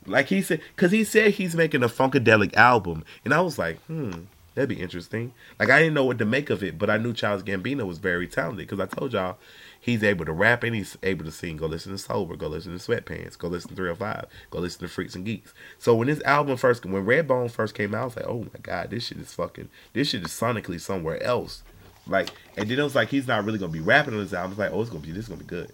Like 0.05 0.27
he 0.27 0.41
said, 0.41 0.61
because 0.75 0.91
he 0.91 1.03
said 1.03 1.33
he's 1.33 1.55
making 1.55 1.83
a 1.83 1.87
funkadelic 1.87 2.55
album, 2.55 3.03
and 3.23 3.33
I 3.33 3.41
was 3.41 3.59
like, 3.59 3.79
hmm, 3.83 4.11
that'd 4.55 4.69
be 4.69 4.79
interesting. 4.79 5.33
Like 5.59 5.69
I 5.69 5.79
didn't 5.79 5.93
know 5.93 6.05
what 6.05 6.17
to 6.19 6.25
make 6.25 6.49
of 6.49 6.63
it, 6.63 6.77
but 6.77 6.89
I 6.89 6.97
knew 6.97 7.13
Childish 7.13 7.45
Gambino 7.45 7.85
was 7.85 7.97
very 7.97 8.27
talented 8.27 8.67
because 8.67 8.79
I 8.79 8.85
told 8.85 9.13
y'all 9.13 9.37
he's 9.79 10.03
able 10.03 10.25
to 10.25 10.33
rap 10.33 10.63
and 10.63 10.75
he's 10.75 10.97
able 11.03 11.25
to 11.25 11.31
sing. 11.31 11.57
Go 11.57 11.67
listen 11.67 11.91
to 11.91 11.97
Sober, 11.97 12.35
go 12.35 12.47
listen 12.47 12.77
to 12.77 12.79
Sweatpants, 12.79 13.37
go 13.37 13.47
listen 13.47 13.69
to 13.69 13.75
305, 13.75 14.25
go 14.49 14.59
listen 14.59 14.81
to 14.81 14.87
Freaks 14.87 15.15
and 15.15 15.25
Geeks. 15.25 15.53
So 15.77 15.95
when 15.95 16.07
this 16.07 16.21
album 16.23 16.57
first, 16.57 16.85
when 16.85 17.05
Redbone 17.05 17.51
first 17.51 17.75
came 17.75 17.93
out, 17.95 18.01
I 18.01 18.05
was 18.05 18.15
like, 18.15 18.27
oh 18.27 18.39
my 18.39 18.59
god, 18.61 18.89
this 18.89 19.05
shit 19.07 19.19
is 19.19 19.33
fucking, 19.33 19.69
this 19.93 20.09
shit 20.09 20.23
is 20.23 20.31
sonically 20.31 20.79
somewhere 20.79 21.21
else. 21.23 21.63
Like, 22.07 22.29
and 22.57 22.69
then 22.69 22.79
it 22.79 22.83
was 22.83 22.95
like 22.95 23.09
he's 23.09 23.27
not 23.27 23.45
really 23.45 23.59
gonna 23.59 23.71
be 23.71 23.79
rapping 23.79 24.13
on 24.13 24.21
this 24.21 24.33
album. 24.33 24.51
I 24.51 24.55
was 24.55 24.57
like, 24.59 24.71
oh, 24.71 24.81
it's 24.81 24.89
gonna 24.89 25.01
be, 25.01 25.11
this 25.11 25.25
is 25.25 25.29
gonna 25.29 25.41
be 25.41 25.45
good. 25.45 25.71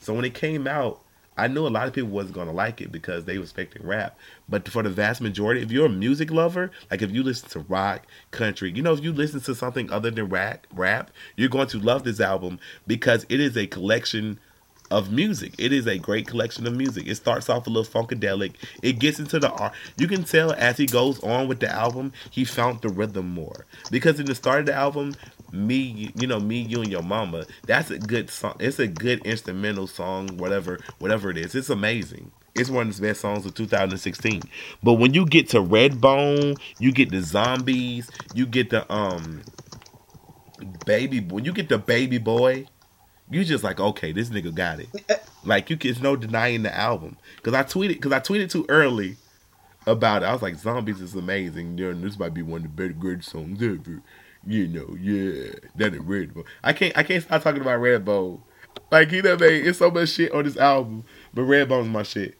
So 0.00 0.14
when 0.14 0.24
it 0.24 0.34
came 0.34 0.66
out, 0.66 1.00
I 1.36 1.48
knew 1.48 1.66
a 1.66 1.68
lot 1.68 1.86
of 1.86 1.94
people 1.94 2.10
wasn't 2.10 2.34
gonna 2.34 2.52
like 2.52 2.80
it 2.80 2.92
because 2.92 3.24
they 3.24 3.38
were 3.38 3.44
expecting 3.44 3.86
rap. 3.86 4.18
But 4.48 4.68
for 4.68 4.82
the 4.82 4.90
vast 4.90 5.20
majority, 5.20 5.62
if 5.62 5.70
you're 5.70 5.86
a 5.86 5.90
music 5.90 6.30
lover, 6.30 6.70
like 6.90 7.02
if 7.02 7.10
you 7.10 7.22
listen 7.22 7.48
to 7.50 7.60
rock, 7.60 8.06
country, 8.30 8.70
you 8.70 8.82
know, 8.82 8.92
if 8.92 9.02
you 9.02 9.12
listen 9.12 9.40
to 9.40 9.54
something 9.54 9.90
other 9.90 10.10
than 10.10 10.28
rap, 10.28 10.66
rap, 10.74 11.10
you're 11.36 11.48
going 11.48 11.68
to 11.68 11.78
love 11.78 12.04
this 12.04 12.20
album 12.20 12.58
because 12.86 13.24
it 13.28 13.40
is 13.40 13.56
a 13.56 13.66
collection 13.66 14.38
of 14.90 15.12
music. 15.12 15.54
It 15.56 15.72
is 15.72 15.86
a 15.86 15.98
great 15.98 16.26
collection 16.26 16.66
of 16.66 16.74
music. 16.74 17.06
It 17.06 17.14
starts 17.14 17.48
off 17.48 17.66
a 17.66 17.70
little 17.70 17.90
funkadelic. 17.90 18.54
It 18.82 18.98
gets 18.98 19.20
into 19.20 19.38
the 19.38 19.50
art. 19.50 19.72
You 19.96 20.08
can 20.08 20.24
tell 20.24 20.52
as 20.52 20.76
he 20.76 20.86
goes 20.86 21.22
on 21.22 21.46
with 21.48 21.60
the 21.60 21.70
album, 21.70 22.12
he 22.30 22.44
found 22.44 22.82
the 22.82 22.88
rhythm 22.88 23.28
more. 23.28 23.66
Because 23.90 24.18
in 24.18 24.26
the 24.26 24.34
start 24.34 24.60
of 24.60 24.66
the 24.66 24.74
album, 24.74 25.14
me, 25.52 26.12
you 26.14 26.26
know, 26.26 26.40
me, 26.40 26.60
you 26.60 26.80
and 26.82 26.90
your 26.90 27.02
mama. 27.02 27.44
That's 27.66 27.90
a 27.90 27.98
good 27.98 28.30
song. 28.30 28.56
It's 28.60 28.78
a 28.78 28.86
good 28.86 29.24
instrumental 29.26 29.86
song. 29.86 30.36
Whatever, 30.36 30.78
whatever 30.98 31.30
it 31.30 31.38
is, 31.38 31.54
it's 31.54 31.70
amazing. 31.70 32.30
It's 32.54 32.70
one 32.70 32.88
of 32.88 32.96
the 32.96 33.02
best 33.02 33.20
songs 33.20 33.46
of 33.46 33.54
2016. 33.54 34.42
But 34.82 34.94
when 34.94 35.14
you 35.14 35.24
get 35.24 35.48
to 35.50 35.58
Redbone, 35.58 36.58
you 36.78 36.92
get 36.92 37.10
the 37.10 37.22
zombies, 37.22 38.10
you 38.34 38.46
get 38.46 38.70
the 38.70 38.90
um 38.92 39.42
baby. 40.84 41.20
When 41.20 41.44
you 41.44 41.52
get 41.52 41.68
the 41.68 41.78
baby 41.78 42.18
boy, 42.18 42.66
you 43.30 43.44
just 43.44 43.64
like 43.64 43.80
okay, 43.80 44.12
this 44.12 44.30
nigga 44.30 44.54
got 44.54 44.80
it. 44.80 44.88
Like 45.44 45.70
you, 45.70 45.76
there's 45.76 46.02
no 46.02 46.16
denying 46.16 46.62
the 46.64 46.76
album. 46.76 47.16
Cause 47.42 47.54
I 47.54 47.62
tweeted, 47.62 48.00
cause 48.02 48.12
I 48.12 48.20
tweeted 48.20 48.50
too 48.50 48.66
early 48.68 49.16
about 49.86 50.22
it. 50.22 50.26
I 50.26 50.32
was 50.32 50.42
like, 50.42 50.56
zombies 50.56 51.00
is 51.00 51.14
amazing. 51.14 51.78
Yeah, 51.78 51.92
this 51.94 52.18
might 52.18 52.34
be 52.34 52.42
one 52.42 52.58
of 52.58 52.62
the 52.64 52.68
better 52.68 52.92
great 52.92 53.24
songs 53.24 53.62
ever. 53.62 54.02
You 54.46 54.66
know, 54.68 54.96
yeah, 54.98 55.52
that 55.76 55.94
is 55.94 56.00
Redbone. 56.00 56.44
I 56.62 56.72
can't, 56.72 56.96
I 56.96 57.02
can't 57.02 57.22
stop 57.22 57.42
talking 57.42 57.60
about 57.60 57.80
Red 57.80 58.04
Bull. 58.04 58.42
Like 58.90 59.10
he 59.10 59.20
done 59.20 59.38
made 59.40 59.66
it's 59.66 59.78
so 59.78 59.90
much 59.90 60.10
shit 60.10 60.32
on 60.32 60.44
this 60.44 60.56
album, 60.56 61.04
but 61.34 61.42
Redbone's 61.42 61.88
my 61.88 62.02
shit. 62.02 62.36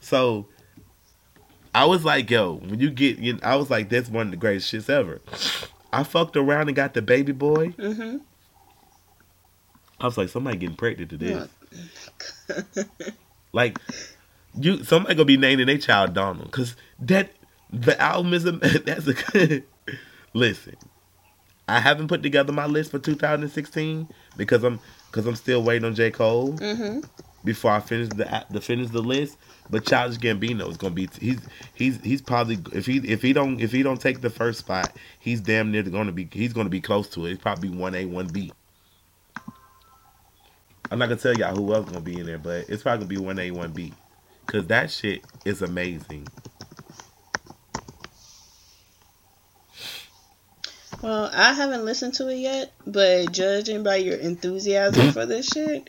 So 0.00 0.46
I 1.74 1.84
was 1.84 2.04
like, 2.04 2.30
yo, 2.30 2.54
when 2.54 2.80
you 2.80 2.90
get, 2.90 3.18
you 3.18 3.34
know, 3.34 3.40
I 3.42 3.56
was 3.56 3.70
like, 3.70 3.88
that's 3.88 4.08
one 4.08 4.26
of 4.26 4.30
the 4.32 4.36
greatest 4.36 4.72
shits 4.72 4.90
ever. 4.90 5.20
I 5.92 6.02
fucked 6.02 6.36
around 6.36 6.68
and 6.68 6.76
got 6.76 6.94
the 6.94 7.02
baby 7.02 7.32
boy. 7.32 7.68
Mm-hmm. 7.70 8.18
I 10.00 10.04
was 10.04 10.16
like, 10.16 10.28
somebody 10.28 10.58
getting 10.58 10.76
pregnant 10.76 11.10
to 11.10 11.16
this. 11.16 11.48
Like, 13.52 13.78
you 14.54 14.84
somebody 14.84 15.14
gonna 15.14 15.24
be 15.24 15.36
naming 15.36 15.66
their 15.66 15.78
child 15.78 16.14
Donald 16.14 16.46
because 16.46 16.76
that 17.00 17.32
the 17.72 18.00
album 18.00 18.32
is 18.32 18.44
a 18.44 18.52
that's 18.84 19.06
a 19.06 19.14
good. 19.14 19.64
Listen, 20.34 20.76
I 21.70 21.80
haven't 21.80 22.08
put 22.08 22.22
together 22.22 22.52
my 22.52 22.66
list 22.66 22.90
for 22.90 22.98
2016 22.98 24.08
because 24.36 24.64
I'm 24.64 24.80
because 25.10 25.26
I'm 25.26 25.36
still 25.36 25.62
waiting 25.62 25.84
on 25.86 25.94
J 25.94 26.10
Cole 26.10 26.52
Mm-hmm. 26.54 27.00
before 27.44 27.70
I 27.72 27.80
finish 27.80 28.08
the 28.10 28.44
the 28.50 28.60
finish 28.60 28.88
the 28.88 29.02
list. 29.02 29.38
But 29.70 29.86
Childish 29.86 30.18
Gambino 30.18 30.68
is 30.68 30.76
gonna 30.76 30.94
be 30.94 31.08
he's 31.20 31.38
he's 31.74 32.00
he's 32.02 32.20
probably 32.22 32.58
if 32.72 32.86
he 32.86 32.98
if 32.98 33.22
he 33.22 33.32
don't 33.32 33.60
if 33.60 33.70
he 33.72 33.82
don't 33.82 34.00
take 34.00 34.20
the 34.20 34.30
first 34.30 34.58
spot, 34.60 34.92
he's 35.20 35.40
damn 35.40 35.70
near 35.70 35.82
gonna 35.84 36.12
be 36.12 36.28
he's 36.32 36.52
gonna 36.52 36.68
be 36.68 36.80
close 36.80 37.08
to 37.10 37.26
it. 37.26 37.30
He's 37.30 37.38
probably 37.38 37.70
one 37.70 37.94
A 37.94 38.04
one 38.04 38.26
B. 38.26 38.52
I'm 40.90 40.98
not 40.98 41.08
gonna 41.08 41.20
tell 41.20 41.34
y'all 41.34 41.54
who 41.54 41.72
else 41.72 41.86
gonna 41.86 42.00
be 42.00 42.18
in 42.18 42.26
there, 42.26 42.38
but 42.38 42.68
it's 42.68 42.82
probably 42.82 43.06
gonna 43.06 43.20
be 43.20 43.24
one 43.26 43.38
A 43.38 43.50
one 43.52 43.70
B, 43.70 43.92
cause 44.46 44.66
that 44.66 44.90
shit 44.90 45.24
is 45.44 45.62
amazing. 45.62 46.26
Well, 51.02 51.30
I 51.32 51.54
haven't 51.54 51.84
listened 51.84 52.14
to 52.14 52.28
it 52.28 52.36
yet, 52.36 52.72
but 52.86 53.32
judging 53.32 53.82
by 53.82 53.96
your 53.96 54.18
enthusiasm 54.18 55.12
for 55.12 55.24
this 55.24 55.50
shit, 55.50 55.88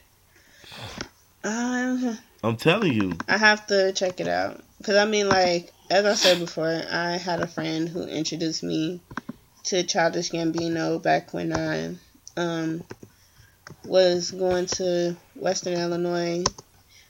um, 1.43 2.18
I'm 2.43 2.55
telling 2.55 2.93
you, 2.93 3.18
I 3.28 3.38
have 3.38 3.68
to 3.68 3.91
check 3.93 4.20
it 4.20 4.28
out. 4.28 4.64
Cause 4.84 4.95
I 4.95 5.05
mean, 5.05 5.28
like 5.28 5.74
as 5.89 6.05
I 6.05 6.14
said 6.14 6.39
before, 6.39 6.82
I 6.89 7.18
had 7.18 7.41
a 7.41 7.47
friend 7.47 7.89
who 7.89 8.03
introduced 8.07 8.64
me 8.64 9.01
to 9.66 9.84
Childish 9.84 10.32
Gambino 10.32 11.01
back 11.01 11.34
when 11.34 11.51
I 11.51 11.95
um 12.38 12.84
was 13.84 14.32
going 14.32 14.68
to 14.68 15.18
Western 15.36 15.74
Illinois. 15.74 16.43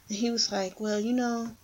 And 0.09 0.17
he 0.17 0.31
was 0.31 0.51
like, 0.51 0.79
"Well, 0.79 0.99
you 0.99 1.13
know, 1.13 1.55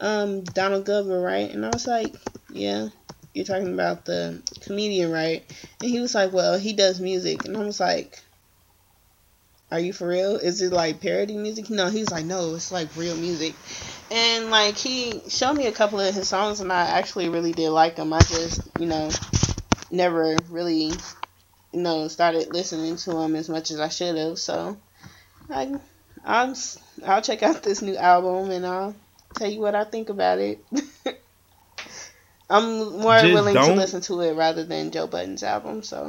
um, 0.00 0.44
Donald 0.44 0.84
Glover, 0.84 1.20
right?" 1.20 1.50
And 1.50 1.64
I 1.64 1.70
was 1.70 1.86
like, 1.86 2.14
"Yeah." 2.50 2.88
You're 3.34 3.44
talking 3.44 3.72
about 3.72 4.04
the 4.04 4.42
comedian, 4.62 5.10
right? 5.12 5.44
And 5.80 5.90
he 5.90 6.00
was 6.00 6.14
like, 6.14 6.32
"Well, 6.32 6.58
he 6.58 6.72
does 6.72 7.00
music," 7.00 7.44
and 7.44 7.56
I 7.56 7.60
was 7.64 7.80
like, 7.80 8.18
"Are 9.70 9.80
you 9.80 9.92
for 9.94 10.08
real? 10.08 10.36
Is 10.36 10.60
it 10.60 10.72
like 10.72 11.00
parody 11.00 11.36
music?" 11.36 11.70
No, 11.70 11.88
he 11.88 12.00
was 12.00 12.10
like, 12.10 12.26
"No, 12.26 12.54
it's 12.54 12.70
like 12.70 12.94
real 12.96 13.16
music." 13.16 13.54
And 14.10 14.50
like 14.50 14.76
he 14.76 15.22
showed 15.28 15.54
me 15.54 15.66
a 15.66 15.72
couple 15.72 16.00
of 16.00 16.14
his 16.14 16.28
songs, 16.28 16.60
and 16.60 16.70
I 16.72 16.82
actually 16.86 17.28
really 17.30 17.52
did 17.54 17.70
like 17.70 17.96
them. 17.96 18.12
I 18.12 18.20
just, 18.20 18.68
you 18.78 18.86
know, 18.86 19.10
never 19.90 20.38
really, 20.50 20.96
you 21.72 21.80
know, 21.80 22.08
started 22.08 22.52
listening 22.52 22.96
to 22.96 23.12
them 23.12 23.36
as 23.36 23.48
much 23.48 23.70
as 23.70 23.80
I 23.80 23.88
should 23.88 24.16
have. 24.16 24.38
So, 24.38 24.78
I, 25.50 25.80
I'm, 26.24 26.54
I'll 27.06 27.22
check 27.22 27.42
out 27.42 27.62
this 27.62 27.82
new 27.82 27.96
album, 27.96 28.50
and 28.50 28.66
I'll 28.66 28.96
tell 29.34 29.50
you 29.50 29.60
what 29.60 29.74
I 29.74 29.84
think 29.84 30.10
about 30.10 30.38
it. 30.38 30.66
I'm 32.50 32.98
more 33.00 33.18
Just 33.18 33.32
willing 33.32 33.54
to 33.54 33.60
don't- 33.60 33.76
listen 33.76 34.00
to 34.02 34.20
it 34.22 34.32
rather 34.34 34.64
than 34.64 34.90
Joe 34.90 35.06
Budden's 35.06 35.42
album, 35.42 35.82
so 35.82 36.08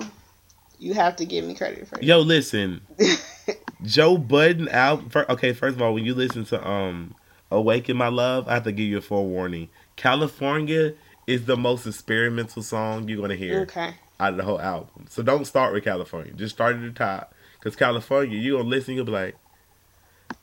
you 0.78 0.94
have 0.94 1.18
to 1.18 1.26
give 1.26 1.44
me 1.46 1.54
credit 1.54 1.88
for 1.88 1.98
it. 1.98 2.04
yo, 2.04 2.20
listen, 2.20 2.82
Joe 3.84 4.18
Budden 4.18 4.70
album. 4.70 5.10
Okay, 5.30 5.54
first 5.54 5.76
of 5.76 5.82
all, 5.82 5.94
when 5.94 6.06
you 6.06 6.16
listen 6.16 6.46
to 6.46 6.66
um 6.68 7.14
"Awaken 7.52 7.98
My 7.98 8.08
Love," 8.08 8.48
I 8.48 8.54
have 8.54 8.64
to 8.64 8.72
give 8.72 8.86
you 8.88 8.98
a 8.98 9.02
forewarning. 9.02 9.70
California 9.98 10.94
is 11.28 11.46
the 11.46 11.58
most 11.58 11.86
experimental 11.86 12.64
song 12.64 13.08
you're 13.10 13.20
gonna 13.22 13.36
hear 13.36 13.62
okay. 13.62 13.94
out 14.20 14.32
of 14.32 14.38
the 14.38 14.44
whole 14.44 14.62
album. 14.62 15.06
So 15.10 15.22
don't 15.22 15.46
start 15.46 15.74
with 15.74 15.84
California. 15.84 16.32
Just 16.34 16.56
start 16.56 16.78
at 16.78 16.82
the 16.82 16.92
top. 16.92 17.34
Cause 17.60 17.76
California, 17.76 18.38
you 18.40 18.56
gonna 18.56 18.70
listen, 18.70 18.94
you'll 18.96 19.04
be 19.06 19.12
like, 19.12 19.36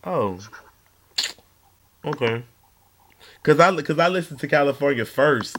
oh, 0.05 0.39
okay. 2.05 2.45
Cause 3.43 3.59
I 3.59 3.75
cause 3.83 3.99
I 3.99 4.09
listened 4.09 4.41
to 4.41 4.49
California 4.49 5.05
first. 5.07 5.57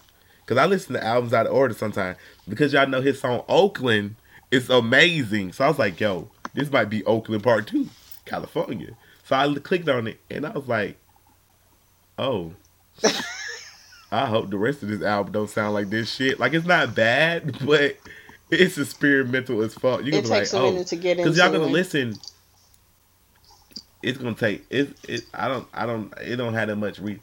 Cause 0.47 0.57
I 0.57 0.65
listen 0.65 0.93
to 0.95 1.03
albums 1.05 1.33
out 1.33 1.45
of 1.45 1.53
order 1.53 1.73
sometimes. 1.75 2.17
Because 2.47 2.73
y'all 2.73 2.87
know 2.87 3.01
his 3.01 3.19
song 3.19 3.43
Oakland 3.47 4.15
is 4.49 4.69
amazing. 4.69 5.51
So 5.53 5.65
I 5.65 5.67
was 5.67 5.77
like, 5.77 5.99
yo, 5.99 6.29
this 6.53 6.71
might 6.71 6.89
be 6.89 7.03
Oakland 7.05 7.43
Part 7.43 7.67
Two, 7.67 7.87
California. 8.25 8.95
So 9.25 9.35
I 9.35 9.53
clicked 9.59 9.89
on 9.89 10.07
it 10.07 10.19
and 10.31 10.45
I 10.45 10.51
was 10.51 10.67
like, 10.67 10.97
oh. 12.17 12.53
I 14.11 14.25
hope 14.25 14.49
the 14.49 14.57
rest 14.57 14.83
of 14.83 14.89
this 14.89 15.01
album 15.01 15.33
don't 15.33 15.49
sound 15.49 15.73
like 15.73 15.89
this 15.89 16.09
shit. 16.09 16.39
Like 16.39 16.53
it's 16.53 16.65
not 16.65 16.95
bad, 16.95 17.59
but 17.65 17.97
it's 18.49 18.77
experimental 18.77 19.61
as 19.61 19.73
fuck. 19.73 20.03
You 20.05 20.13
It 20.13 20.23
can 20.23 20.23
be 20.23 20.29
takes 20.29 20.53
like, 20.53 20.61
a 20.61 20.65
oh, 20.65 20.71
minute 20.71 20.87
to 20.87 20.95
get 20.95 21.17
into 21.19 21.23
because 21.23 21.37
y'all 21.37 21.51
gonna 21.51 21.65
it. 21.65 21.71
listen. 21.71 22.15
It's 24.01 24.17
gonna 24.17 24.35
take 24.35 24.65
it. 24.69 24.95
It. 25.07 25.25
I 25.33 25.49
don't. 25.49 25.67
I 25.73 25.85
don't. 25.85 26.13
It 26.21 26.37
don't 26.37 26.53
have 26.53 26.69
that 26.69 26.77
much. 26.77 26.99
Re- 26.99 27.19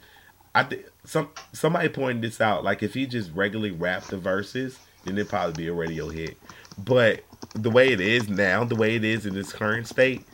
I 0.55 0.63
think 0.63 0.85
some 1.03 1.29
somebody 1.53 1.89
pointed 1.89 2.23
this 2.23 2.41
out. 2.41 2.63
Like 2.63 2.81
if 2.81 2.93
he 2.93 3.05
just 3.05 3.31
regularly 3.33 3.71
rap 3.71 4.05
the 4.05 4.17
verses, 4.17 4.79
then 5.03 5.17
it'd 5.17 5.29
probably 5.29 5.53
be 5.53 5.67
a 5.67 5.73
radio 5.73 6.09
hit. 6.09 6.37
But 6.77 7.23
the 7.53 7.69
way 7.69 7.89
it 7.89 8.01
is 8.01 8.27
now, 8.29 8.63
the 8.63 8.75
way 8.75 8.95
it 8.95 9.03
is 9.03 9.25
in 9.25 9.37
its 9.37 9.51
current 9.53 9.87
state, 9.87 10.25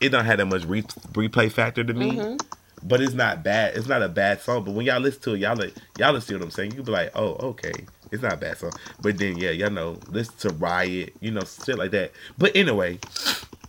it 0.00 0.10
don't 0.10 0.24
have 0.24 0.38
that 0.38 0.46
much 0.46 0.64
re- 0.64 0.82
replay 0.82 1.50
factor 1.50 1.84
to 1.84 1.92
me. 1.92 2.12
Mhm. 2.12 2.40
But 2.84 3.00
it's 3.00 3.14
not 3.14 3.42
bad. 3.42 3.76
It's 3.76 3.88
not 3.88 4.02
a 4.02 4.08
bad 4.08 4.40
song. 4.40 4.64
But 4.64 4.74
when 4.74 4.86
y'all 4.86 5.00
listen 5.00 5.20
to 5.22 5.34
it, 5.34 5.40
y'all 5.40 5.56
like, 5.56 5.74
y'all 5.98 6.18
see 6.20 6.34
what 6.34 6.42
I'm 6.44 6.50
saying. 6.52 6.74
You 6.76 6.84
be 6.84 6.92
like, 6.92 7.10
oh, 7.16 7.34
okay, 7.48 7.72
it's 8.12 8.22
not 8.22 8.34
a 8.34 8.36
bad 8.36 8.56
song. 8.58 8.70
But 9.02 9.18
then 9.18 9.36
yeah, 9.36 9.50
y'all 9.50 9.70
know, 9.70 9.98
listen 10.08 10.34
to 10.40 10.50
Riot, 10.50 11.14
you 11.20 11.32
know, 11.32 11.42
shit 11.42 11.76
like 11.76 11.90
that. 11.90 12.12
But 12.38 12.54
anyway, 12.54 13.00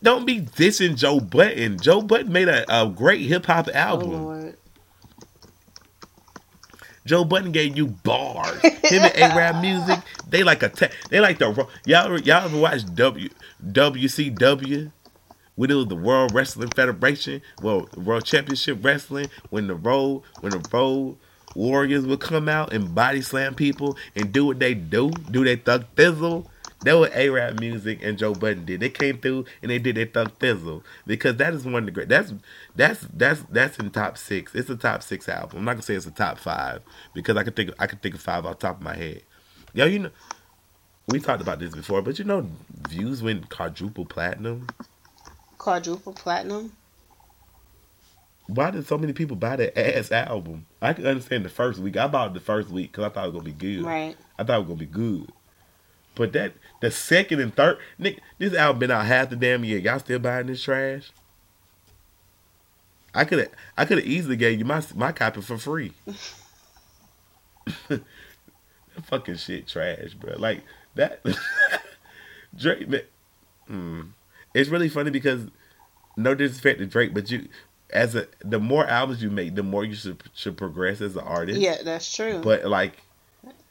don't 0.04 0.26
be 0.26 0.42
dissing 0.42 0.96
Joe 0.96 1.20
Budden. 1.20 1.80
Joe 1.80 2.04
Budden 2.04 2.32
made 2.32 2.48
a, 2.50 2.64
a 2.84 2.88
great 2.88 3.22
hip 3.22 3.48
hop 3.48 3.68
Oh 3.70 3.78
album. 3.78 4.12
Lord. 4.24 4.58
Joe 7.10 7.26
Budden 7.26 7.52
gave 7.52 7.76
you 7.76 7.88
bars. 7.88 8.62
Him 8.62 9.02
and 9.02 9.16
A-Rap 9.16 9.64
music, 9.64 9.98
they 10.30 10.44
like 10.44 10.62
a 10.62 10.70
te- 10.70 10.94
they 11.10 11.20
like 11.20 11.40
the 11.40 11.68
y'all 11.88 12.20
y'all 12.20 12.46
ever 12.46 12.60
watch 12.60 12.86
W 12.94 13.30
WCW? 13.66 14.92
When 15.56 15.72
it 15.72 15.74
was 15.74 15.88
the 15.88 15.96
World 15.96 16.36
Wrestling 16.36 16.70
Federation, 16.70 17.42
well, 17.64 17.90
World 17.98 18.26
Championship 18.26 18.86
Wrestling, 18.86 19.28
when 19.50 19.66
the 19.66 19.74
road 19.74 20.22
when 20.42 20.52
the 20.52 20.64
road 20.72 21.18
warriors 21.56 22.06
would 22.06 22.20
come 22.20 22.48
out 22.48 22.74
and 22.74 22.94
body 22.94 23.22
slam 23.22 23.56
people 23.56 23.98
and 24.16 24.32
do 24.32 24.46
what 24.46 24.60
they 24.60 24.76
do, 24.76 25.10
do 25.32 25.44
they 25.44 25.56
thug 25.56 25.86
thizzle. 25.96 26.46
That 26.84 26.94
was 26.94 27.10
A-Rap 27.14 27.60
music 27.60 28.00
and 28.02 28.18
Joe 28.18 28.34
Budden 28.34 28.64
did. 28.64 28.80
They 28.80 28.90
came 28.90 29.18
through 29.18 29.46
and 29.62 29.70
they 29.70 29.80
did 29.80 29.98
their 29.98 30.06
thug 30.06 30.40
thizzle 30.40 30.84
because 31.06 31.36
that 31.38 31.54
is 31.54 31.66
one 31.66 31.76
of 31.76 31.86
the 31.86 31.92
great. 31.92 32.08
That's 32.08 32.34
that's 32.76 33.06
that's 33.14 33.42
that's 33.50 33.78
in 33.80 33.92
top 33.92 34.18
six. 34.18 34.56
It's 34.56 34.70
a 34.70 34.78
top 34.78 35.04
six 35.04 35.28
album. 35.28 35.60
I'm 35.60 35.66
not 35.66 35.74
gonna 35.74 35.82
say 35.82 35.96
it's 35.96 36.06
a 36.06 36.12
top 36.12 36.38
five 36.38 36.82
because 37.14 37.36
I 37.36 37.44
could 37.44 37.56
think 37.56 37.72
I 37.80 37.88
could 37.88 38.02
think 38.02 38.16
of 38.16 38.22
five 38.22 38.46
off 38.46 38.60
the 38.60 38.68
top 38.68 38.78
of 38.78 38.84
my 38.84 38.96
head. 38.96 39.24
Yo, 39.74 39.86
you 39.86 40.00
know, 40.00 40.12
we 41.08 41.20
talked 41.20 41.42
about 41.42 41.60
this 41.60 41.76
before, 41.76 42.02
but 42.02 42.18
you 42.18 42.24
know, 42.24 42.50
views 42.88 43.22
went 43.22 43.50
quadruple 43.50 44.06
platinum. 44.06 44.68
Quadruple 45.58 46.14
platinum. 46.14 46.72
Why 48.48 48.72
did 48.72 48.88
so 48.88 48.98
many 48.98 49.14
people 49.14 49.36
buy 49.36 49.58
that 49.58 49.78
ass 49.78 50.12
album? 50.12 50.66
I 50.82 50.94
can 50.94 51.06
understand 51.06 51.44
the 51.44 51.50
first 51.50 51.80
week. 51.80 51.98
I 51.98 52.08
bought 52.08 52.32
it 52.32 52.34
the 52.36 52.40
first 52.40 52.70
week 52.70 52.94
because 52.94 53.04
I 53.04 53.10
thought 53.10 53.26
it 53.26 53.34
was 53.34 53.44
gonna 53.44 53.54
be 53.54 53.76
good. 53.76 53.86
Right. 53.86 54.16
I 54.40 54.44
thought 54.44 54.56
it 54.56 54.60
was 54.60 54.68
gonna 54.68 54.80
be 54.80 54.86
good. 54.86 55.32
But 56.16 56.34
that 56.34 56.54
the 56.82 56.92
second 56.92 57.40
and 57.40 57.54
third, 57.54 57.78
Nick, 57.98 58.20
this 58.38 58.54
album 58.54 58.80
been 58.80 58.92
out 58.92 59.06
half 59.06 59.30
the 59.30 59.36
damn 59.36 59.64
year. 59.64 59.80
Y'all 59.80 60.00
still 60.00 60.20
buying 60.20 60.48
this 60.48 60.64
trash? 60.64 61.12
I 63.14 63.26
could 63.26 63.50
I 63.78 63.86
could 63.86 63.98
have 63.98 64.08
easily 64.08 64.36
gave 64.36 64.60
you 64.60 64.66
my 64.66 64.84
my 64.96 65.12
copy 65.12 65.42
for 65.42 65.58
free. 65.58 65.94
that 67.88 68.04
fucking 69.04 69.36
shit 69.36 69.68
trash, 69.68 70.14
bro. 70.14 70.36
Like 70.38 70.62
that 70.96 71.22
Drake. 72.58 72.88
Man, 72.88 73.02
mm, 73.70 74.10
it's 74.54 74.70
really 74.70 74.90
funny 74.90 75.12
because 75.12 75.48
no 76.18 76.36
disrespect 76.36 76.80
to 76.80 76.86
Drake, 76.86 77.14
but 77.14 77.32
you 77.32 77.48
as 77.92 78.16
a 78.16 78.28
the 78.42 78.60
more 78.60 78.86
albums 78.86 79.24
you 79.24 79.30
make, 79.30 79.56
the 79.56 79.64
more 79.64 79.84
you 79.84 79.96
should 79.96 80.22
should 80.34 80.58
progress 80.58 81.02
as 81.02 81.16
an 81.16 81.24
artist. 81.24 81.60
Yeah, 81.60 81.82
that's 81.84 82.14
true. 82.16 82.40
But 82.44 82.66
like, 82.66 82.98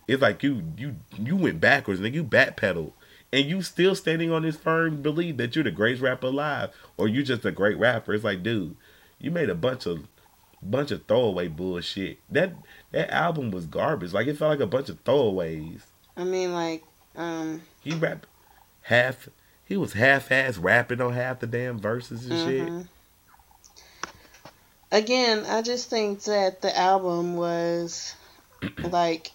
it's 0.09 0.23
like 0.23 0.43
you 0.43 0.63
you 0.77 0.97
you 1.19 1.37
went 1.37 1.61
backwards, 1.61 2.01
nigga. 2.01 2.15
You 2.15 2.25
backpedaled, 2.25 2.93
and 3.33 3.45
you 3.47 3.63
still 3.63 3.95
standing 3.95 4.33
on 4.33 4.43
this 4.43 4.57
firm 4.57 5.03
belief 5.03 5.37
that 5.37 5.55
you're 5.55 5.65
the 5.65 5.71
greatest 5.71 6.03
rapper 6.03 6.29
alive, 6.29 6.71
or 6.97 7.09
you're 7.09 7.23
just 7.23 7.45
a 7.45 7.53
great 7.53 7.79
rapper. 7.79 8.15
It's 8.15 8.25
like, 8.25 8.43
dude, 8.43 8.77
you 9.19 9.31
made 9.31 9.51
a 9.51 9.55
bunch 9.55 9.87
of 9.87 10.07
bunch 10.63 10.91
of 10.91 11.05
throwaway 11.07 11.49
bullshit. 11.49 12.19
That 12.31 12.55
that 12.93 13.11
album 13.11 13.51
was 13.51 13.67
garbage. 13.67 14.13
Like 14.13 14.27
it 14.27 14.37
felt 14.39 14.51
like 14.51 14.61
a 14.61 14.67
bunch 14.67 14.89
of 14.89 15.03
throwaways. 15.05 15.83
I 16.17 16.25
mean, 16.25 16.53
like, 16.53 16.83
um, 17.17 17.63
He 17.81 17.93
rapped 17.95 18.27
half. 18.83 19.29
He 19.65 19.77
was 19.77 19.93
half-ass 19.93 20.57
rapping 20.57 21.01
on 21.01 21.13
half 21.13 21.41
the 21.41 21.47
damn 21.47 21.79
verses 21.79 22.25
and 22.27 22.49
shit. 22.49 22.67
mhm. 22.69 22.89
again, 24.91 25.45
I 25.47 25.61
just 25.63 25.91
think 25.91 26.23
that 26.25 26.63
the 26.63 26.77
album 26.77 27.37
was 27.37 28.15
like 28.79 29.31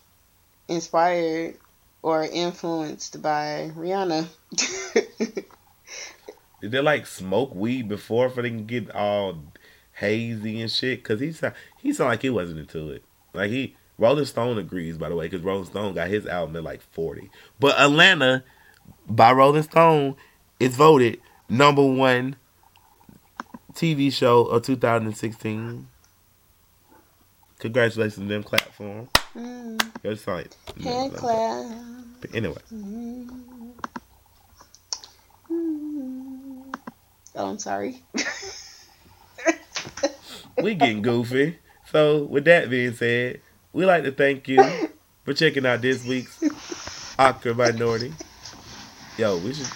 inspired 0.67 1.57
or 2.03 2.23
influenced 2.25 3.21
by 3.21 3.71
Rihanna. 3.75 4.27
Did 6.61 6.71
they 6.71 6.79
like 6.79 7.07
smoke 7.07 7.55
weed 7.55 7.89
before 7.89 8.29
for 8.29 8.41
they 8.41 8.49
can 8.49 8.65
get 8.65 8.93
all 8.93 9.41
hazy 9.93 10.61
and 10.61 10.71
shit? 10.71 11.03
Cause 11.03 11.19
he 11.19 11.31
sound 11.31 11.55
he 11.81 11.91
sound 11.93 12.09
like 12.09 12.21
he 12.21 12.29
wasn't 12.29 12.59
into 12.59 12.91
it. 12.91 13.03
Like 13.33 13.49
he 13.49 13.75
Rolling 13.97 14.25
Stone 14.25 14.57
agrees 14.59 14.97
by 14.97 15.09
the 15.09 15.15
way, 15.15 15.27
cause 15.29 15.41
Rolling 15.41 15.65
Stone 15.65 15.95
got 15.95 16.09
his 16.09 16.27
album 16.27 16.55
at 16.57 16.63
like 16.63 16.81
forty. 16.91 17.31
But 17.59 17.79
Atlanta 17.79 18.43
by 19.07 19.31
Rolling 19.31 19.63
Stone 19.63 20.15
is 20.59 20.75
voted 20.75 21.19
number 21.49 21.85
one 21.85 22.35
TV 23.73 24.11
show 24.13 24.45
of 24.45 24.61
2016. 24.63 25.87
Congratulations 27.59 28.27
them, 28.29 28.43
clap 28.43 28.73
for 28.73 28.83
them. 28.83 29.09
Mm, 29.35 29.91
It's 30.03 30.27
like 30.27 30.51
hand 30.81 31.13
clap. 31.15 32.33
Anyway, 32.33 32.55
Mm. 32.73 33.73
Mm. 35.51 36.75
Oh, 37.35 37.49
I'm 37.49 37.59
sorry. 37.59 38.01
we 40.61 40.75
getting 40.75 41.01
goofy. 41.01 41.57
So 41.91 42.23
with 42.23 42.45
that 42.45 42.69
being 42.69 42.93
said, 42.93 43.41
we 43.73 43.85
like 43.85 44.03
to 44.03 44.11
thank 44.11 44.47
you 44.47 44.63
for 45.25 45.33
checking 45.33 45.65
out 45.65 45.81
this 45.81 46.05
week's 46.05 46.41
Awkward 47.19 47.57
Minority. 47.57 48.13
Yo, 49.17 49.37
we 49.39 49.53
should. 49.53 49.67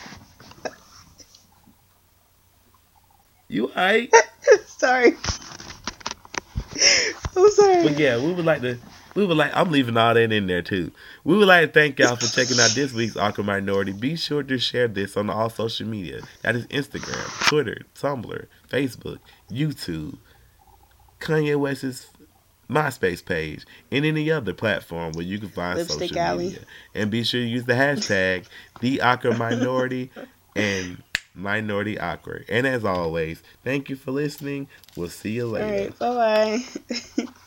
You 3.49 3.70
alright? 3.70 4.12
sorry. 4.68 5.16
I'm 7.36 7.51
sorry. 7.51 7.84
But 7.84 7.99
yeah, 7.99 8.18
we 8.18 8.34
would 8.34 8.45
like 8.45 8.62
to. 8.62 8.78
We 9.18 9.26
would 9.26 9.36
like. 9.36 9.51
I'm 9.55 9.72
leaving 9.72 9.97
all 9.97 10.13
that 10.13 10.32
in 10.32 10.45
there 10.45 10.61
too. 10.61 10.91
We 11.24 11.36
would 11.36 11.47
like 11.47 11.65
to 11.65 11.72
thank 11.72 11.97
y'all 11.97 12.15
for 12.15 12.28
checking 12.28 12.59
out 12.59 12.70
this 12.76 12.93
week's 12.93 13.18
Awkward 13.18 13.47
Minority. 13.47 13.91
Be 13.91 14.15
sure 14.15 14.43
to 14.43 14.59
share 14.59 14.88
this 14.88 15.18
on 15.18 15.32
all 15.32 15.49
social 15.49 15.88
media. 15.88 16.22
That 16.43 16.55
is 16.55 16.68
Instagram, 16.68 17.47
Twitter, 17.47 17.82
Tumblr, 17.95 18.45
Facebook, 18.70 19.18
YouTube, 19.49 20.20
Kanye 21.20 21.55
West's 21.55 22.11
MySpace 22.70 23.26
page, 23.26 23.65
and 23.91 24.05
any 24.05 24.30
other 24.30 24.53
platform 24.53 25.13
where 25.13 25.26
you 25.26 25.39
can 25.39 25.49
find 25.49 25.80
Lipstick 25.80 26.09
social 26.09 26.20
Alley. 26.20 26.45
media. 26.49 26.59
And 26.93 27.09
be 27.09 27.24
sure 27.24 27.41
to 27.41 27.47
use 27.47 27.65
the 27.65 27.74
hashtag 27.74 28.45
the 28.82 29.01
Awkward 29.01 29.39
Minority 29.39 30.11
and 30.55 31.01
Minority 31.34 31.99
Awkward. 31.99 32.45
And 32.49 32.68
as 32.68 32.86
always, 32.86 33.41
thank 33.63 33.89
you 33.89 33.95
for 33.95 34.11
listening. 34.11 34.68
We'll 34.95 35.09
see 35.09 35.32
you 35.32 35.47
later. 35.47 35.89
right. 35.89 35.97
Bye 35.97 36.59
bye. 37.18 37.26